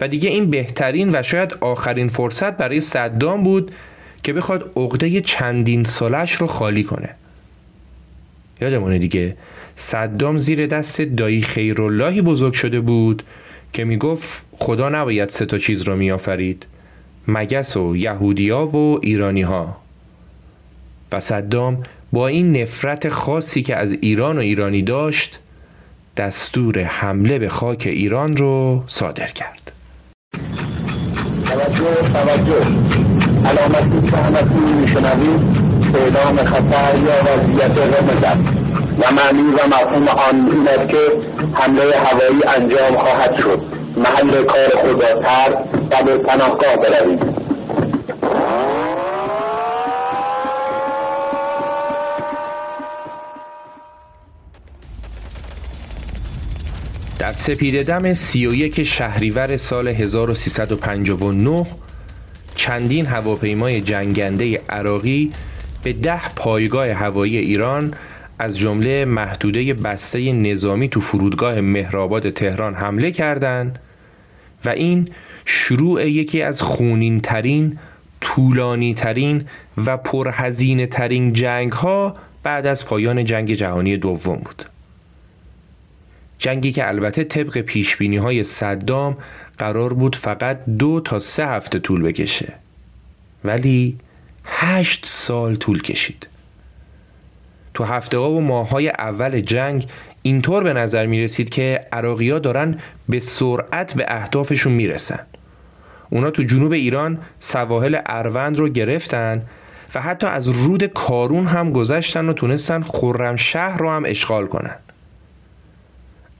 و 0.00 0.08
دیگه 0.08 0.28
این 0.28 0.50
بهترین 0.50 1.10
و 1.18 1.22
شاید 1.22 1.54
آخرین 1.60 2.08
فرصت 2.08 2.56
برای 2.56 2.80
صدام 2.80 3.42
بود 3.42 3.70
که 4.22 4.32
بخواد 4.32 4.72
عقده 4.76 5.20
چندین 5.20 5.84
سالش 5.84 6.32
رو 6.32 6.46
خالی 6.46 6.82
کنه. 6.82 7.10
یادمونه 8.60 8.98
دیگه 8.98 9.36
صدام 9.76 10.38
زیر 10.38 10.66
دست 10.66 11.00
دایی 11.00 11.42
خیراللهی 11.42 12.22
بزرگ 12.22 12.52
شده 12.52 12.80
بود 12.80 13.22
که 13.72 13.84
می‌گفت 13.84 14.44
خدا 14.52 14.88
نباید 14.88 15.28
سه 15.28 15.46
تا 15.46 15.58
چیز 15.58 15.82
رو 15.82 15.96
میآفرید. 15.96 16.66
مگس 17.28 17.76
و 17.76 17.96
یهودیا 17.96 18.66
و 18.66 18.98
ایرانی 19.02 19.42
ها 19.42 19.85
صدام 21.20 21.82
با 22.12 22.28
این 22.28 22.56
نفرت 22.56 23.08
خاصی 23.08 23.62
که 23.62 23.76
از 23.76 23.92
ایران 23.92 24.36
و 24.36 24.40
ایرانی 24.40 24.82
داشت 24.82 25.40
دستور 26.16 26.78
حمله 26.78 27.38
به 27.38 27.48
خاک 27.48 27.82
ایران 27.86 28.36
رو 28.36 28.82
صادر 28.86 29.26
کرد. 29.26 29.72
توجه 31.44 32.12
توجه. 32.12 32.66
علامتی 33.44 34.10
که 34.10 34.16
همتون 34.16 34.72
میشنوید 34.72 35.40
اعلام 35.94 36.44
خطر 36.44 36.98
یا 36.98 37.20
وضعیت 37.24 37.78
رمزت 37.78 38.66
و 38.98 39.12
معنی 39.12 39.42
و 39.42 39.66
مفهوم 39.66 40.08
آن 40.08 40.50
این 40.52 40.68
است 40.68 40.90
که 40.90 41.08
حمله 41.54 41.98
هوایی 41.98 42.44
انجام 42.56 42.98
خواهد 42.98 43.36
شد. 43.42 43.60
محل 43.96 44.44
کار 44.44 44.68
خود 44.82 45.02
را 45.02 45.20
و 45.90 46.04
به 46.04 46.18
پناهگاه 46.18 46.76
بروید 46.76 47.35
در 57.18 57.32
سپیده 57.32 57.82
دم 57.82 58.14
31 58.14 58.82
شهریور 58.82 59.56
سال 59.56 59.88
1359 59.88 61.66
چندین 62.54 63.06
هواپیمای 63.06 63.80
جنگنده 63.80 64.60
عراقی 64.68 65.30
به 65.82 65.92
ده 65.92 66.28
پایگاه 66.28 66.88
هوایی 66.88 67.36
ایران 67.36 67.94
از 68.38 68.58
جمله 68.58 69.04
محدوده 69.04 69.74
بسته 69.74 70.32
نظامی 70.32 70.88
تو 70.88 71.00
فرودگاه 71.00 71.60
مهرآباد 71.60 72.30
تهران 72.30 72.74
حمله 72.74 73.10
کردند 73.10 73.78
و 74.64 74.68
این 74.68 75.08
شروع 75.44 76.08
یکی 76.08 76.42
از 76.42 76.62
خونین 76.62 77.20
ترین، 77.20 77.78
طولانی 78.20 78.94
ترین 78.94 79.44
و 79.86 79.96
پرهزینه 79.96 80.86
ترین 80.86 81.32
جنگ 81.32 81.72
ها 81.72 82.16
بعد 82.42 82.66
از 82.66 82.86
پایان 82.86 83.24
جنگ 83.24 83.52
جهانی 83.52 83.96
دوم 83.96 84.36
بود. 84.36 84.75
جنگی 86.38 86.72
که 86.72 86.88
البته 86.88 87.24
طبق 87.24 87.58
پیش 87.58 87.96
بینی 87.96 88.16
های 88.16 88.44
صدام 88.44 89.16
قرار 89.58 89.94
بود 89.94 90.16
فقط 90.16 90.64
دو 90.64 91.00
تا 91.00 91.18
سه 91.18 91.46
هفته 91.46 91.78
طول 91.78 92.02
بکشه 92.02 92.52
ولی 93.44 93.98
هشت 94.44 95.06
سال 95.06 95.56
طول 95.56 95.82
کشید 95.82 96.28
تو 97.74 97.84
هفته 97.84 98.18
ها 98.18 98.30
و 98.30 98.40
ماه 98.40 98.68
های 98.68 98.88
اول 98.88 99.40
جنگ 99.40 99.86
اینطور 100.22 100.62
به 100.62 100.72
نظر 100.72 101.06
می 101.06 101.22
رسید 101.22 101.48
که 101.48 101.86
عراقی 101.92 102.40
دارن 102.40 102.78
به 103.08 103.20
سرعت 103.20 103.94
به 103.94 104.04
اهدافشون 104.08 104.72
می 104.72 104.86
رسن. 104.86 105.20
اونا 106.10 106.30
تو 106.30 106.42
جنوب 106.42 106.72
ایران 106.72 107.18
سواحل 107.40 107.98
اروند 108.06 108.58
رو 108.58 108.68
گرفتن 108.68 109.42
و 109.94 110.00
حتی 110.00 110.26
از 110.26 110.48
رود 110.48 110.84
کارون 110.84 111.46
هم 111.46 111.72
گذشتن 111.72 112.28
و 112.28 112.32
تونستن 112.32 112.82
خرمشهر 112.82 113.78
رو 113.78 113.90
هم 113.90 114.02
اشغال 114.06 114.46
کنن. 114.46 114.76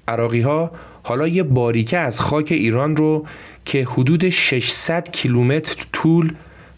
عراقی 0.09 0.41
ها 0.41 0.71
حالا 1.03 1.29
یه 1.29 1.43
باریکه 1.43 1.99
از 1.99 2.21
خاک 2.21 2.53
ایران 2.53 2.97
رو 2.97 3.27
که 3.65 3.85
حدود 3.85 4.29
600 4.29 5.11
کیلومتر 5.11 5.85
طول 5.93 6.33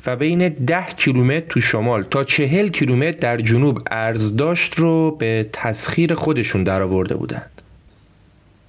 و 0.06 0.16
بین 0.16 0.48
10 0.48 0.82
کیلومتر 0.96 1.46
تو 1.48 1.60
شمال 1.60 2.02
تا 2.02 2.24
40 2.24 2.68
کیلومتر 2.68 3.18
در 3.18 3.36
جنوب 3.36 3.82
ارز 3.90 4.36
داشت 4.36 4.74
رو 4.74 5.10
به 5.10 5.48
تسخیر 5.52 6.14
خودشون 6.14 6.62
درآورده 6.62 7.14
بودند. 7.14 7.62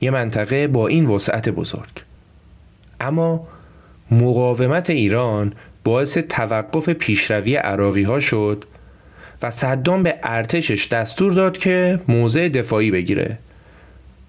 یه 0.01 0.11
منطقه 0.11 0.67
با 0.67 0.87
این 0.87 1.05
وسعت 1.05 1.49
بزرگ. 1.49 2.03
اما 3.01 3.47
مقاومت 4.11 4.89
ایران 4.89 5.53
باعث 5.83 6.17
توقف 6.17 6.89
پیشروی 6.89 7.55
عراقی 7.55 8.03
ها 8.03 8.19
شد 8.19 8.65
و 9.41 9.51
صدام 9.51 10.03
به 10.03 10.15
ارتشش 10.23 10.87
دستور 10.87 11.33
داد 11.33 11.57
که 11.57 11.99
موضع 12.07 12.49
دفاعی 12.49 12.91
بگیره 12.91 13.37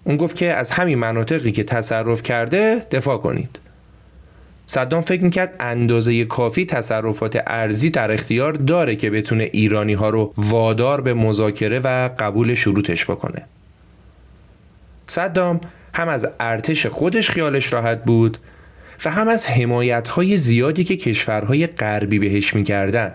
اون 0.04 0.16
گفت 0.16 0.36
که 0.36 0.52
از 0.52 0.70
همین 0.70 0.98
مناطقی 0.98 1.52
که 1.52 1.64
تصرف 1.64 2.22
کرده 2.22 2.86
دفاع 2.90 3.18
کنید. 3.18 3.58
صدام 4.66 5.02
فکر 5.02 5.22
می‌کرد 5.22 5.54
اندازه 5.60 6.24
کافی 6.24 6.66
تصرفات 6.66 7.42
ارزی 7.46 7.90
در 7.90 8.10
اختیار 8.12 8.52
داره 8.52 8.96
که 8.96 9.10
بتونه 9.10 9.50
ایرانی 9.52 9.92
ها 9.92 10.10
رو 10.10 10.32
وادار 10.36 11.00
به 11.00 11.14
مذاکره 11.14 11.80
و 11.80 12.08
قبول 12.18 12.54
شروطش 12.54 13.04
بکنه. 13.04 13.44
صدام 15.06 15.60
هم 15.94 16.08
از 16.08 16.28
ارتش 16.40 16.86
خودش 16.86 17.30
خیالش 17.30 17.72
راحت 17.72 18.04
بود 18.04 18.38
و 19.04 19.10
هم 19.10 19.28
از 19.28 19.46
حمایت 19.46 20.08
های 20.08 20.36
زیادی 20.36 20.84
که 20.84 20.96
کشورهای 20.96 21.66
غربی 21.66 22.18
بهش 22.18 22.54
می‌کردن. 22.54 23.14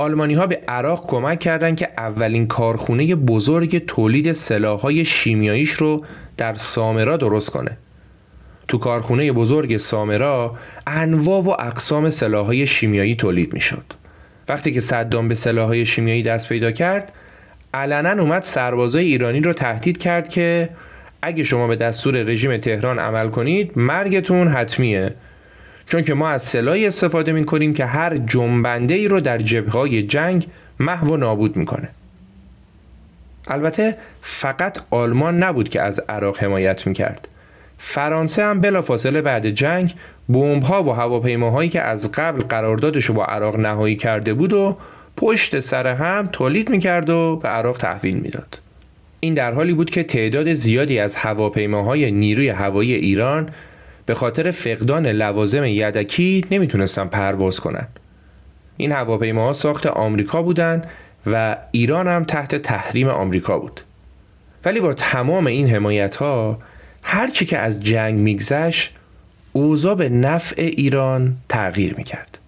آلمانی 0.00 0.34
ها 0.34 0.46
به 0.46 0.60
عراق 0.68 1.06
کمک 1.06 1.38
کردند 1.38 1.76
که 1.76 1.88
اولین 1.96 2.46
کارخونه 2.46 3.14
بزرگ 3.14 3.84
تولید 3.86 4.32
سلاحهای 4.32 5.04
شیمیاییش 5.04 5.70
رو 5.70 6.04
در 6.36 6.54
سامرا 6.54 7.16
درست 7.16 7.50
کنه. 7.50 7.76
تو 8.68 8.78
کارخونه 8.78 9.32
بزرگ 9.32 9.76
سامرا 9.76 10.56
انواع 10.86 11.42
و 11.42 11.48
اقسام 11.48 12.10
سلاحهای 12.10 12.66
شیمیایی 12.66 13.14
تولید 13.14 13.52
می‌شد. 13.52 13.84
وقتی 14.48 14.72
که 14.72 14.80
صدام 14.80 15.28
به 15.28 15.34
سلاحهای 15.34 15.86
شیمیایی 15.86 16.22
دست 16.22 16.48
پیدا 16.48 16.70
کرد، 16.70 17.12
علنا 17.74 18.22
اومد 18.22 18.42
سربازای 18.42 19.04
ایرانی 19.04 19.40
رو 19.40 19.52
تهدید 19.52 19.98
کرد 19.98 20.28
که 20.28 20.68
اگه 21.22 21.44
شما 21.44 21.66
به 21.66 21.76
دستور 21.76 22.22
رژیم 22.22 22.56
تهران 22.56 22.98
عمل 22.98 23.28
کنید 23.28 23.72
مرگتون 23.76 24.48
حتمیه 24.48 25.14
چون 25.90 26.02
که 26.02 26.14
ما 26.14 26.28
از 26.28 26.42
سلاحی 26.42 26.86
استفاده 26.86 27.32
می 27.32 27.44
کنیم 27.44 27.74
که 27.74 27.84
هر 27.84 28.16
جنبنده 28.16 28.94
ای 28.94 29.08
رو 29.08 29.20
در 29.20 29.38
جبهه 29.38 30.02
جنگ 30.02 30.46
محو 30.80 31.14
و 31.14 31.16
نابود 31.16 31.56
می‌کنه. 31.56 31.88
البته 33.46 33.96
فقط 34.22 34.78
آلمان 34.90 35.42
نبود 35.42 35.68
که 35.68 35.82
از 35.82 36.00
عراق 36.08 36.38
حمایت 36.38 36.86
می‌کرد. 36.86 37.28
فرانسه 37.78 38.44
هم 38.44 38.60
بلافاصله 38.60 39.22
بعد 39.22 39.50
جنگ 39.50 39.94
بمب 40.28 40.62
ها 40.62 40.82
و 40.82 40.92
هواپیماهایی 40.92 41.70
که 41.70 41.80
از 41.80 42.10
قبل 42.10 42.42
قراردادش 42.42 43.04
رو 43.04 43.14
با 43.14 43.24
عراق 43.24 43.56
نهایی 43.56 43.96
کرده 43.96 44.34
بود 44.34 44.52
و 44.52 44.76
پشت 45.16 45.60
سر 45.60 45.86
هم 45.86 46.28
تولید 46.32 46.70
می‌کرد 46.70 47.10
و 47.10 47.36
به 47.42 47.48
عراق 47.48 47.78
تحویل 47.78 48.16
می‌داد. 48.16 48.58
این 49.20 49.34
در 49.34 49.52
حالی 49.52 49.72
بود 49.72 49.90
که 49.90 50.02
تعداد 50.02 50.52
زیادی 50.52 50.98
از 50.98 51.14
هواپیماهای 51.14 52.10
نیروی 52.10 52.48
هوایی 52.48 52.94
ایران 52.94 53.48
به 54.06 54.14
خاطر 54.14 54.50
فقدان 54.50 55.06
لوازم 55.06 55.64
یدکی 55.64 56.44
نمی‌تونستن 56.50 57.06
پرواز 57.06 57.60
کنن. 57.60 57.88
این 58.76 58.92
هواپیماها 58.92 59.52
ساخت 59.52 59.86
آمریکا 59.86 60.42
بودند 60.42 60.88
و 61.26 61.56
ایران 61.70 62.08
هم 62.08 62.24
تحت 62.24 62.54
تحریم 62.54 63.08
آمریکا 63.08 63.58
بود. 63.58 63.80
ولی 64.64 64.80
با 64.80 64.94
تمام 64.94 65.46
این 65.46 65.68
حمایت 65.68 66.16
ها 66.16 66.58
هرچی 67.02 67.44
که 67.44 67.58
از 67.58 67.82
جنگ 67.82 68.18
میگذشت 68.18 68.94
اوضاع 69.52 69.94
به 69.94 70.08
نفع 70.08 70.62
ایران 70.62 71.36
تغییر 71.48 71.94
می‌کرد. 71.94 72.38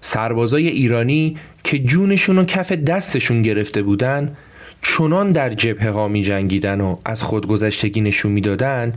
سربازای 0.00 0.68
ایرانی 0.68 1.36
که 1.64 1.78
جونشون 1.78 2.38
و 2.38 2.44
کف 2.44 2.72
دستشون 2.72 3.42
گرفته 3.42 3.82
بودن 3.82 4.36
چنان 4.82 5.32
در 5.32 5.50
جبهه 5.50 5.90
ها 5.90 6.08
می 6.08 6.22
جنگیدن 6.22 6.80
و 6.80 6.96
از 7.04 7.22
خودگذشتگی 7.22 8.00
نشون 8.00 8.32
می‌دادن 8.32 8.94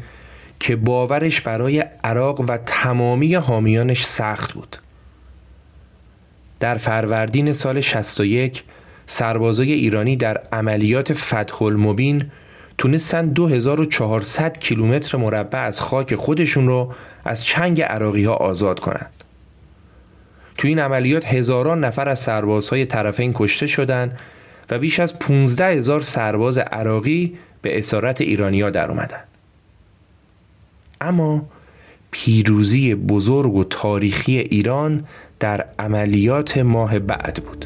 که 0.63 0.75
باورش 0.75 1.41
برای 1.41 1.85
عراق 2.03 2.41
و 2.41 2.57
تمامی 2.57 3.35
حامیانش 3.35 4.05
سخت 4.05 4.53
بود 4.53 4.77
در 6.59 6.75
فروردین 6.75 7.53
سال 7.53 7.81
61 7.81 8.63
سربازای 9.05 9.73
ایرانی 9.73 10.15
در 10.15 10.37
عملیات 10.51 11.13
فتح 11.13 11.61
المبین 11.61 12.31
تونستن 12.77 13.29
2400 13.29 14.57
کیلومتر 14.57 15.17
مربع 15.17 15.59
از 15.59 15.79
خاک 15.79 16.15
خودشون 16.15 16.67
رو 16.67 16.93
از 17.25 17.45
چنگ 17.45 17.81
عراقی 17.81 18.23
ها 18.23 18.33
آزاد 18.33 18.79
کنند. 18.79 19.23
تو 20.57 20.67
این 20.67 20.79
عملیات 20.79 21.25
هزاران 21.25 21.83
نفر 21.83 22.09
از 22.09 22.19
سربازهای 22.19 22.85
طرفین 22.85 23.31
کشته 23.35 23.67
شدند 23.67 24.19
و 24.69 24.79
بیش 24.79 24.99
از 24.99 25.19
15 25.19 25.65
هزار 25.65 26.01
سرباز 26.01 26.57
عراقی 26.57 27.37
به 27.61 27.77
اسارت 27.77 28.21
ایرانیا 28.21 28.69
در 28.69 28.91
اومدن. 28.91 29.23
اما 31.03 31.45
پیروزی 32.11 32.95
بزرگ 32.95 33.55
و 33.55 33.63
تاریخی 33.63 34.37
ایران 34.37 35.01
در 35.39 35.65
عملیات 35.79 36.57
ماه 36.57 36.99
بعد 36.99 37.43
بود. 37.45 37.65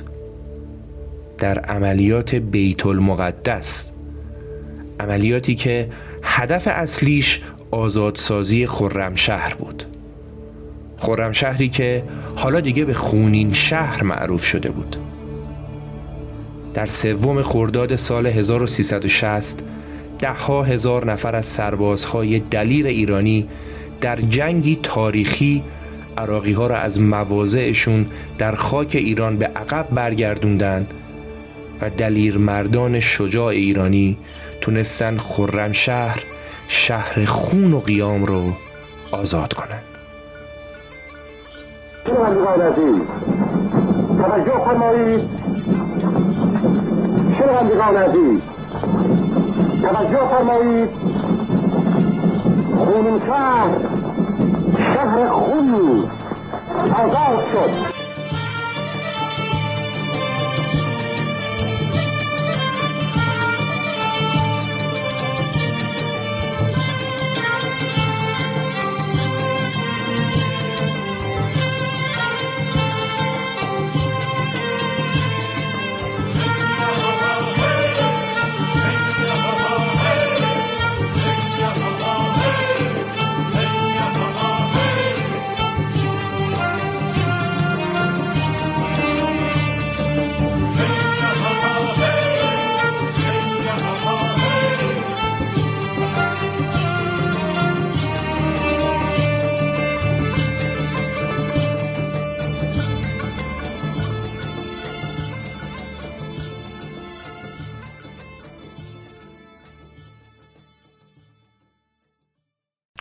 در 1.37 1.59
عملیات 1.59 2.35
بیت 2.35 2.85
المقدس 2.85 3.91
عملیاتی 4.99 5.55
که 5.55 5.89
هدف 6.23 6.67
اصلیش 6.67 7.41
آزادسازی 7.71 8.67
خرمشهر 8.67 9.53
بود. 9.53 9.83
خرمشهری 10.97 11.69
که 11.69 12.03
حالا 12.35 12.59
دیگه 12.59 12.85
به 12.85 12.93
خونین 12.93 13.53
شهر 13.53 14.03
معروف 14.03 14.45
شده 14.45 14.69
بود. 14.69 14.95
در 16.73 16.85
سوم 16.85 17.41
خرداد 17.41 17.95
سال 17.95 18.27
1360 18.27 19.63
ده 20.19 20.33
ها 20.33 20.63
هزار 20.63 21.11
نفر 21.11 21.35
از 21.35 21.45
سربازهای 21.45 22.39
دلیر 22.39 22.87
ایرانی 22.87 23.47
در 24.01 24.15
جنگی 24.15 24.79
تاریخی 24.83 25.63
عراقی 26.17 26.53
ها 26.53 26.67
را 26.67 26.77
از 26.77 27.01
مواضعشون 27.01 28.05
در 28.37 28.55
خاک 28.55 28.95
ایران 28.95 29.37
به 29.37 29.45
عقب 29.45 29.87
برگردوندند 29.91 30.93
و 31.81 31.89
دلیر 31.89 32.37
مردان 32.37 32.99
شجاع 32.99 33.45
ایرانی 33.45 34.17
تونستن 34.61 35.17
خرم 35.17 35.71
شهر 36.67 37.25
خون 37.25 37.73
و 37.73 37.79
قیام 37.79 38.25
رو 38.25 38.51
آزاد 39.11 39.53
کنند. 39.53 39.83
توجه 44.17 44.65
فرمایید 44.65 45.21
شنوندگان 47.37 47.97
عزیز 47.97 48.56
توجه 49.87 50.17
فرمایید. 50.17 50.89
خونین 52.77 53.19
شهر 53.19 53.69
شهر 54.77 55.29
خونی. 55.31 56.09
آزاد 56.95 57.43
شد. 57.51 57.96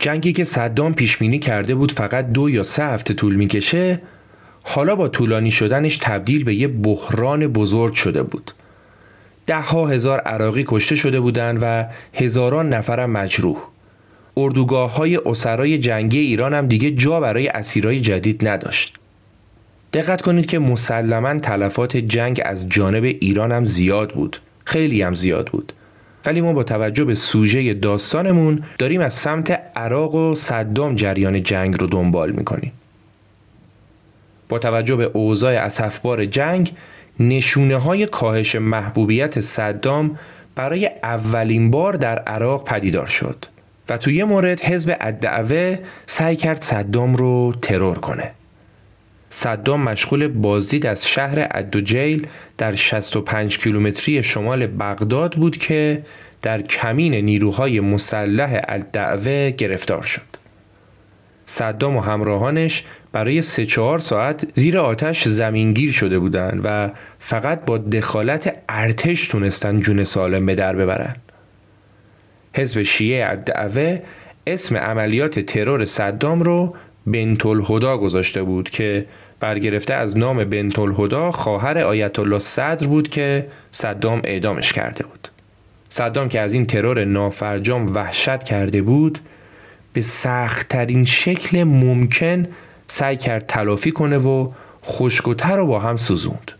جنگی 0.07 0.33
که 0.33 0.43
صدام 0.43 0.93
پیش 0.93 1.17
بینی 1.17 1.39
کرده 1.39 1.75
بود 1.75 1.91
فقط 1.91 2.31
دو 2.31 2.49
یا 2.49 2.63
سه 2.63 2.83
هفته 2.83 3.13
طول 3.13 3.35
می‌کشه 3.35 4.01
حالا 4.63 4.95
با 4.95 5.07
طولانی 5.07 5.51
شدنش 5.51 5.97
تبدیل 5.97 6.43
به 6.43 6.55
یه 6.55 6.67
بحران 6.67 7.47
بزرگ 7.47 7.93
شده 7.93 8.23
بود. 8.23 8.51
ده 9.47 9.61
ها 9.61 9.87
هزار 9.87 10.19
عراقی 10.19 10.65
کشته 10.67 10.95
شده 10.95 11.19
بودند 11.19 11.59
و 11.61 11.85
هزاران 12.13 12.69
نفر 12.69 13.05
مجروح. 13.05 13.57
اردوگاه 14.37 14.95
های 14.95 15.19
اسرای 15.25 15.77
جنگی 15.77 16.19
ایران 16.19 16.53
هم 16.53 16.67
دیگه 16.67 16.91
جا 16.91 17.19
برای 17.19 17.47
اسیرای 17.47 17.99
جدید 17.99 18.47
نداشت. 18.47 18.95
دقت 19.93 20.21
کنید 20.21 20.45
که 20.45 20.59
مسلما 20.59 21.39
تلفات 21.39 21.97
جنگ 21.97 22.41
از 22.45 22.69
جانب 22.69 23.03
ایران 23.03 23.51
هم 23.51 23.65
زیاد 23.65 24.13
بود. 24.13 24.37
خیلی 24.65 25.01
هم 25.01 25.15
زیاد 25.15 25.47
بود. 25.47 25.73
ولی 26.27 26.41
ما 26.41 26.53
با 26.53 26.63
توجه 26.63 27.05
به 27.05 27.15
سوژه 27.15 27.73
داستانمون 27.73 28.63
داریم 28.77 29.01
از 29.01 29.13
سمت 29.13 29.61
عراق 29.75 30.15
و 30.15 30.35
صدام 30.35 30.95
جریان 30.95 31.43
جنگ 31.43 31.81
رو 31.81 31.87
دنبال 31.87 32.31
می‌کنیم. 32.31 32.71
با 34.49 34.59
توجه 34.59 34.95
به 34.95 35.03
اوضاع 35.03 35.53
اسفبار 35.53 36.25
جنگ 36.25 36.71
نشونه 37.19 37.77
های 37.77 38.05
کاهش 38.05 38.55
محبوبیت 38.55 39.39
صدام 39.39 40.19
برای 40.55 40.89
اولین 41.03 41.71
بار 41.71 41.93
در 41.93 42.19
عراق 42.19 42.63
پدیدار 42.63 43.07
شد 43.07 43.45
و 43.89 43.97
توی 43.97 44.23
مورد 44.23 44.61
حزب 44.61 44.97
الدعوه 44.99 45.79
سعی 46.05 46.35
کرد 46.35 46.61
صدام 46.61 47.15
رو 47.15 47.53
ترور 47.61 47.97
کنه. 47.97 48.31
صدام 49.29 49.83
مشغول 49.83 50.27
بازدید 50.27 50.85
از 50.85 51.07
شهر 51.07 51.47
ادوجیل 51.51 52.27
در 52.57 52.75
65 52.75 53.57
کیلومتری 53.57 54.23
شمال 54.23 54.67
بغداد 54.67 55.35
بود 55.35 55.57
که 55.57 56.03
در 56.41 56.61
کمین 56.61 57.13
نیروهای 57.13 57.79
مسلح 57.79 58.61
الدعوه 58.67 59.51
گرفتار 59.51 60.01
شد. 60.01 60.21
صدام 61.45 61.95
و 61.95 62.01
همراهانش 62.01 62.83
برای 63.11 63.41
سه 63.41 63.65
چهار 63.65 63.99
ساعت 63.99 64.47
زیر 64.53 64.77
آتش 64.77 65.27
زمینگیر 65.27 65.91
شده 65.91 66.19
بودند 66.19 66.61
و 66.63 66.89
فقط 67.19 67.65
با 67.65 67.77
دخالت 67.77 68.55
ارتش 68.69 69.27
تونستن 69.27 69.77
جون 69.77 70.03
سالم 70.03 70.45
به 70.45 70.55
در 70.55 70.75
ببرن. 70.75 71.15
حزب 72.53 72.83
شیعه 72.83 73.29
الدعوه 73.29 74.01
اسم 74.47 74.77
عملیات 74.77 75.39
ترور 75.39 75.85
صدام 75.85 76.41
رو 76.41 76.75
بنت 77.07 77.45
الهدا 77.45 77.97
گذاشته 77.97 78.43
بود 78.43 78.69
که 78.69 79.05
برگرفته 79.39 79.93
از 79.93 80.17
نام 80.17 80.43
بنت 80.43 80.79
الهدا 80.79 81.31
خواهر 81.31 81.77
آیت 81.77 82.19
الله 82.19 82.39
صدر 82.39 82.87
بود 82.87 83.09
که 83.09 83.47
صدام 83.71 84.21
اعدامش 84.23 84.73
کرده 84.73 85.03
بود. 85.03 85.27
صدام 85.89 86.29
که 86.29 86.39
از 86.39 86.53
این 86.53 86.65
ترور 86.65 87.05
نافرجام 87.05 87.95
وحشت 87.95 88.43
کرده 88.43 88.81
بود 88.81 89.19
به 89.93 90.01
سختترین 90.01 91.05
شکل 91.05 91.63
ممکن 91.63 92.47
سعی 92.87 93.17
کرد 93.17 93.45
تلافی 93.47 93.91
کنه 93.91 94.17
و 94.17 94.51
خشکوتر 94.85 95.57
رو 95.57 95.67
با 95.67 95.79
هم 95.79 95.97
سوزوند. 95.97 96.51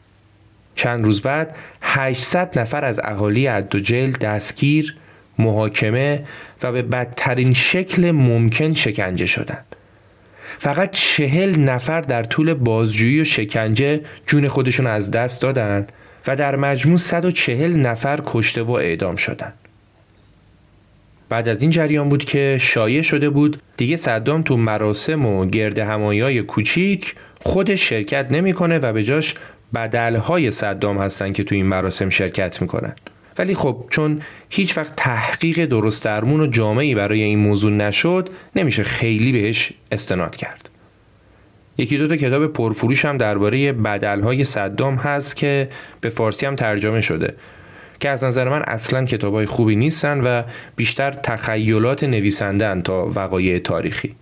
چند 0.75 1.05
روز 1.05 1.21
بعد 1.21 1.55
800 1.81 2.59
نفر 2.59 2.85
از 2.85 2.99
اهالی 3.03 3.47
ادوجل 3.47 4.11
دستگیر، 4.11 4.97
محاکمه 5.39 6.23
و 6.63 6.71
به 6.71 6.81
بدترین 6.81 7.53
شکل 7.53 8.11
ممکن 8.11 8.73
شکنجه 8.73 9.25
شدند. 9.25 9.76
فقط 10.57 10.91
چهل 10.91 11.59
نفر 11.59 12.01
در 12.01 12.23
طول 12.23 12.53
بازجویی 12.53 13.21
و 13.21 13.23
شکنجه 13.23 14.01
جون 14.27 14.47
خودشون 14.47 14.87
از 14.87 15.11
دست 15.11 15.41
دادن 15.41 15.87
و 16.27 16.35
در 16.35 16.55
مجموع 16.55 16.97
140 16.97 17.79
نفر 17.79 18.19
کشته 18.25 18.61
و 18.61 18.71
اعدام 18.71 19.15
شدند. 19.15 19.53
بعد 21.29 21.49
از 21.49 21.61
این 21.61 21.71
جریان 21.71 22.09
بود 22.09 22.25
که 22.25 22.57
شایع 22.61 23.01
شده 23.01 23.29
بود 23.29 23.61
دیگه 23.77 23.97
صدام 23.97 24.41
تو 24.41 24.57
مراسم 24.57 25.25
و 25.25 25.45
گرد 25.45 25.79
همایی 25.79 26.41
کوچیک 26.41 27.15
خودش 27.41 27.89
شرکت 27.89 28.31
نمی‌کنه 28.31 28.79
و 28.79 28.93
به 28.93 29.03
جاش 29.03 29.35
بدلهای 29.73 30.51
صدام 30.51 30.97
هستن 30.97 31.31
که 31.31 31.43
تو 31.43 31.55
این 31.55 31.65
مراسم 31.65 32.09
شرکت 32.09 32.61
می‌کنن 32.61 32.95
ولی 33.37 33.55
خب 33.55 33.85
چون 33.89 34.21
هیچ 34.49 34.77
وقت 34.77 34.95
تحقیق 34.95 35.65
درست 35.65 36.03
درمون 36.05 36.41
و 36.41 36.47
جامعی 36.47 36.95
برای 36.95 37.21
این 37.21 37.39
موضوع 37.39 37.71
نشد 37.71 38.29
نمیشه 38.55 38.83
خیلی 38.83 39.31
بهش 39.31 39.71
استناد 39.91 40.35
کرد. 40.35 40.69
یکی 41.77 41.97
دو 41.97 42.07
تا 42.07 42.15
کتاب 42.15 42.47
پرفروش 42.47 43.05
هم 43.05 43.17
درباره 43.17 43.71
بدلهای 43.71 44.43
صدام 44.43 44.95
هست 44.95 45.35
که 45.35 45.69
به 46.01 46.09
فارسی 46.09 46.45
هم 46.45 46.55
ترجمه 46.55 47.01
شده 47.01 47.35
که 47.99 48.09
از 48.09 48.23
نظر 48.23 48.49
من 48.49 48.61
اصلا 48.61 49.05
کتابای 49.05 49.45
خوبی 49.45 49.75
نیستن 49.75 50.21
و 50.21 50.43
بیشتر 50.75 51.11
تخیلات 51.11 52.03
نویسندن 52.03 52.81
تا 52.81 53.11
وقایع 53.15 53.59
تاریخی. 53.59 54.15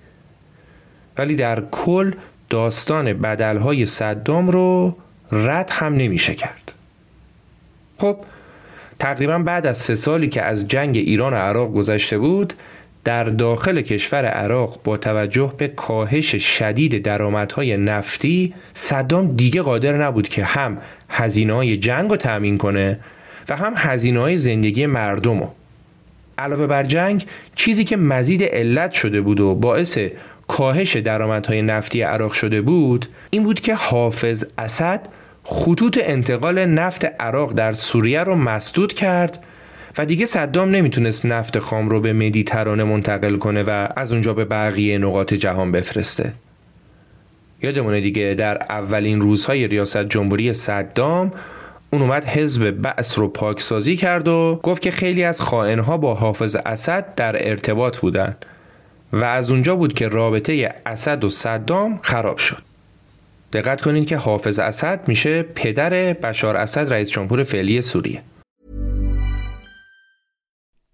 ولی 1.18 1.36
در 1.36 1.63
کل 1.72 2.11
داستان 2.49 3.13
بدلهای 3.13 3.86
صدام 3.86 4.47
رو 4.47 4.95
رد 5.32 5.70
هم 5.72 5.93
نمیشه 5.93 6.36
کرد. 6.36 6.72
خب 7.97 8.18
تقریبا 8.99 9.39
بعد 9.39 9.67
از 9.67 9.77
سه 9.77 9.95
سالی 9.95 10.27
که 10.27 10.41
از 10.41 10.67
جنگ 10.67 10.97
ایران 10.97 11.33
و 11.33 11.37
عراق 11.37 11.73
گذشته 11.73 12.17
بود 12.17 12.53
در 13.03 13.23
داخل 13.23 13.81
کشور 13.81 14.25
عراق 14.25 14.79
با 14.83 14.97
توجه 14.97 15.53
به 15.57 15.67
کاهش 15.67 16.35
شدید 16.35 17.01
درآمدهای 17.01 17.77
نفتی 17.77 18.53
صدام 18.73 19.35
دیگه 19.35 19.61
قادر 19.61 20.03
نبود 20.03 20.27
که 20.27 20.43
هم 20.43 20.77
هزینه 21.09 21.53
های 21.53 21.77
جنگ 21.77 22.09
رو 22.09 22.15
تأمین 22.15 22.57
کنه 22.57 22.99
و 23.49 23.55
هم 23.55 23.73
هزینه 23.75 24.19
های 24.19 24.37
زندگی 24.37 24.85
مردم 24.85 25.39
رو. 25.39 25.51
علاوه 26.37 26.67
بر 26.67 26.83
جنگ 26.83 27.25
چیزی 27.55 27.83
که 27.83 27.97
مزید 27.97 28.43
علت 28.43 28.91
شده 28.91 29.21
بود 29.21 29.39
و 29.39 29.55
باعث 29.55 29.97
کاهش 30.47 30.95
درآمدهای 30.95 31.61
نفتی 31.61 32.01
عراق 32.01 32.33
شده 32.33 32.61
بود 32.61 33.05
این 33.29 33.43
بود 33.43 33.59
که 33.59 33.75
حافظ 33.75 34.45
اسد 34.57 35.07
خطوط 35.47 35.99
انتقال 36.01 36.65
نفت 36.65 37.05
عراق 37.19 37.53
در 37.53 37.73
سوریه 37.73 38.23
رو 38.23 38.35
مسدود 38.35 38.93
کرد 38.93 39.43
و 39.97 40.05
دیگه 40.05 40.25
صدام 40.25 40.69
نمی‌تونست 40.69 41.25
نفت 41.25 41.59
خام 41.59 41.89
رو 41.89 41.99
به 41.99 42.13
مدیترانه 42.13 42.83
منتقل 42.83 43.37
کنه 43.37 43.63
و 43.63 43.87
از 43.95 44.11
اونجا 44.11 44.33
به 44.33 44.45
بقیه 44.45 44.97
نقاط 44.97 45.33
جهان 45.33 45.71
بفرسته. 45.71 46.33
یادمونه 47.61 48.01
دیگه 48.01 48.35
در 48.37 48.57
اولین 48.69 49.21
روزهای 49.21 49.67
ریاست 49.67 50.03
جمهوری 50.03 50.53
صدام 50.53 51.31
اون 51.91 52.01
اومد 52.01 52.25
حزب 52.25 52.71
بعث 52.71 53.19
رو 53.19 53.27
پاکسازی 53.27 53.95
کرد 53.95 54.27
و 54.27 54.59
گفت 54.63 54.81
که 54.81 54.91
خیلی 54.91 55.23
از 55.23 55.41
خائنها 55.41 55.97
با 55.97 56.13
حافظ 56.15 56.55
اسد 56.55 57.15
در 57.15 57.49
ارتباط 57.49 57.97
بودن 57.97 58.35
و 59.13 59.23
از 59.23 59.51
اونجا 59.51 59.75
بود 59.75 59.93
که 59.93 60.07
رابطه 60.07 60.75
اسد 60.85 61.23
و 61.23 61.29
صدام 61.29 61.99
خراب 62.01 62.37
شد. 62.37 62.74
دقت 63.56 63.82
کنید 63.82 64.08
که 64.08 64.18
حافظ 64.18 64.60
اسد 64.60 65.08
میشه 65.08 65.43
پدر 65.43 66.14
بشار 66.14 66.58
اسد 66.58 66.93
رئیس 66.93 67.10
جمهور 67.10 67.43
فعلی 67.43 67.82
سوریه. 67.82 68.24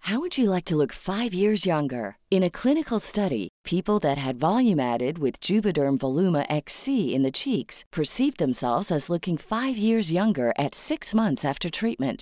How 0.10 0.20
would 0.20 0.38
you 0.38 0.50
like 0.56 0.66
to 0.72 0.76
look 0.76 0.94
5 0.94 1.34
years 1.42 1.62
younger? 1.74 2.06
In 2.36 2.44
a 2.44 2.56
clinical 2.62 3.00
study, 3.12 3.46
people 3.74 3.98
that 4.06 4.18
had 4.26 4.46
volume 4.50 4.82
added 4.94 5.16
with 5.24 5.40
Juvederm 5.48 5.96
Voluma 6.04 6.44
XC 6.66 6.86
in 7.16 7.22
the 7.24 7.38
cheeks 7.42 7.76
perceived 7.98 8.38
themselves 8.40 8.92
as 8.92 9.10
looking 9.14 9.38
5 9.38 9.78
years 9.88 10.12
younger 10.20 10.50
at 10.66 10.74
6 10.76 11.14
months 11.22 11.44
after 11.52 11.70
treatment. 11.70 12.22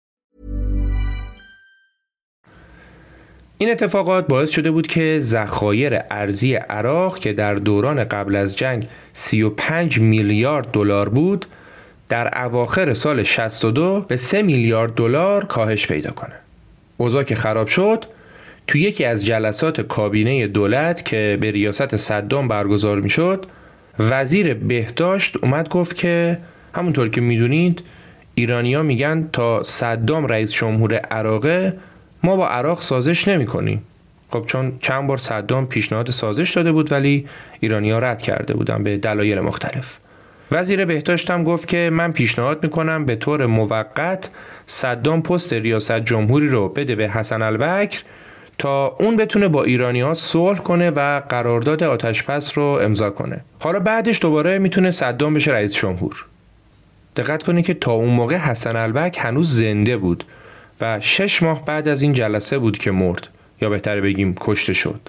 این 3.61 3.71
اتفاقات 3.71 4.27
باعث 4.27 4.49
شده 4.49 4.71
بود 4.71 4.87
که 4.87 5.19
ذخایر 5.21 5.99
ارزی 6.11 6.53
عراق 6.53 7.19
که 7.19 7.33
در 7.33 7.55
دوران 7.55 8.03
قبل 8.03 8.35
از 8.35 8.55
جنگ 8.55 8.87
35 9.13 9.99
میلیارد 9.99 10.71
دلار 10.71 11.09
بود 11.09 11.45
در 12.09 12.43
اواخر 12.43 12.93
سال 12.93 13.23
62 13.23 14.05
به 14.07 14.15
3 14.15 14.41
میلیارد 14.41 14.93
دلار 14.93 15.45
کاهش 15.45 15.87
پیدا 15.87 16.11
کنه. 16.11 16.33
اوضاع 16.97 17.23
که 17.23 17.35
خراب 17.35 17.67
شد 17.67 18.05
تو 18.67 18.77
یکی 18.77 19.05
از 19.05 19.25
جلسات 19.25 19.81
کابینه 19.81 20.47
دولت 20.47 21.05
که 21.05 21.37
به 21.41 21.51
ریاست 21.51 21.95
صدام 21.95 22.47
برگزار 22.47 23.01
می‌شد 23.01 23.45
وزیر 23.99 24.53
بهداشت 24.53 25.37
اومد 25.43 25.69
گفت 25.69 25.95
که 25.95 26.37
همونطور 26.73 27.09
که 27.09 27.21
می‌دونید 27.21 27.83
ایرانیا 28.35 28.83
میگن 28.83 29.29
تا 29.33 29.63
صدام 29.63 30.25
رئیس 30.27 30.51
جمهور 30.51 30.95
عراقه 30.95 31.73
ما 32.23 32.35
با 32.35 32.47
عراق 32.47 32.81
سازش 32.81 33.27
نمی 33.27 33.45
کنیم. 33.45 33.81
خب 34.31 34.43
چون 34.45 34.73
چند 34.79 35.07
بار 35.07 35.17
صدام 35.17 35.67
پیشنهاد 35.67 36.09
سازش 36.09 36.51
داده 36.51 36.71
بود 36.71 36.91
ولی 36.91 37.27
ایرانیا 37.59 37.99
رد 37.99 38.21
کرده 38.21 38.53
بودن 38.53 38.83
به 38.83 38.97
دلایل 38.97 39.39
مختلف. 39.39 39.97
وزیر 40.51 40.85
بهداشتم 40.85 41.43
گفت 41.43 41.67
که 41.67 41.89
من 41.93 42.11
پیشنهاد 42.11 42.63
می‌کنم 42.63 43.05
به 43.05 43.15
طور 43.15 43.45
موقت 43.45 44.29
صدام 44.65 45.21
پست 45.21 45.53
ریاست 45.53 45.99
جمهوری 45.99 46.47
رو 46.47 46.69
بده 46.69 46.95
به 46.95 47.09
حسن 47.09 47.41
البکر 47.41 48.01
تا 48.57 48.95
اون 48.99 49.17
بتونه 49.17 49.47
با 49.47 49.63
ایرانی 49.63 50.01
ها 50.01 50.13
صلح 50.13 50.59
کنه 50.59 50.89
و 50.89 51.19
قرارداد 51.29 51.83
آتشپس 51.83 52.57
رو 52.57 52.63
امضا 52.63 53.09
کنه 53.09 53.41
حالا 53.59 53.79
بعدش 53.79 54.21
دوباره 54.21 54.59
می‌تونه 54.59 54.91
صدام 54.91 55.33
بشه 55.33 55.51
رئیس 55.51 55.73
جمهور 55.73 56.25
دقت 57.15 57.43
کنید 57.43 57.65
که 57.65 57.73
تا 57.73 57.91
اون 57.91 58.09
موقع 58.09 58.35
حسن 58.35 58.75
البک 58.75 59.17
هنوز 59.19 59.57
زنده 59.57 59.97
بود 59.97 60.23
و 60.81 60.99
شش 60.99 61.43
ماه 61.43 61.65
بعد 61.65 61.87
از 61.87 62.01
این 62.01 62.13
جلسه 62.13 62.57
بود 62.57 62.77
که 62.77 62.91
مرد. 62.91 63.27
یا 63.61 63.69
بهتره 63.69 64.01
بگیم 64.01 64.35
کشته 64.39 64.73
شد. 64.73 64.99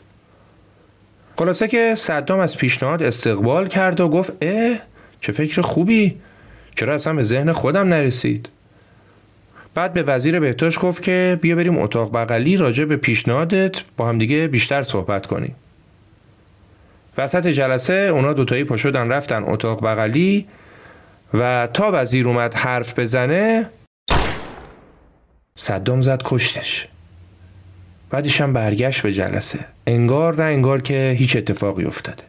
خلاصه 1.38 1.68
که 1.68 1.94
صدام 1.94 2.40
از 2.40 2.56
پیشنهاد 2.56 3.02
استقبال 3.02 3.68
کرد 3.68 4.00
و 4.00 4.08
گفت 4.08 4.32
اه 4.42 4.76
چه 5.20 5.32
فکر 5.32 5.60
خوبی. 5.60 6.16
چرا 6.76 6.94
اصلا 6.94 7.14
به 7.14 7.22
ذهن 7.22 7.52
خودم 7.52 7.88
نرسید؟ 7.88 8.48
بعد 9.74 9.92
به 9.92 10.02
وزیر 10.02 10.40
بهداشت 10.40 10.80
گفت 10.80 11.02
که 11.02 11.38
بیا 11.42 11.56
بریم 11.56 11.78
اتاق 11.78 12.16
بغلی 12.16 12.56
راجع 12.56 12.84
به 12.84 12.96
پیشنهادت 12.96 13.80
با 13.96 14.08
هم 14.08 14.18
دیگه 14.18 14.48
بیشتر 14.48 14.82
صحبت 14.82 15.26
کنیم. 15.26 15.54
وسط 17.18 17.46
جلسه 17.46 17.92
اونا 17.92 18.32
دوتایی 18.32 18.64
پا 18.64 18.76
شدن 18.76 19.08
رفتن 19.08 19.44
اتاق 19.44 19.84
بغلی 19.84 20.46
و 21.34 21.68
تا 21.72 21.90
وزیر 21.94 22.28
اومد 22.28 22.54
حرف 22.54 22.98
بزنه 22.98 23.70
صدام 25.56 26.00
زد 26.00 26.22
کشتش. 26.24 26.88
بعدش 28.10 28.40
هم 28.40 28.52
برگشت 28.52 29.02
به 29.02 29.12
جلسه. 29.12 29.58
انگار 29.86 30.36
نه 30.36 30.42
انگار 30.42 30.80
که 30.80 31.16
هیچ 31.18 31.36
اتفاقی 31.36 31.84
افتاده. 31.84 32.22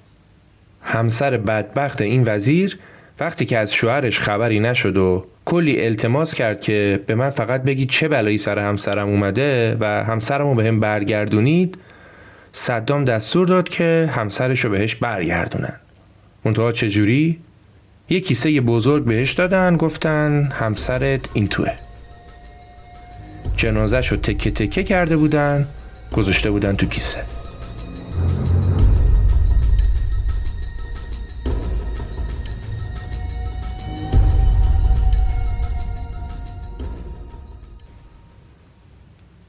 همسر 0.82 1.38
بدبخت 1.38 2.01
این 2.01 2.24
وزیر 2.26 2.80
وقتی 3.19 3.45
که 3.45 3.57
از 3.57 3.74
شوهرش 3.74 4.19
خبری 4.19 4.59
نشد 4.59 4.97
و 4.97 5.26
کلی 5.45 5.86
التماس 5.86 6.34
کرد 6.36 6.61
که 6.61 6.99
به 7.07 7.15
من 7.15 7.30
فقط 7.30 7.63
بگید 7.63 7.89
چه 7.89 8.07
بلایی 8.07 8.38
سر 8.38 8.59
همسرم 8.59 9.09
اومده 9.09 9.78
و 9.80 9.86
همسرم 9.86 10.47
رو 10.47 10.55
به 10.55 10.67
هم 10.67 10.80
برگردونید 10.80 11.78
صدام 12.51 13.05
دستور 13.05 13.47
داد 13.47 13.69
که 13.69 14.09
همسرش 14.15 14.59
رو 14.65 14.69
بهش 14.69 14.95
برگردونن. 14.95 15.80
منتها 16.45 16.71
چجوری؟ 16.71 17.39
یه 18.09 18.19
کیسه 18.19 18.61
بزرگ 18.61 19.05
بهش 19.05 19.32
دادن 19.32 19.78
گفتن 19.78 20.49
همسرت 20.53 21.21
این 21.34 21.47
توه 21.47 21.71
جنازش 23.56 24.08
رو 24.08 24.18
تکه 24.18 24.51
تکه 24.51 24.84
کرده 24.84 25.18
بودن 25.18 25.68
گذاشته 26.12 26.51
بودن 26.51 26.76
تو 26.76 26.86
کیسه 26.86 27.24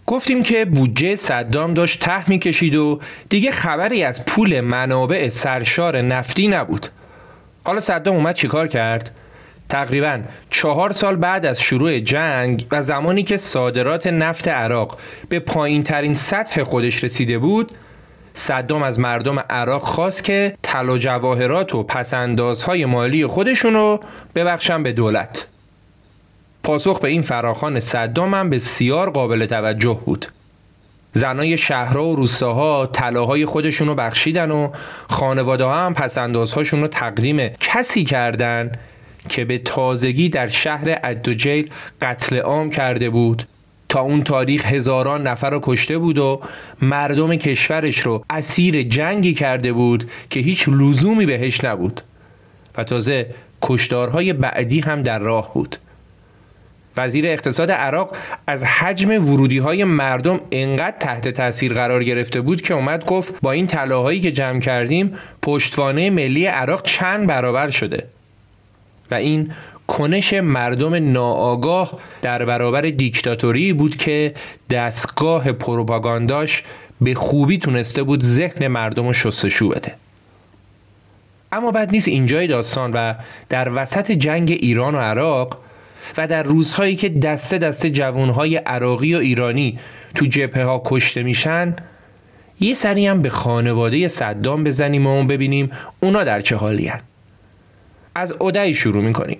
گفتیم 0.06 0.42
که 0.42 0.64
بودجه 0.64 1.16
صدام 1.16 1.74
داشت 1.74 2.00
ته 2.00 2.30
می‌کشید 2.30 2.74
و 2.74 3.00
دیگه 3.28 3.50
خبری 3.50 4.02
از 4.02 4.24
پول 4.24 4.60
منابع 4.60 5.28
سرشار 5.28 6.02
نفتی 6.02 6.48
نبود 6.48 6.86
حالا 7.64 7.80
صدام 7.80 8.16
اومد 8.16 8.34
چیکار 8.34 8.68
کرد؟ 8.68 9.10
تقریبا 9.68 10.20
چهار 10.50 10.92
سال 10.92 11.16
بعد 11.16 11.46
از 11.46 11.60
شروع 11.60 12.00
جنگ 12.00 12.66
و 12.70 12.82
زمانی 12.82 13.22
که 13.22 13.36
صادرات 13.36 14.06
نفت 14.06 14.48
عراق 14.48 14.98
به 15.28 15.38
پایین 15.38 15.82
ترین 15.82 16.14
سطح 16.14 16.62
خودش 16.62 17.04
رسیده 17.04 17.38
بود 17.38 17.72
صدام 18.34 18.82
از 18.82 18.98
مردم 18.98 19.38
عراق 19.38 19.82
خواست 19.82 20.24
که 20.24 20.56
طلا 20.62 20.92
و 20.94 20.98
جواهرات 20.98 21.74
و 21.74 21.82
پسندازهای 21.82 22.84
مالی 22.84 23.26
خودشون 23.26 23.74
رو 23.74 24.00
ببخشن 24.34 24.82
به 24.82 24.92
دولت. 24.92 25.46
پاسخ 26.62 27.00
به 27.00 27.08
این 27.08 27.22
فراخان 27.22 27.80
صدام 27.80 28.34
هم 28.34 28.50
بسیار 28.50 29.10
قابل 29.10 29.46
توجه 29.46 30.00
بود. 30.04 30.26
زنای 31.12 31.58
شهرها 31.58 32.04
و 32.04 32.16
روستاها 32.16 32.86
طلاهای 32.86 33.46
خودشون 33.46 33.88
رو 33.88 33.94
بخشیدن 33.94 34.50
و 34.50 34.70
خانواده 35.10 35.64
ها 35.64 35.86
هم 35.86 35.94
پسندازهاشون 35.94 36.80
رو 36.80 36.88
تقدیم 36.88 37.48
کسی 37.48 38.04
کردن 38.04 38.72
که 39.28 39.44
به 39.44 39.58
تازگی 39.58 40.28
در 40.28 40.48
شهر 40.48 41.00
ادوجیل 41.02 41.70
قتل 42.00 42.36
عام 42.36 42.70
کرده 42.70 43.10
بود. 43.10 43.42
تا 43.88 44.00
اون 44.00 44.22
تاریخ 44.22 44.64
هزاران 44.64 45.26
نفر 45.26 45.50
رو 45.50 45.60
کشته 45.62 45.98
بود 45.98 46.18
و 46.18 46.40
مردم 46.82 47.36
کشورش 47.36 47.98
رو 47.98 48.24
اسیر 48.30 48.82
جنگی 48.82 49.34
کرده 49.34 49.72
بود 49.72 50.10
که 50.30 50.40
هیچ 50.40 50.68
لزومی 50.68 51.26
بهش 51.26 51.64
نبود. 51.64 52.00
و 52.76 52.84
تازه 52.84 53.26
کشتارهای 53.62 54.32
بعدی 54.32 54.80
هم 54.80 55.02
در 55.02 55.18
راه 55.18 55.54
بود. 55.54 55.76
وزیر 56.96 57.26
اقتصاد 57.26 57.70
عراق 57.70 58.16
از 58.46 58.64
حجم 58.64 59.10
ورودی 59.10 59.58
های 59.58 59.84
مردم 59.84 60.40
انقدر 60.52 60.96
تحت 61.00 61.28
تاثیر 61.28 61.74
قرار 61.74 62.04
گرفته 62.04 62.40
بود 62.40 62.60
که 62.60 62.74
اومد 62.74 63.04
گفت 63.04 63.34
با 63.42 63.52
این 63.52 63.66
طلاهایی 63.66 64.20
که 64.20 64.32
جمع 64.32 64.60
کردیم 64.60 65.14
پشتوانه 65.42 66.10
ملی 66.10 66.46
عراق 66.46 66.82
چند 66.82 67.26
برابر 67.26 67.70
شده. 67.70 68.06
و 69.10 69.14
این 69.14 69.52
کنش 69.86 70.34
مردم 70.34 71.12
ناآگاه 71.12 71.98
در 72.22 72.44
برابر 72.44 72.80
دیکتاتوری 72.80 73.72
بود 73.72 73.96
که 73.96 74.34
دستگاه 74.70 75.52
پروپاگانداش 75.52 76.62
به 77.00 77.14
خوبی 77.14 77.58
تونسته 77.58 78.02
بود 78.02 78.22
ذهن 78.22 78.68
مردم 78.68 79.06
رو 79.06 79.12
شستشو 79.12 79.68
بده 79.68 79.94
اما 81.52 81.70
بعد 81.70 81.90
نیست 81.90 82.08
اینجای 82.08 82.46
داستان 82.46 82.90
و 82.92 83.14
در 83.48 83.72
وسط 83.74 84.10
جنگ 84.10 84.50
ایران 84.50 84.94
و 84.94 84.98
عراق 84.98 85.58
و 86.16 86.26
در 86.26 86.42
روزهایی 86.42 86.96
که 86.96 87.08
دسته 87.08 87.58
دسته 87.58 87.90
جوانهای 87.90 88.56
عراقی 88.56 89.14
و 89.14 89.18
ایرانی 89.18 89.78
تو 90.14 90.26
جبهه 90.26 90.64
ها 90.64 90.82
کشته 90.84 91.22
میشن 91.22 91.76
یه 92.60 92.74
سری 92.74 93.06
هم 93.06 93.22
به 93.22 93.30
خانواده 93.30 94.08
صدام 94.08 94.64
بزنیم 94.64 95.06
و 95.06 95.10
اون 95.10 95.26
ببینیم 95.26 95.70
اونا 96.00 96.24
در 96.24 96.40
چه 96.40 96.56
حالی 96.56 96.86
هن. 96.86 97.00
از 98.14 98.32
اودعی 98.32 98.74
شروع 98.74 99.02
می‌کنیم. 99.02 99.38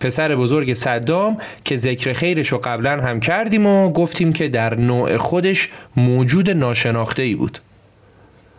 پسر 0.00 0.34
بزرگ 0.36 0.74
صدام 0.74 1.38
که 1.64 1.76
ذکر 1.76 2.12
خیرش 2.12 2.48
رو 2.48 2.58
قبلا 2.58 3.00
هم 3.02 3.20
کردیم 3.20 3.66
و 3.66 3.92
گفتیم 3.92 4.32
که 4.32 4.48
در 4.48 4.74
نوع 4.74 5.16
خودش 5.16 5.68
موجود 5.96 6.50
ناشناخته 6.50 7.22
ای 7.22 7.34
بود. 7.34 7.58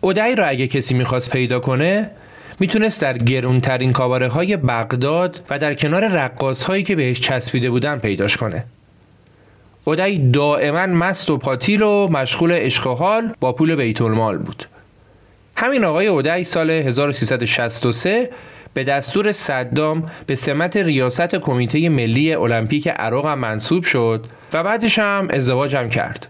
اودعی 0.00 0.34
رو 0.34 0.44
اگه 0.48 0.66
کسی 0.66 0.94
می‌خواست 0.94 1.30
پیدا 1.30 1.60
کنه 1.60 2.10
می‌تونست 2.60 3.00
در 3.00 3.18
گرونترین 3.18 3.92
کاباره 3.92 4.28
های 4.28 4.56
بغداد 4.56 5.40
و 5.50 5.58
در 5.58 5.74
کنار 5.74 6.08
رقاص 6.08 6.64
هایی 6.64 6.82
که 6.82 6.96
بهش 6.96 7.20
چسبیده 7.20 7.70
بودن 7.70 7.98
پیداش 7.98 8.36
کنه. 8.36 8.64
اودعی 9.84 10.30
دائما 10.30 10.86
مست 10.86 11.30
و 11.30 11.38
پاتیل 11.38 11.82
و 11.82 12.08
مشغول 12.08 12.52
عشق 12.52 12.86
حال 12.86 13.34
با 13.40 13.52
پول 13.52 13.74
بیت 13.74 14.02
المال 14.02 14.38
بود. 14.38 14.64
همین 15.56 15.84
آقای 15.84 16.06
اودعی 16.06 16.44
سال 16.44 16.70
1363 16.70 18.30
به 18.74 18.84
دستور 18.84 19.32
صدام 19.32 20.10
به 20.26 20.34
سمت 20.34 20.76
ریاست 20.76 21.36
کمیته 21.36 21.88
ملی 21.88 22.34
المپیک 22.34 22.88
عراق 22.88 23.26
منصوب 23.26 23.84
شد 23.84 24.26
و 24.52 24.62
بعدش 24.62 24.98
هم 24.98 25.28
ازدواج 25.30 25.76
هم 25.76 25.88
کرد. 25.88 26.26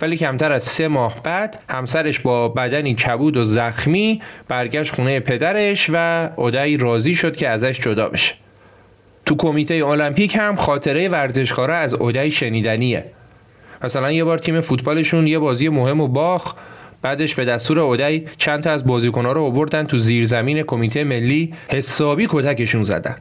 ولی 0.00 0.16
کمتر 0.16 0.52
از 0.52 0.62
سه 0.62 0.88
ماه 0.88 1.22
بعد 1.22 1.58
همسرش 1.68 2.20
با 2.20 2.48
بدنی 2.48 2.94
کبود 2.94 3.36
و 3.36 3.44
زخمی 3.44 4.22
برگشت 4.48 4.94
خونه 4.94 5.20
پدرش 5.20 5.90
و 5.92 6.28
اودعی 6.36 6.76
راضی 6.76 7.14
شد 7.14 7.36
که 7.36 7.48
ازش 7.48 7.80
جدا 7.80 8.08
بشه. 8.08 8.34
تو 9.26 9.36
کمیته 9.36 9.86
المپیک 9.86 10.36
هم 10.36 10.56
خاطره 10.56 11.08
ورزشکارا 11.08 11.76
از 11.76 11.94
اودعی 11.94 12.30
شنیدنیه. 12.30 13.04
مثلا 13.84 14.12
یه 14.12 14.24
بار 14.24 14.38
تیم 14.38 14.60
فوتبالشون 14.60 15.26
یه 15.26 15.38
بازی 15.38 15.68
مهم 15.68 16.00
و 16.00 16.08
باخ 16.08 16.54
بعدش 17.06 17.34
به 17.34 17.44
دستور 17.44 17.80
اودعی 17.80 18.26
چند 18.36 18.62
تا 18.62 18.70
از 18.70 18.84
بازیکن‌ها 18.84 19.32
رو 19.32 19.42
آوردن 19.42 19.84
تو 19.84 19.98
زیرزمین 19.98 20.62
کمیته 20.62 21.04
ملی 21.04 21.54
حسابی 21.68 22.26
کتکشون 22.30 22.82
زدن. 22.82 23.16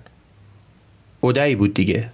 اودعی 1.22 1.56
بود 1.56 1.74
دیگه. 1.74 2.10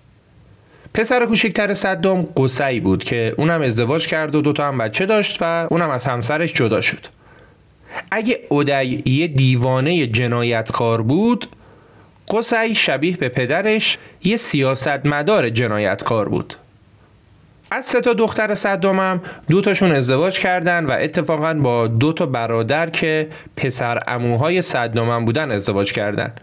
پسر 0.94 1.26
کوچکتر 1.26 1.74
صدام 1.74 2.28
قصی 2.38 2.80
بود 2.80 3.04
که 3.04 3.34
اونم 3.38 3.62
ازدواج 3.62 4.08
کرد 4.08 4.36
و 4.36 4.42
دوتا 4.42 4.68
هم 4.68 4.78
بچه 4.78 5.06
داشت 5.06 5.38
و 5.42 5.68
اونم 5.70 5.90
از 5.90 6.06
همسرش 6.06 6.54
جدا 6.54 6.82
شد. 6.82 7.08
اگه 8.12 8.40
اودعی 8.50 9.04
یه 9.06 9.28
دیوانه 9.28 10.08
جنایتکار 10.08 11.02
بود 11.02 11.48
قصی 12.30 12.76
شبیه 12.76 13.18
به 13.18 13.30
پدرش 13.30 13.98
یه 14.24 14.38
سیاستمدار 14.38 15.50
جنایتکار 15.50 16.30
بود. 16.30 16.54
از 17.74 17.86
سه 17.86 18.02
تا 18.02 18.14
دختر 18.14 18.56
صدامم 18.56 19.22
دو 19.50 19.62
تاشون 19.62 19.92
ازدواج 19.92 20.40
کردن 20.40 20.86
و 20.86 20.92
اتفاقا 20.92 21.54
با 21.54 21.88
دو 21.88 22.14
تا 22.14 22.26
برادر 22.26 22.90
که 22.90 23.28
پسر 23.58 24.04
اموهای 24.08 24.62
صدامم 24.62 25.26
بودن 25.26 25.52
ازدواج 25.52 25.92
کردن 25.92 26.34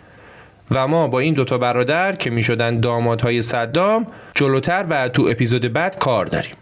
و 0.70 0.88
ما 0.88 1.08
با 1.08 1.18
این 1.18 1.34
دوتا 1.34 1.58
برادر 1.58 2.16
که 2.16 2.30
می 2.30 2.42
شدن 2.42 2.80
دامادهای 2.80 3.42
صدام 3.42 4.06
جلوتر 4.34 4.84
و 4.88 5.08
تو 5.08 5.26
اپیزود 5.30 5.72
بعد 5.72 5.98
کار 5.98 6.26
داریم 6.26 6.54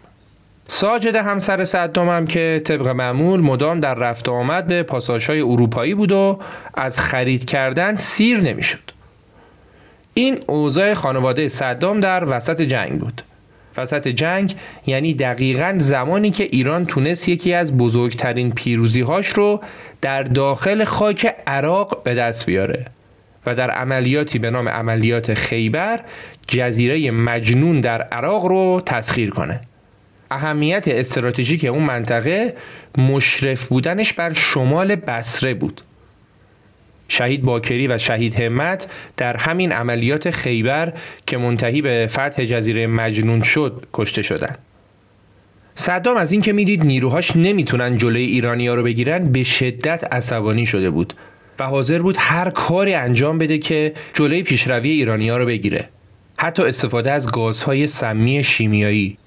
ساجد 0.67 1.15
همسر 1.15 1.65
صدامم 1.65 2.25
که 2.25 2.61
طبق 2.65 2.87
معمول 2.87 3.39
مدام 3.39 3.79
در 3.79 3.95
رفت 3.95 4.29
آمد 4.29 4.67
به 4.67 4.83
پاساژهای 4.83 5.41
اروپایی 5.41 5.93
بود 5.95 6.11
و 6.11 6.39
از 6.73 6.99
خرید 6.99 7.45
کردن 7.45 7.95
سیر 7.95 8.41
نمی‌شد. 8.41 8.91
این 10.13 10.39
اوضاع 10.47 10.93
خانواده 10.93 11.47
صدام 11.47 11.99
در 11.99 12.25
وسط 12.25 12.61
جنگ 12.61 12.99
بود. 12.99 13.21
وسط 13.77 14.07
جنگ 14.07 14.55
یعنی 14.85 15.13
دقیقا 15.13 15.75
زمانی 15.77 16.31
که 16.31 16.43
ایران 16.43 16.85
تونست 16.85 17.29
یکی 17.29 17.53
از 17.53 17.77
بزرگترین 17.77 18.51
پیروزیهاش 18.51 19.27
رو 19.27 19.61
در 20.01 20.23
داخل 20.23 20.83
خاک 20.83 21.35
عراق 21.47 22.03
به 22.03 22.15
دست 22.15 22.45
بیاره 22.45 22.85
و 23.45 23.55
در 23.55 23.69
عملیاتی 23.69 24.39
به 24.39 24.49
نام 24.49 24.69
عملیات 24.69 25.33
خیبر 25.33 25.99
جزیره 26.47 27.11
مجنون 27.11 27.81
در 27.81 28.01
عراق 28.01 28.45
رو 28.45 28.81
تسخیر 28.85 29.29
کنه. 29.29 29.59
اهمیت 30.31 30.87
استراتژیک 30.87 31.65
اون 31.65 31.83
منطقه 31.83 32.53
مشرف 32.97 33.65
بودنش 33.65 34.13
بر 34.13 34.33
شمال 34.33 34.95
بسره 34.95 35.53
بود. 35.53 35.81
شهید 37.07 37.41
باکری 37.41 37.87
و 37.87 37.97
شهید 37.97 38.39
همت 38.39 38.87
در 39.17 39.37
همین 39.37 39.71
عملیات 39.71 40.31
خیبر 40.31 40.93
که 41.25 41.37
منتهی 41.37 41.81
به 41.81 42.09
فتح 42.11 42.45
جزیره 42.45 42.87
مجنون 42.87 43.41
شد 43.41 43.85
کشته 43.93 44.21
شدن. 44.21 44.55
صدام 45.75 46.17
از 46.17 46.31
اینکه 46.31 46.53
می‌دید 46.53 46.83
نیروهاش 46.83 47.35
نمی‌تونن 47.35 47.97
جلوی 47.97 48.25
ایرانیا 48.25 48.75
رو 48.75 48.83
بگیرن 48.83 49.31
به 49.31 49.43
شدت 49.43 50.13
عصبانی 50.13 50.65
شده 50.65 50.89
بود 50.89 51.13
و 51.59 51.63
حاضر 51.63 52.01
بود 52.01 52.15
هر 52.19 52.49
کاری 52.49 52.93
انجام 52.93 53.37
بده 53.37 53.57
که 53.57 53.93
جلوی 54.13 54.43
پیشروی 54.43 54.89
ایرانیا 54.89 55.37
رو 55.37 55.45
بگیره. 55.45 55.89
حتی 56.37 56.63
استفاده 56.63 57.11
از 57.11 57.31
گازهای 57.31 57.87
سمی 57.87 58.43
شیمیایی 58.43 59.17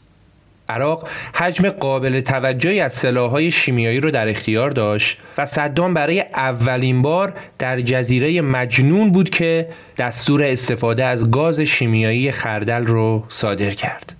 عراق 0.70 1.08
حجم 1.34 1.68
قابل 1.68 2.20
توجهی 2.20 2.80
از 2.80 2.92
سلاحهای 2.92 3.50
شیمیایی 3.50 4.00
رو 4.00 4.10
در 4.10 4.28
اختیار 4.28 4.70
داشت 4.70 5.18
و 5.38 5.46
صدام 5.46 5.94
برای 5.94 6.20
اولین 6.20 7.02
بار 7.02 7.32
در 7.58 7.80
جزیره 7.80 8.40
مجنون 8.40 9.12
بود 9.12 9.30
که 9.30 9.68
دستور 9.98 10.44
استفاده 10.44 11.04
از 11.04 11.30
گاز 11.30 11.60
شیمیایی 11.60 12.32
خردل 12.32 12.86
رو 12.86 13.24
صادر 13.28 13.70
کرد. 13.70 14.12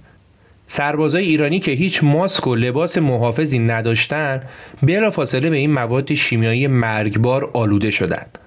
سربازای 0.67 1.25
ایرانی 1.25 1.59
که 1.59 1.73
هیچ 1.73 2.05
ماسک 2.05 2.47
و 2.47 2.55
لباس 2.55 2.99
محافظی 2.99 3.59
نداشتن 3.59 4.43
بلافاصله 4.83 5.51
به 5.51 5.57
این 5.57 5.73
مواد 5.73 6.15
شیمیایی 6.15 6.67
مرگبار 6.67 7.51
آلوده 7.53 7.91
شدند. 7.91 8.39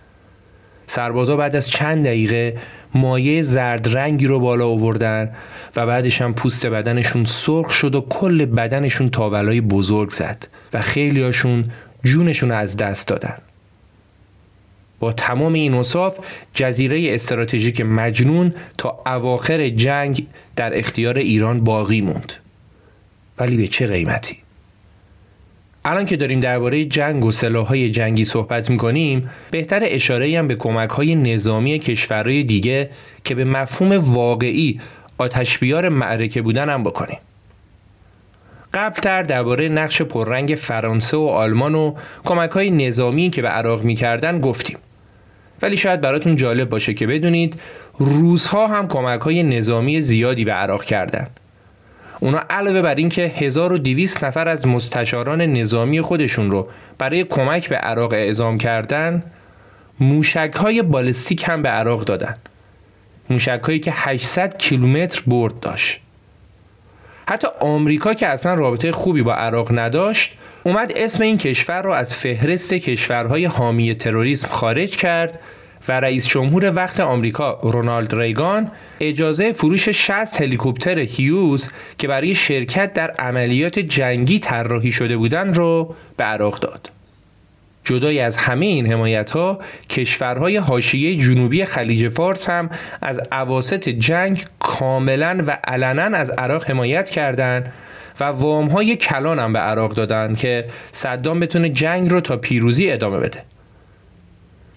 سربازا 0.88 1.38
بعد 1.38 1.56
از 1.56 1.70
چند 1.70 2.06
دقیقه 2.06 2.58
مایه 2.96 3.42
زرد 3.42 3.98
رنگی 3.98 4.28
رو 4.28 4.40
بالا 4.40 4.68
آوردن 4.68 5.36
و 5.76 5.86
بعدش 5.86 6.22
هم 6.22 6.34
پوست 6.34 6.66
بدنشون 6.66 7.26
سرخ 7.26 7.72
شد 7.72 7.96
و 7.96 8.02
کل 8.02 8.46
بدنشون 8.46 9.10
تاولای 9.10 9.62
بزرگ 9.62 10.10
زد 10.10 10.48
و 10.74 10.82
خیلیاشون 10.82 11.72
جونشون 12.04 12.52
از 12.52 12.78
دست 12.78 13.08
دادن 13.08 13.38
با 15.00 15.12
تمام 15.12 15.54
این 15.54 15.74
اصاف 15.74 16.18
جزیره 16.54 17.14
استراتژیک 17.14 17.82
مجنون 17.82 18.54
تا 18.78 19.04
اواخر 19.06 19.70
جنگ 19.70 20.28
در 20.56 20.78
اختیار 20.78 21.18
ایران 21.18 21.64
باقی 21.64 22.02
موند 22.02 22.34
ولی 23.38 23.58
به 23.58 23.68
چه 23.68 23.88
قیمتی؟ 23.88 24.38
الان 25.86 26.06
که 26.06 26.18
داریم 26.18 26.40
درباره 26.40 26.86
جنگ 26.86 27.26
و 27.26 27.32
سلاحهای 27.32 27.90
جنگی 27.90 28.26
صحبت 28.26 28.70
می‌کنیم 28.70 29.30
بهتر 29.52 29.80
اشاره 29.84 30.40
هم 30.40 30.48
به 30.48 30.56
کمک 30.56 30.90
های 30.90 31.16
نظامی 31.16 31.80
کشورهای 31.80 32.44
دیگه 32.44 32.90
که 33.24 33.36
به 33.36 33.44
مفهوم 33.44 33.92
واقعی 33.92 34.80
آتشبیار 35.24 35.90
معرکه 35.90 36.42
بودن 36.42 36.70
هم 36.70 36.84
بکنیم 36.84 37.18
قبلتر 38.74 39.24
درباره 39.24 39.70
نقش 39.70 40.02
پررنگ 40.02 40.58
فرانسه 40.62 41.18
و 41.18 41.22
آلمان 41.28 41.76
و 41.76 41.96
کمک 42.26 42.50
های 42.50 42.72
نظامی 42.72 43.30
که 43.30 43.42
به 43.42 43.48
عراق 43.48 43.84
می‌کردن 43.84 44.42
گفتیم. 44.42 44.78
ولی 45.62 45.78
شاید 45.78 46.02
براتون 46.02 46.36
جالب 46.36 46.70
باشه 46.70 46.94
که 46.94 47.08
بدونید 47.08 47.60
روزها 47.98 48.68
هم 48.68 48.88
کمک 48.88 49.22
های 49.22 49.44
نظامی 49.44 50.02
زیادی 50.02 50.46
به 50.46 50.52
عراق 50.52 50.84
کردند. 50.84 51.40
اونا 52.20 52.42
علاوه 52.50 52.82
بر 52.82 52.96
اینکه 52.96 53.22
1200 53.22 54.24
نفر 54.24 54.48
از 54.48 54.68
مستشاران 54.68 55.42
نظامی 55.42 56.02
خودشون 56.02 56.52
رو 56.52 56.68
برای 56.98 57.24
کمک 57.24 57.70
به 57.70 57.76
عراق 57.76 58.14
اعزام 58.14 58.58
کردن 58.58 59.24
موشک 60.00 60.54
های 60.56 60.82
بالستیک 60.82 61.44
هم 61.48 61.62
به 61.62 61.70
عراق 61.70 62.04
دادن. 62.06 62.36
موشک 63.34 63.62
هایی 63.64 63.80
که 63.80 63.92
800 63.96 64.58
کیلومتر 64.58 65.22
برد 65.28 65.60
داشت 65.60 66.00
حتی 67.30 67.48
آمریکا 67.60 68.14
که 68.14 68.28
اصلا 68.28 68.54
رابطه 68.54 68.92
خوبی 68.92 69.22
با 69.22 69.34
عراق 69.34 69.80
نداشت 69.80 70.34
اومد 70.64 70.94
اسم 70.96 71.24
این 71.24 71.38
کشور 71.38 71.82
رو 71.82 71.92
از 71.92 72.16
فهرست 72.16 72.74
کشورهای 72.74 73.46
حامی 73.46 73.96
تروریسم 73.96 74.48
خارج 74.48 74.96
کرد 74.96 75.40
و 75.88 76.00
رئیس 76.00 76.28
جمهور 76.28 76.76
وقت 76.76 77.00
آمریکا 77.00 77.60
رونالد 77.64 78.16
ریگان 78.16 78.72
اجازه 79.00 79.52
فروش 79.52 79.90
60 79.90 80.42
هلیکوپتر 80.42 81.00
هیوز 81.00 81.70
که 81.98 82.08
برای 82.08 82.36
شرکت 82.36 82.94
در 82.94 83.12
عملیات 83.12 83.80
جنگی 83.80 84.40
طراحی 84.40 84.92
شده 84.92 85.18
بودند 85.18 85.58
رو 85.58 85.96
به 86.18 86.24
عراق 86.24 86.60
داد. 86.60 86.90
جدای 87.84 88.20
از 88.20 88.38
همه 88.38 88.66
این 88.66 88.92
حمایت 88.92 89.32
ها 89.32 89.60
کشورهای 89.90 90.58
حاشیه 90.58 91.18
جنوبی 91.18 91.66
خلیج 91.66 92.10
فارس 92.10 92.50
هم 92.50 92.70
از 93.02 93.22
عواست 93.32 93.90
جنگ 93.90 94.46
کاملا 94.60 95.44
و 95.48 95.58
علنا 95.64 96.18
از 96.18 96.30
عراق 96.30 96.70
حمایت 96.70 97.10
کردند 97.10 97.74
و 98.20 98.24
وام 98.24 98.68
های 98.68 98.96
کلان 98.96 99.40
هم 99.40 99.54
به 99.54 99.60
عراق 99.60 99.94
دادن 99.94 100.36
که 100.36 100.66
صدام 100.92 101.40
بتونه 101.40 101.70
جنگ 101.70 102.10
رو 102.10 102.22
تا 102.22 102.38
پیروزی 102.38 102.92
ادامه 102.92 103.18
بده. 103.18 103.44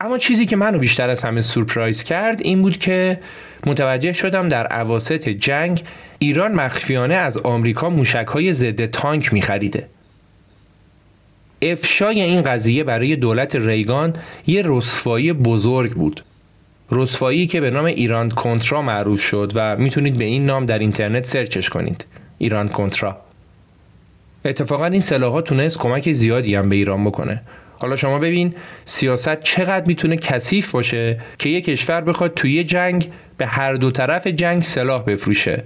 اما 0.01 0.19
چیزی 0.19 0.47
که 0.47 0.57
منو 0.57 0.79
بیشتر 0.79 1.09
از 1.09 1.23
همه 1.23 1.41
سورپرایز 1.41 2.05
کرد 2.05 2.41
این 2.45 2.63
بود 2.63 2.79
که 2.79 3.21
متوجه 3.67 4.13
شدم 4.13 4.49
در 4.49 4.67
عواست 4.67 5.29
جنگ 5.29 5.83
ایران 6.19 6.53
مخفیانه 6.53 7.15
از 7.15 7.39
آمریکا 7.39 7.91
موشک 7.91 8.53
ضد 8.53 8.87
تانک 8.87 9.33
میخریده 9.33 9.89
افشای 11.63 12.21
این 12.21 12.43
قضیه 12.43 12.85
برای 12.85 13.17
دولت 13.17 13.57
ریگان 13.57 14.17
یه 14.47 14.63
رسوایی 14.65 15.33
بزرگ 15.33 15.93
بود. 15.93 16.25
رسوایی 16.91 17.47
که 17.47 17.61
به 17.61 17.71
نام 17.71 17.85
ایران 17.85 18.31
کنترا 18.31 18.83
معروف 18.83 19.21
شد 19.21 19.53
و 19.55 19.77
می‌تونید 19.77 20.19
به 20.19 20.25
این 20.25 20.47
نام 20.47 20.67
در 20.67 20.79
اینترنت 20.79 21.25
سرچش 21.25 21.71
کنید. 21.71 22.05
ایران 22.39 22.69
کنترا. 22.69 23.19
اتفاقا 24.45 24.87
این 24.87 25.01
سلاحات 25.01 25.45
تونست 25.45 25.79
کمک 25.79 26.13
زیادی 26.13 26.55
هم 26.55 26.69
به 26.69 26.77
ایران 26.77 27.05
بکنه. 27.05 27.43
حالا 27.79 27.97
شما 27.97 28.19
ببین 28.19 28.55
سیاست 28.85 29.43
چقدر 29.43 29.87
می‌تونه 29.87 30.17
کثیف 30.17 30.71
باشه 30.71 31.21
که 31.39 31.49
یک 31.49 31.65
کشور 31.65 32.01
بخواد 32.01 32.35
توی 32.35 32.65
جنگ 32.65 33.09
به 33.37 33.47
هر 33.47 33.73
دو 33.75 33.91
طرف 33.91 34.27
جنگ 34.27 34.63
سلاح 34.63 35.05
بفروشه. 35.05 35.65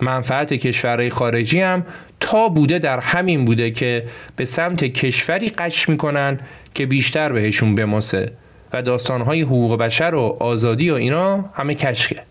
منفعت 0.00 0.52
کشورهای 0.52 1.10
خارجی 1.10 1.60
هم 1.60 1.86
تا 2.20 2.48
بوده 2.48 2.78
در 2.78 3.00
همین 3.00 3.44
بوده 3.44 3.70
که 3.70 4.04
به 4.36 4.44
سمت 4.44 4.84
کشوری 4.84 5.48
قش 5.48 5.88
می‌کنن 5.88 6.38
که 6.74 6.86
بیشتر 6.86 7.32
بهشون 7.32 7.74
بماسه 7.74 8.32
و 8.72 8.82
داستانهای 8.82 9.42
حقوق 9.42 9.76
بشر 9.76 10.14
و 10.14 10.36
آزادی 10.40 10.90
و 10.90 10.94
اینا 10.94 11.44
همه 11.54 11.74
کشکه. 11.74 12.22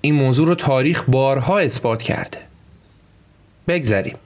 این 0.00 0.14
موضوع 0.14 0.46
رو 0.46 0.54
تاریخ 0.54 1.04
بارها 1.08 1.58
اثبات 1.58 2.02
کرده. 2.02 2.38
بگذریم. 3.68 4.16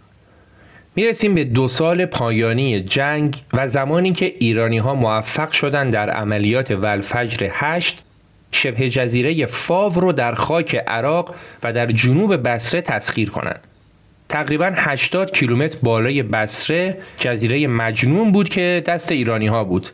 می‌رسیم 0.96 1.34
به 1.34 1.44
دو 1.44 1.68
سال 1.68 2.06
پایانی 2.06 2.80
جنگ 2.80 3.36
و 3.52 3.68
زمانی 3.68 4.12
که 4.12 4.34
ایرانی 4.38 4.78
ها 4.78 4.94
موفق 4.94 5.52
شدن 5.52 5.90
در 5.90 6.10
عملیات 6.10 6.70
ولفجر 6.70 7.48
هشت 7.52 8.03
شبه 8.54 8.90
جزیره 8.90 9.46
فاو 9.46 9.92
رو 10.00 10.12
در 10.12 10.34
خاک 10.34 10.82
عراق 10.86 11.34
و 11.62 11.72
در 11.72 11.86
جنوب 11.86 12.48
بسره 12.48 12.80
تسخیر 12.80 13.30
کنند. 13.30 13.60
تقریبا 14.28 14.72
80 14.74 15.32
کیلومتر 15.32 15.78
بالای 15.82 16.22
بسره 16.22 16.98
جزیره 17.18 17.66
مجنون 17.66 18.32
بود 18.32 18.48
که 18.48 18.82
دست 18.86 19.12
ایرانی 19.12 19.46
ها 19.46 19.64
بود 19.64 19.88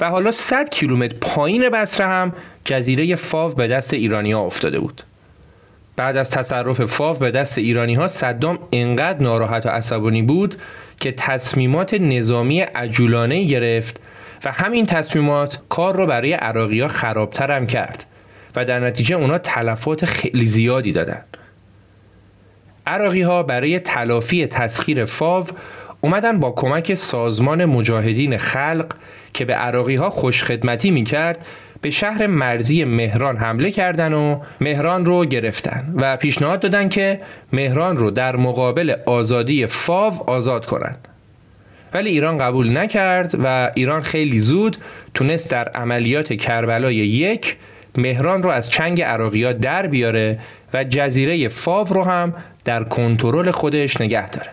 و 0.00 0.10
حالا 0.10 0.30
100 0.30 0.68
کیلومتر 0.68 1.16
پایین 1.20 1.68
بسره 1.68 2.06
هم 2.06 2.32
جزیره 2.64 3.16
فاو 3.16 3.54
به 3.54 3.66
دست 3.66 3.94
ایرانی 3.94 4.32
ها 4.32 4.40
افتاده 4.40 4.80
بود. 4.80 5.02
بعد 5.96 6.16
از 6.16 6.30
تصرف 6.30 6.84
فاو 6.84 7.16
به 7.16 7.30
دست 7.30 7.58
ایرانی 7.58 7.94
ها 7.94 8.08
صدام 8.08 8.58
انقدر 8.72 9.22
ناراحت 9.22 9.66
و 9.66 9.68
عصبانی 9.68 10.22
بود 10.22 10.56
که 11.00 11.12
تصمیمات 11.12 11.94
نظامی 11.94 12.60
عجولانه 12.60 13.44
گرفت 13.44 14.00
و 14.44 14.52
همین 14.52 14.86
تصمیمات 14.86 15.58
کار 15.68 15.96
رو 15.96 16.06
برای 16.06 16.32
عراقی 16.32 16.80
ها 16.80 16.88
خرابتر 16.88 17.50
هم 17.50 17.66
کرد 17.66 18.04
و 18.56 18.64
در 18.64 18.80
نتیجه 18.80 19.16
اونا 19.16 19.38
تلفات 19.38 20.04
خیلی 20.04 20.44
زیادی 20.44 20.92
دادن 20.92 21.22
عراقی 22.86 23.22
ها 23.22 23.42
برای 23.42 23.78
تلافی 23.78 24.46
تسخیر 24.46 25.04
فاو 25.04 25.46
اومدن 26.00 26.40
با 26.40 26.50
کمک 26.50 26.94
سازمان 26.94 27.64
مجاهدین 27.64 28.38
خلق 28.38 28.86
که 29.34 29.44
به 29.44 29.54
عراقی 29.54 29.96
ها 29.96 30.10
خوشخدمتی 30.10 30.90
می 30.90 31.04
کرد 31.04 31.46
به 31.80 31.90
شهر 31.90 32.26
مرزی 32.26 32.84
مهران 32.84 33.36
حمله 33.36 33.70
کردن 33.70 34.12
و 34.12 34.40
مهران 34.60 35.04
رو 35.04 35.24
گرفتن 35.24 35.94
و 35.96 36.16
پیشنهاد 36.16 36.60
دادن 36.60 36.88
که 36.88 37.20
مهران 37.52 37.96
رو 37.96 38.10
در 38.10 38.36
مقابل 38.36 38.94
آزادی 39.06 39.66
فاو 39.66 40.30
آزاد 40.30 40.66
کنند. 40.66 41.08
ولی 41.94 42.10
ایران 42.10 42.38
قبول 42.38 42.78
نکرد 42.78 43.34
و 43.44 43.70
ایران 43.74 44.02
خیلی 44.02 44.38
زود 44.38 44.76
تونست 45.14 45.50
در 45.50 45.68
عملیات 45.68 46.32
کربلای 46.32 46.94
یک 46.94 47.56
مهران 47.96 48.42
رو 48.42 48.50
از 48.50 48.70
چنگ 48.70 49.02
عراقی 49.02 49.52
در 49.52 49.86
بیاره 49.86 50.38
و 50.74 50.84
جزیره 50.84 51.48
فاو 51.48 51.88
رو 51.88 52.02
هم 52.02 52.34
در 52.64 52.84
کنترل 52.84 53.50
خودش 53.50 54.00
نگه 54.00 54.30
داره 54.30 54.50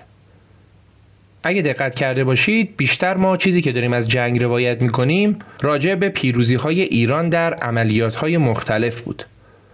اگه 1.44 1.62
دقت 1.62 1.96
کرده 1.96 2.24
باشید 2.24 2.78
بیشتر 2.78 3.18
ما 3.18 3.38
چیزی 3.38 3.62
که 3.62 3.72
داریم 3.72 3.94
از 3.94 4.08
جنگ 4.08 4.44
روایت 4.44 4.82
می‌کنیم 4.82 5.40
راجع 5.62 5.96
به 5.96 6.10
پیروزی 6.10 6.56
های 6.56 6.82
ایران 6.82 7.30
در 7.30 7.54
عملیات 7.54 8.16
های 8.16 8.38
مختلف 8.38 9.02
بود 9.02 9.24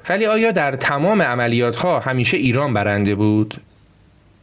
ولی 0.10 0.26
آیا 0.26 0.52
در 0.52 0.76
تمام 0.76 1.22
عملیات 1.22 1.76
ها 1.76 2.00
همیشه 2.00 2.38
ایران 2.38 2.74
برنده 2.74 3.16
بود؟ 3.16 3.54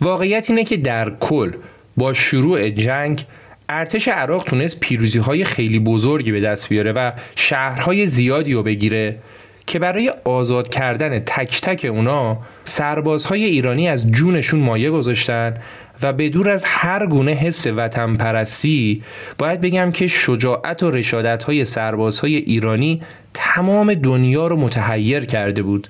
واقعیت 0.01 0.51
اینه 0.51 0.65
که 0.65 0.77
در 0.77 1.11
کل 1.21 1.53
با 1.97 2.13
شروع 2.13 2.71
جنگ 2.71 3.25
ارتش 3.69 4.09
عراق 4.09 4.45
تونست 4.45 4.81
پیروزی 4.81 5.19
های 5.19 5.45
خیلی 5.45 5.79
بزرگی 5.79 6.33
به 6.33 6.41
دست 6.41 6.69
بیاره 6.69 6.93
و 6.93 7.13
شهرهای 7.37 8.07
زیادی 8.07 8.53
رو 8.53 8.63
بگیره 8.63 9.19
که 9.67 9.79
برای 9.79 10.13
آزاد 10.25 10.69
کردن 10.69 11.19
تک 11.19 11.61
تک 11.61 11.85
اونا 11.85 12.39
سربازهای 12.65 13.45
ایرانی 13.45 13.89
از 13.89 14.11
جونشون 14.11 14.61
مایه 14.61 14.91
گذاشتن 14.91 15.57
و 16.03 16.13
به 16.13 16.29
دور 16.29 16.49
از 16.49 16.65
هر 16.67 17.07
گونه 17.07 17.33
حس 17.33 17.67
وطن 17.67 18.17
پرستی 18.17 19.03
باید 19.39 19.61
بگم 19.61 19.93
که 19.93 20.07
شجاعت 20.09 20.83
و 20.83 20.91
رشادت 20.91 21.43
های 21.43 21.65
سربازهای 21.65 22.37
ایرانی 22.37 23.03
تمام 23.35 23.95
دنیا 23.95 24.47
رو 24.47 24.57
متحیر 24.57 25.25
کرده 25.25 25.63
بود 25.63 25.89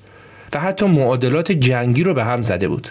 و 0.54 0.60
حتی 0.60 0.86
معادلات 0.86 1.52
جنگی 1.52 2.02
رو 2.02 2.14
به 2.14 2.24
هم 2.24 2.42
زده 2.42 2.68
بود. 2.68 2.88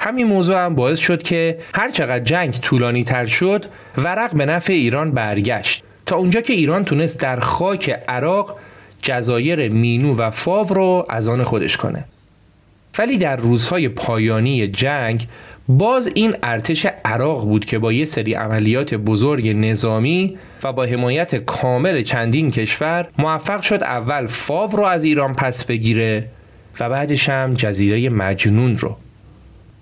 همین 0.00 0.26
موضوع 0.26 0.64
هم 0.64 0.74
باعث 0.74 0.98
شد 0.98 1.22
که 1.22 1.58
هر 1.74 1.90
چقدر 1.90 2.24
جنگ 2.24 2.52
طولانی 2.52 3.04
تر 3.04 3.24
شد 3.24 3.64
ورق 3.96 4.34
به 4.34 4.46
نفع 4.46 4.72
ایران 4.72 5.10
برگشت. 5.10 5.84
تا 6.06 6.16
اونجا 6.16 6.40
که 6.40 6.52
ایران 6.52 6.84
تونست 6.84 7.20
در 7.20 7.40
خاک 7.40 7.90
عراق 8.08 8.58
جزایر 9.02 9.68
مینو 9.68 10.14
و 10.14 10.30
فاو 10.30 10.74
رو 10.74 11.06
از 11.08 11.28
آن 11.28 11.44
خودش 11.44 11.76
کنه. 11.76 12.04
ولی 12.98 13.18
در 13.18 13.36
روزهای 13.36 13.88
پایانی 13.88 14.66
جنگ 14.66 15.28
باز 15.68 16.10
این 16.14 16.36
ارتش 16.42 16.86
عراق 17.04 17.44
بود 17.44 17.64
که 17.64 17.78
با 17.78 17.92
یه 17.92 18.04
سری 18.04 18.34
عملیات 18.34 18.94
بزرگ 18.94 19.48
نظامی 19.48 20.38
و 20.62 20.72
با 20.72 20.84
حمایت 20.84 21.36
کامل 21.36 22.02
چندین 22.02 22.50
کشور 22.50 23.08
موفق 23.18 23.62
شد 23.62 23.82
اول 23.82 24.26
فاو 24.26 24.70
رو 24.70 24.82
از 24.82 25.04
ایران 25.04 25.34
پس 25.34 25.64
بگیره 25.64 26.28
و 26.80 26.88
بعدش 26.88 27.28
هم 27.28 27.54
جزیره 27.54 28.08
مجنون 28.08 28.78
رو. 28.78 28.96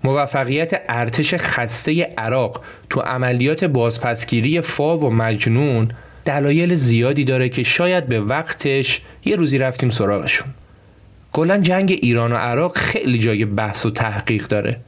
موفقیت 0.03 0.81
ارتش 0.89 1.33
خسته 1.33 2.03
عراق 2.17 2.61
تو 2.89 2.99
عملیات 2.99 3.63
بازپسگیری 3.63 4.61
فاو 4.61 5.03
و 5.03 5.09
مجنون 5.09 5.91
دلایل 6.25 6.75
زیادی 6.75 7.23
داره 7.23 7.49
که 7.49 7.63
شاید 7.63 8.07
به 8.07 8.19
وقتش 8.19 9.01
یه 9.25 9.35
روزی 9.35 9.57
رفتیم 9.57 9.89
سراغشون. 9.89 10.47
کلا 11.33 11.57
جنگ 11.57 11.99
ایران 12.01 12.31
و 12.31 12.35
عراق 12.35 12.77
خیلی 12.77 13.19
جای 13.19 13.45
بحث 13.45 13.85
و 13.85 13.89
تحقیق 13.89 14.47
داره. 14.47 14.79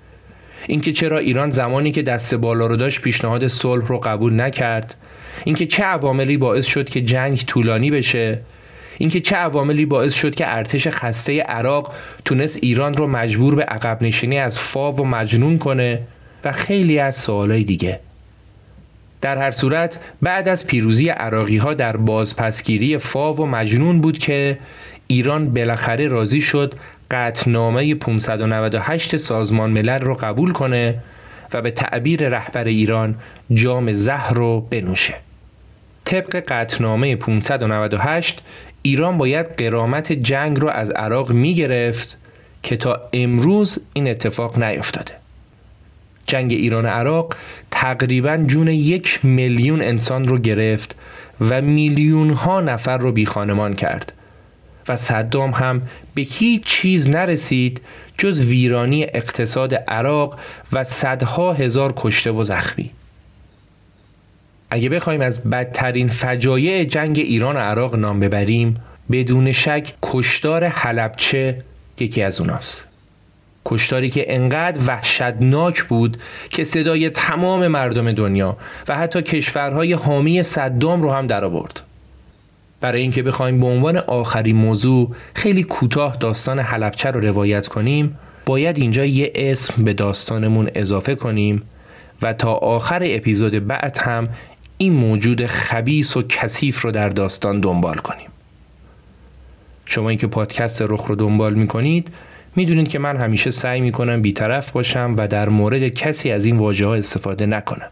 اینکه 0.67 0.91
چرا 0.91 1.17
ایران 1.17 1.49
زمانی 1.49 1.91
که 1.91 2.01
دست 2.01 2.35
بالا 2.35 2.65
رو 2.67 2.75
داشت 2.75 3.01
پیشنهاد 3.01 3.47
صلح 3.47 3.87
رو 3.87 3.99
قبول 3.99 4.41
نکرد 4.41 4.95
اینکه 5.43 5.65
چه 5.65 5.83
عواملی 5.83 6.37
باعث 6.37 6.65
شد 6.65 6.89
که 6.89 7.01
جنگ 7.01 7.37
طولانی 7.37 7.91
بشه 7.91 8.39
اینکه 9.01 9.19
چه 9.19 9.35
عواملی 9.35 9.85
باعث 9.85 10.13
شد 10.13 10.35
که 10.35 10.55
ارتش 10.55 10.87
خسته 10.87 11.41
عراق 11.41 11.93
تونست 12.25 12.59
ایران 12.61 12.97
رو 12.97 13.07
مجبور 13.07 13.55
به 13.55 13.63
عقب 13.63 14.03
نشینی 14.03 14.37
از 14.37 14.57
فاو 14.57 14.95
و 14.95 15.03
مجنون 15.03 15.57
کنه 15.57 16.01
و 16.43 16.51
خیلی 16.51 16.99
از 16.99 17.15
سوالای 17.15 17.63
دیگه. 17.63 17.99
در 19.21 19.37
هر 19.37 19.51
صورت 19.51 19.99
بعد 20.21 20.47
از 20.47 20.67
پیروزی 20.67 21.09
عراقی 21.09 21.57
ها 21.57 21.73
در 21.73 21.97
بازپسگیری 21.97 22.97
فاو 22.97 23.37
و 23.37 23.45
مجنون 23.45 24.01
بود 24.01 24.17
که 24.17 24.57
ایران 25.07 25.53
بالاخره 25.53 26.07
راضی 26.07 26.41
شد 26.41 26.73
قطنامه 27.11 27.95
598 27.95 29.17
سازمان 29.17 29.69
ملل 29.69 30.01
رو 30.01 30.13
قبول 30.13 30.51
کنه 30.51 30.97
و 31.53 31.61
به 31.61 31.71
تعبیر 31.71 32.29
رهبر 32.29 32.65
ایران 32.65 33.15
جام 33.53 33.93
زهر 33.93 34.33
رو 34.33 34.61
بنوشه. 34.61 35.15
طبق 36.05 36.43
قطنامه 36.47 37.15
598 37.15 38.41
ایران 38.81 39.17
باید 39.17 39.55
قرامت 39.55 40.11
جنگ 40.11 40.59
رو 40.59 40.69
از 40.69 40.91
عراق 40.91 41.31
می 41.31 41.55
گرفت 41.55 42.17
که 42.63 42.77
تا 42.77 43.01
امروز 43.13 43.79
این 43.93 44.07
اتفاق 44.07 44.63
نیفتاده. 44.63 45.11
جنگ 46.25 46.53
ایران 46.53 46.85
عراق 46.85 47.35
تقریبا 47.71 48.37
جون 48.37 48.67
یک 48.67 49.19
میلیون 49.23 49.81
انسان 49.81 50.27
رو 50.27 50.37
گرفت 50.37 50.95
و 51.49 51.61
میلیون 51.61 52.29
ها 52.29 52.61
نفر 52.61 52.97
رو 52.97 53.11
بی 53.11 53.25
خانمان 53.25 53.73
کرد. 53.73 54.13
و 54.87 54.95
صدام 54.95 55.51
هم 55.51 55.81
به 56.15 56.21
هیچ 56.21 56.63
چیز 56.63 57.09
نرسید 57.09 57.81
جز 58.17 58.39
ویرانی 58.39 59.03
اقتصاد 59.03 59.73
عراق 59.73 60.39
و 60.73 60.83
صدها 60.83 61.53
هزار 61.53 61.93
کشته 61.97 62.31
و 62.31 62.43
زخمی. 62.43 62.91
اگه 64.73 64.89
بخوایم 64.89 65.21
از 65.21 65.43
بدترین 65.43 66.07
فجایع 66.07 66.83
جنگ 66.83 67.19
ایران 67.19 67.55
و 67.55 67.59
عراق 67.59 67.95
نام 67.95 68.19
ببریم 68.19 68.77
بدون 69.11 69.51
شک 69.51 69.93
کشتار 70.03 70.63
حلبچه 70.63 71.61
یکی 71.99 72.21
از 72.21 72.41
اوناست 72.41 72.83
کشتاری 73.65 74.09
که 74.09 74.35
انقدر 74.35 74.79
وحشتناک 74.87 75.83
بود 75.83 76.17
که 76.49 76.63
صدای 76.63 77.09
تمام 77.09 77.67
مردم 77.67 78.11
دنیا 78.11 78.57
و 78.87 78.97
حتی 78.97 79.21
کشورهای 79.21 79.93
حامی 79.93 80.43
صدام 80.43 81.01
رو 81.01 81.11
هم 81.11 81.27
در 81.27 81.45
آورد. 81.45 81.81
برای 82.81 83.01
اینکه 83.01 83.23
بخوایم 83.23 83.59
به 83.59 83.65
عنوان 83.65 83.97
آخرین 83.97 84.55
موضوع 84.55 85.15
خیلی 85.33 85.63
کوتاه 85.63 86.17
داستان 86.17 86.59
حلبچه 86.59 87.11
رو 87.11 87.19
روایت 87.19 87.67
کنیم 87.67 88.17
باید 88.45 88.77
اینجا 88.77 89.05
یه 89.05 89.31
اسم 89.35 89.83
به 89.83 89.93
داستانمون 89.93 90.69
اضافه 90.75 91.15
کنیم 91.15 91.63
و 92.21 92.33
تا 92.33 92.53
آخر 92.53 93.01
اپیزود 93.05 93.67
بعد 93.67 93.97
هم 93.97 94.29
این 94.81 94.93
موجود 94.93 95.45
خبیس 95.45 96.17
و 96.17 96.21
کثیف 96.21 96.81
رو 96.81 96.91
در 96.91 97.09
داستان 97.09 97.59
دنبال 97.59 97.95
کنیم. 97.95 98.27
شما 99.85 100.09
این 100.09 100.17
که 100.17 100.27
پادکست 100.27 100.81
رخ 100.81 101.05
رو 101.05 101.15
دنبال 101.15 101.53
می‌کنید 101.53 102.07
می‌دونید 102.55 102.87
که 102.87 102.99
من 102.99 103.17
همیشه 103.17 103.51
سعی 103.51 103.81
می‌کنم 103.81 104.21
بیطرف 104.21 104.71
باشم 104.71 105.13
و 105.17 105.27
در 105.27 105.49
مورد 105.49 105.87
کسی 105.87 106.31
از 106.31 106.45
این 106.45 106.57
واژه 106.57 106.85
ها 106.85 106.95
استفاده 106.95 107.45
نکنم. 107.45 107.89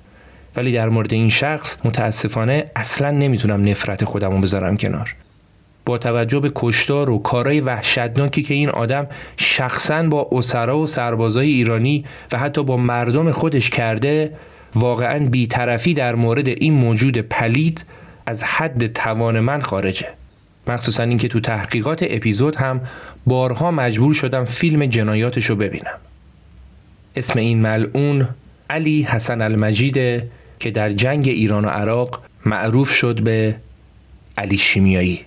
ولی 0.55 0.71
در 0.71 0.89
مورد 0.89 1.13
این 1.13 1.29
شخص 1.29 1.77
متاسفانه 1.83 2.71
اصلا 2.75 3.11
نمی‌تونم 3.11 3.69
نفرت 3.69 4.05
خودم 4.05 4.31
رو 4.31 4.39
بذارم 4.39 4.77
کنار. 4.77 5.15
با 5.85 5.97
توجه 5.97 6.39
به 6.39 6.51
کشتار 6.55 7.09
و 7.09 7.17
کارهای 7.17 7.59
وحشتناکی 7.59 8.43
که 8.43 8.53
این 8.53 8.69
آدم 8.69 9.07
شخصا 9.37 10.03
با 10.03 10.29
اسرا 10.31 10.77
و 10.77 10.87
سربازای 10.87 11.47
ایرانی 11.47 12.05
و 12.31 12.37
حتی 12.37 12.63
با 12.63 12.77
مردم 12.77 13.31
خودش 13.31 13.69
کرده 13.69 14.31
واقعا 14.75 15.25
بیطرفی 15.25 15.93
در 15.93 16.15
مورد 16.15 16.47
این 16.47 16.73
موجود 16.73 17.17
پلید 17.17 17.85
از 18.25 18.43
حد 18.43 18.93
توان 18.93 19.39
من 19.39 19.61
خارجه. 19.61 20.07
مخصوصا 20.67 21.03
اینکه 21.03 21.27
تو 21.27 21.39
تحقیقات 21.39 22.05
اپیزود 22.09 22.55
هم 22.55 22.81
بارها 23.25 23.71
مجبور 23.71 24.13
شدم 24.13 24.45
فیلم 24.45 24.85
جنایاتش 24.85 25.45
رو 25.45 25.55
ببینم. 25.55 25.97
اسم 27.15 27.39
این 27.39 27.61
ملعون 27.61 28.27
علی 28.69 29.01
حسن 29.01 29.41
المجیده 29.41 30.27
که 30.59 30.71
در 30.71 30.91
جنگ 30.91 31.27
ایران 31.27 31.65
و 31.65 31.69
عراق 31.69 32.21
معروف 32.45 32.91
شد 32.91 33.21
به 33.21 33.55
علی 34.37 34.57
شیمیایی. 34.57 35.25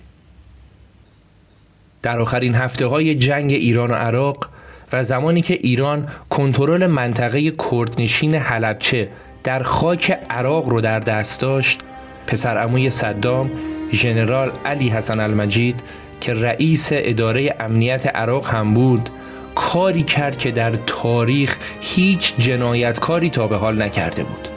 در 2.01 2.19
آخرین 2.19 2.55
هفته 2.55 2.85
های 2.85 3.15
جنگ 3.15 3.51
ایران 3.51 3.91
و 3.91 3.93
عراق 3.93 4.49
و 4.93 5.03
زمانی 5.03 5.41
که 5.41 5.53
ایران 5.53 6.07
کنترل 6.29 6.87
منطقه 6.87 7.51
کردنشین 7.51 8.35
حلبچه 8.35 9.09
در 9.43 9.63
خاک 9.63 10.19
عراق 10.29 10.69
رو 10.69 10.81
در 10.81 10.99
دست 10.99 11.41
داشت 11.41 11.79
پسر 12.27 12.57
عموی 12.57 12.89
صدام 12.89 13.51
ژنرال 13.93 14.51
علی 14.65 14.89
حسن 14.89 15.19
المجید 15.19 15.79
که 16.21 16.33
رئیس 16.33 16.89
اداره 16.91 17.55
امنیت 17.59 18.15
عراق 18.15 18.47
هم 18.47 18.73
بود 18.73 19.09
کاری 19.55 20.03
کرد 20.03 20.37
که 20.37 20.51
در 20.51 20.71
تاریخ 20.87 21.57
هیچ 21.81 22.33
جنایتکاری 22.37 23.29
تا 23.29 23.47
به 23.47 23.55
حال 23.57 23.81
نکرده 23.81 24.23
بود. 24.23 24.47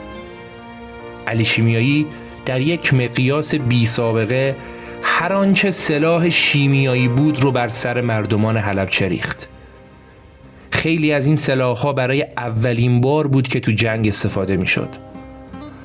علی 1.27 1.45
شیمیایی 1.45 2.05
در 2.45 2.61
یک 2.61 2.93
مقیاس 2.93 3.55
بی 3.55 3.85
سابقه 3.85 4.55
هر 5.03 5.33
آنچه 5.33 5.71
سلاح 5.71 6.29
شیمیایی 6.29 7.07
بود 7.07 7.43
رو 7.43 7.51
بر 7.51 7.67
سر 7.67 8.01
مردمان 8.01 8.57
حلب 8.57 8.89
چریخت. 8.89 9.49
خیلی 10.77 11.13
از 11.13 11.25
این 11.25 11.35
سلاح 11.35 11.77
ها 11.77 11.93
برای 11.93 12.25
اولین 12.37 13.01
بار 13.01 13.27
بود 13.27 13.47
که 13.47 13.59
تو 13.59 13.71
جنگ 13.71 14.07
استفاده 14.07 14.57
می 14.57 14.67
شد 14.67 14.89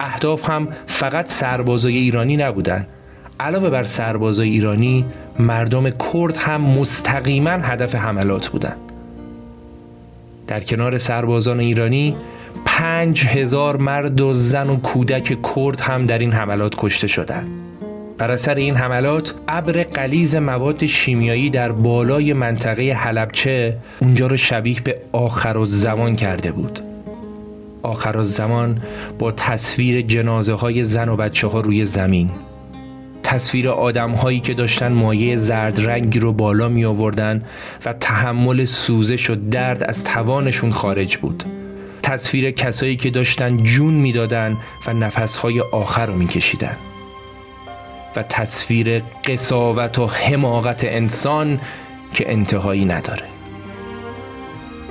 اهداف 0.01 0.51
هم 0.51 0.69
فقط 0.86 1.28
سربازای 1.28 1.97
ایرانی 1.97 2.36
نبودن 2.36 2.86
علاوه 3.40 3.70
بر 3.70 3.85
سربازای 3.85 4.48
ایرانی 4.48 5.05
مردم 5.39 5.90
کرد 5.90 6.36
هم 6.36 6.60
مستقیما 6.60 7.51
هدف 7.51 7.94
حملات 7.94 8.48
بودند. 8.48 8.77
در 10.47 10.60
کنار 10.60 10.98
سربازان 10.98 11.60
ایرانی 11.60 12.16
پنج 12.64 13.24
هزار 13.24 13.77
مرد 13.77 14.20
و 14.20 14.32
زن 14.32 14.70
و 14.70 14.77
کودک 14.77 15.39
کرد 15.55 15.81
هم 15.81 16.06
در 16.06 16.19
این 16.19 16.32
حملات 16.32 16.74
کشته 16.78 17.06
شدند. 17.06 17.61
بر 18.22 18.30
اثر 18.30 18.54
این 18.54 18.76
حملات 18.76 19.34
ابر 19.48 19.82
قلیز 19.82 20.36
مواد 20.36 20.86
شیمیایی 20.86 21.50
در 21.50 21.72
بالای 21.72 22.32
منطقه 22.32 22.92
حلبچه 22.92 23.76
اونجا 24.00 24.26
رو 24.26 24.36
شبیه 24.36 24.80
به 24.80 24.98
آخر 25.12 25.64
زمان 25.64 26.16
کرده 26.16 26.52
بود. 26.52 26.80
آخر 27.82 28.22
زمان 28.22 28.82
با 29.18 29.32
تصویر 29.32 30.02
جنازه 30.02 30.52
های 30.52 30.82
زن 30.82 31.08
و 31.08 31.16
بچه 31.16 31.46
ها 31.46 31.60
روی 31.60 31.84
زمین. 31.84 32.30
تصویر 33.22 33.68
آدم 33.68 34.10
هایی 34.10 34.40
که 34.40 34.54
داشتن 34.54 34.92
مایه 34.92 35.36
زرد 35.36 35.86
رنگی 35.86 36.18
رو 36.18 36.32
بالا 36.32 36.68
می 36.68 36.84
آوردن 36.84 37.44
و 37.84 37.92
تحمل 37.92 38.64
سوزش 38.64 39.30
و 39.30 39.34
درد 39.50 39.82
از 39.82 40.04
توانشون 40.04 40.72
خارج 40.72 41.16
بود. 41.16 41.44
تصویر 42.02 42.50
کسایی 42.50 42.96
که 42.96 43.10
داشتن 43.10 43.56
جون 43.62 43.94
می‌دادن 43.94 44.56
و 44.86 44.92
نفسهای 44.92 45.60
آخر 45.60 46.06
رو 46.06 46.14
میکشیدن. 46.14 46.76
و 48.16 48.22
تصویر 48.22 49.02
قصاوت 49.24 49.98
و 49.98 50.06
حماقت 50.06 50.84
انسان 50.84 51.60
که 52.14 52.32
انتهایی 52.32 52.84
نداره. 52.84 53.24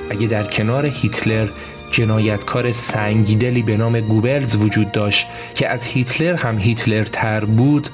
اگه 0.09 0.27
در 0.27 0.43
کنار 0.43 0.85
هیتلر 0.85 1.47
جنایتکار 1.91 2.71
سنگیدلی 2.71 3.63
به 3.63 3.77
نام 3.77 3.99
گوبلز 3.99 4.55
وجود 4.55 4.91
داشت 4.91 5.27
که 5.55 5.69
از 5.69 5.83
هیتلر 5.83 6.35
هم 6.35 6.57
هیتلر 6.57 7.03
تر 7.03 7.45
بود 7.45 7.89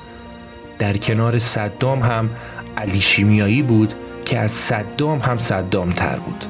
در 0.79 0.97
کنار 0.97 1.39
صدام 1.39 2.01
هم 2.01 2.29
علی 2.77 3.01
شیمیایی 3.01 3.61
بود 3.61 3.93
که 4.25 4.39
از 4.39 4.51
صدام 4.51 5.19
هم 5.19 5.37
صدام 5.37 5.91
تر 5.91 6.19
بود. 6.19 6.45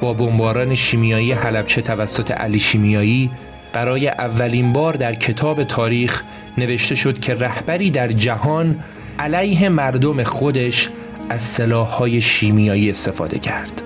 با 0.00 0.12
بمباران 0.12 0.74
شیمیایی 0.74 1.32
حلبچه 1.32 1.82
توسط 1.82 2.30
علی 2.30 2.60
شیمیایی 2.60 3.30
برای 3.72 4.08
اولین 4.08 4.72
بار 4.72 4.94
در 4.94 5.14
کتاب 5.14 5.64
تاریخ 5.64 6.22
نوشته 6.58 6.94
شد 6.94 7.20
که 7.20 7.34
رهبری 7.34 7.90
در 7.90 8.08
جهان 8.08 8.84
علیه 9.18 9.68
مردم 9.68 10.22
خودش 10.22 10.88
از 11.28 11.42
سلاحهای 11.42 12.20
شیمیایی 12.20 12.90
استفاده 12.90 13.38
کرد. 13.38 13.82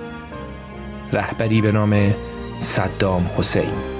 رهبری 1.13 1.61
به 1.61 1.71
نام 1.71 2.13
صدام 2.59 3.29
حسین. 3.37 3.96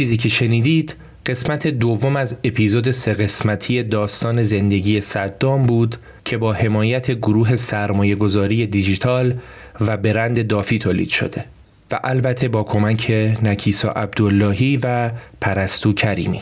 چیزی 0.00 0.16
که 0.16 0.28
شنیدید 0.28 0.96
قسمت 1.26 1.66
دوم 1.66 2.16
از 2.16 2.38
اپیزود 2.44 2.90
سه 2.90 3.14
قسمتی 3.14 3.82
داستان 3.82 4.42
زندگی 4.42 5.00
صدام 5.00 5.66
بود 5.66 5.96
که 6.24 6.38
با 6.38 6.52
حمایت 6.52 7.10
گروه 7.10 7.56
سرمایه 7.56 8.14
گذاری 8.14 8.66
دیجیتال 8.66 9.34
و 9.80 9.96
برند 9.96 10.46
دافی 10.46 10.78
تولید 10.78 11.08
شده 11.08 11.44
و 11.90 12.00
البته 12.04 12.48
با 12.48 12.62
کمک 12.62 13.12
نکیسا 13.42 13.90
عبداللهی 13.90 14.80
و 14.82 15.10
پرستو 15.40 15.92
کریمی. 15.92 16.40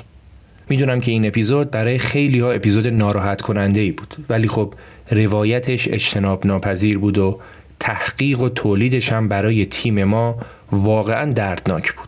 می‌دونم 0.68 1.00
که 1.00 1.10
این 1.10 1.26
اپیزود 1.26 1.70
برای 1.70 1.98
خیلی 1.98 2.38
ها 2.38 2.52
اپیزود 2.52 2.86
ناراحت 2.86 3.40
کننده 3.40 3.80
ای 3.80 3.90
بود 3.90 4.14
ولی 4.28 4.48
خب 4.48 4.74
روایتش 5.10 5.88
اجتناب 5.88 6.46
ناپذیر 6.46 6.98
بود 6.98 7.18
و 7.18 7.38
تحقیق 7.80 8.40
و 8.40 8.48
تولیدش 8.48 9.12
هم 9.12 9.28
برای 9.28 9.66
تیم 9.66 10.04
ما 10.04 10.38
واقعا 10.72 11.32
دردناک 11.32 11.92
بود. 11.92 12.07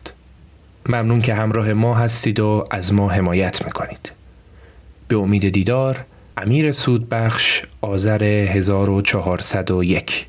ممنون 0.87 1.21
که 1.21 1.35
همراه 1.35 1.73
ما 1.73 1.95
هستید 1.95 2.41
و 2.41 2.65
از 2.71 2.93
ما 2.93 3.09
حمایت 3.09 3.65
می‌کنید. 3.65 4.13
به 5.09 5.17
امید 5.17 5.49
دیدار 5.49 6.05
امیر 6.37 6.73
سودبخش 6.73 7.63
آذر 7.81 8.25
1401 8.25 10.27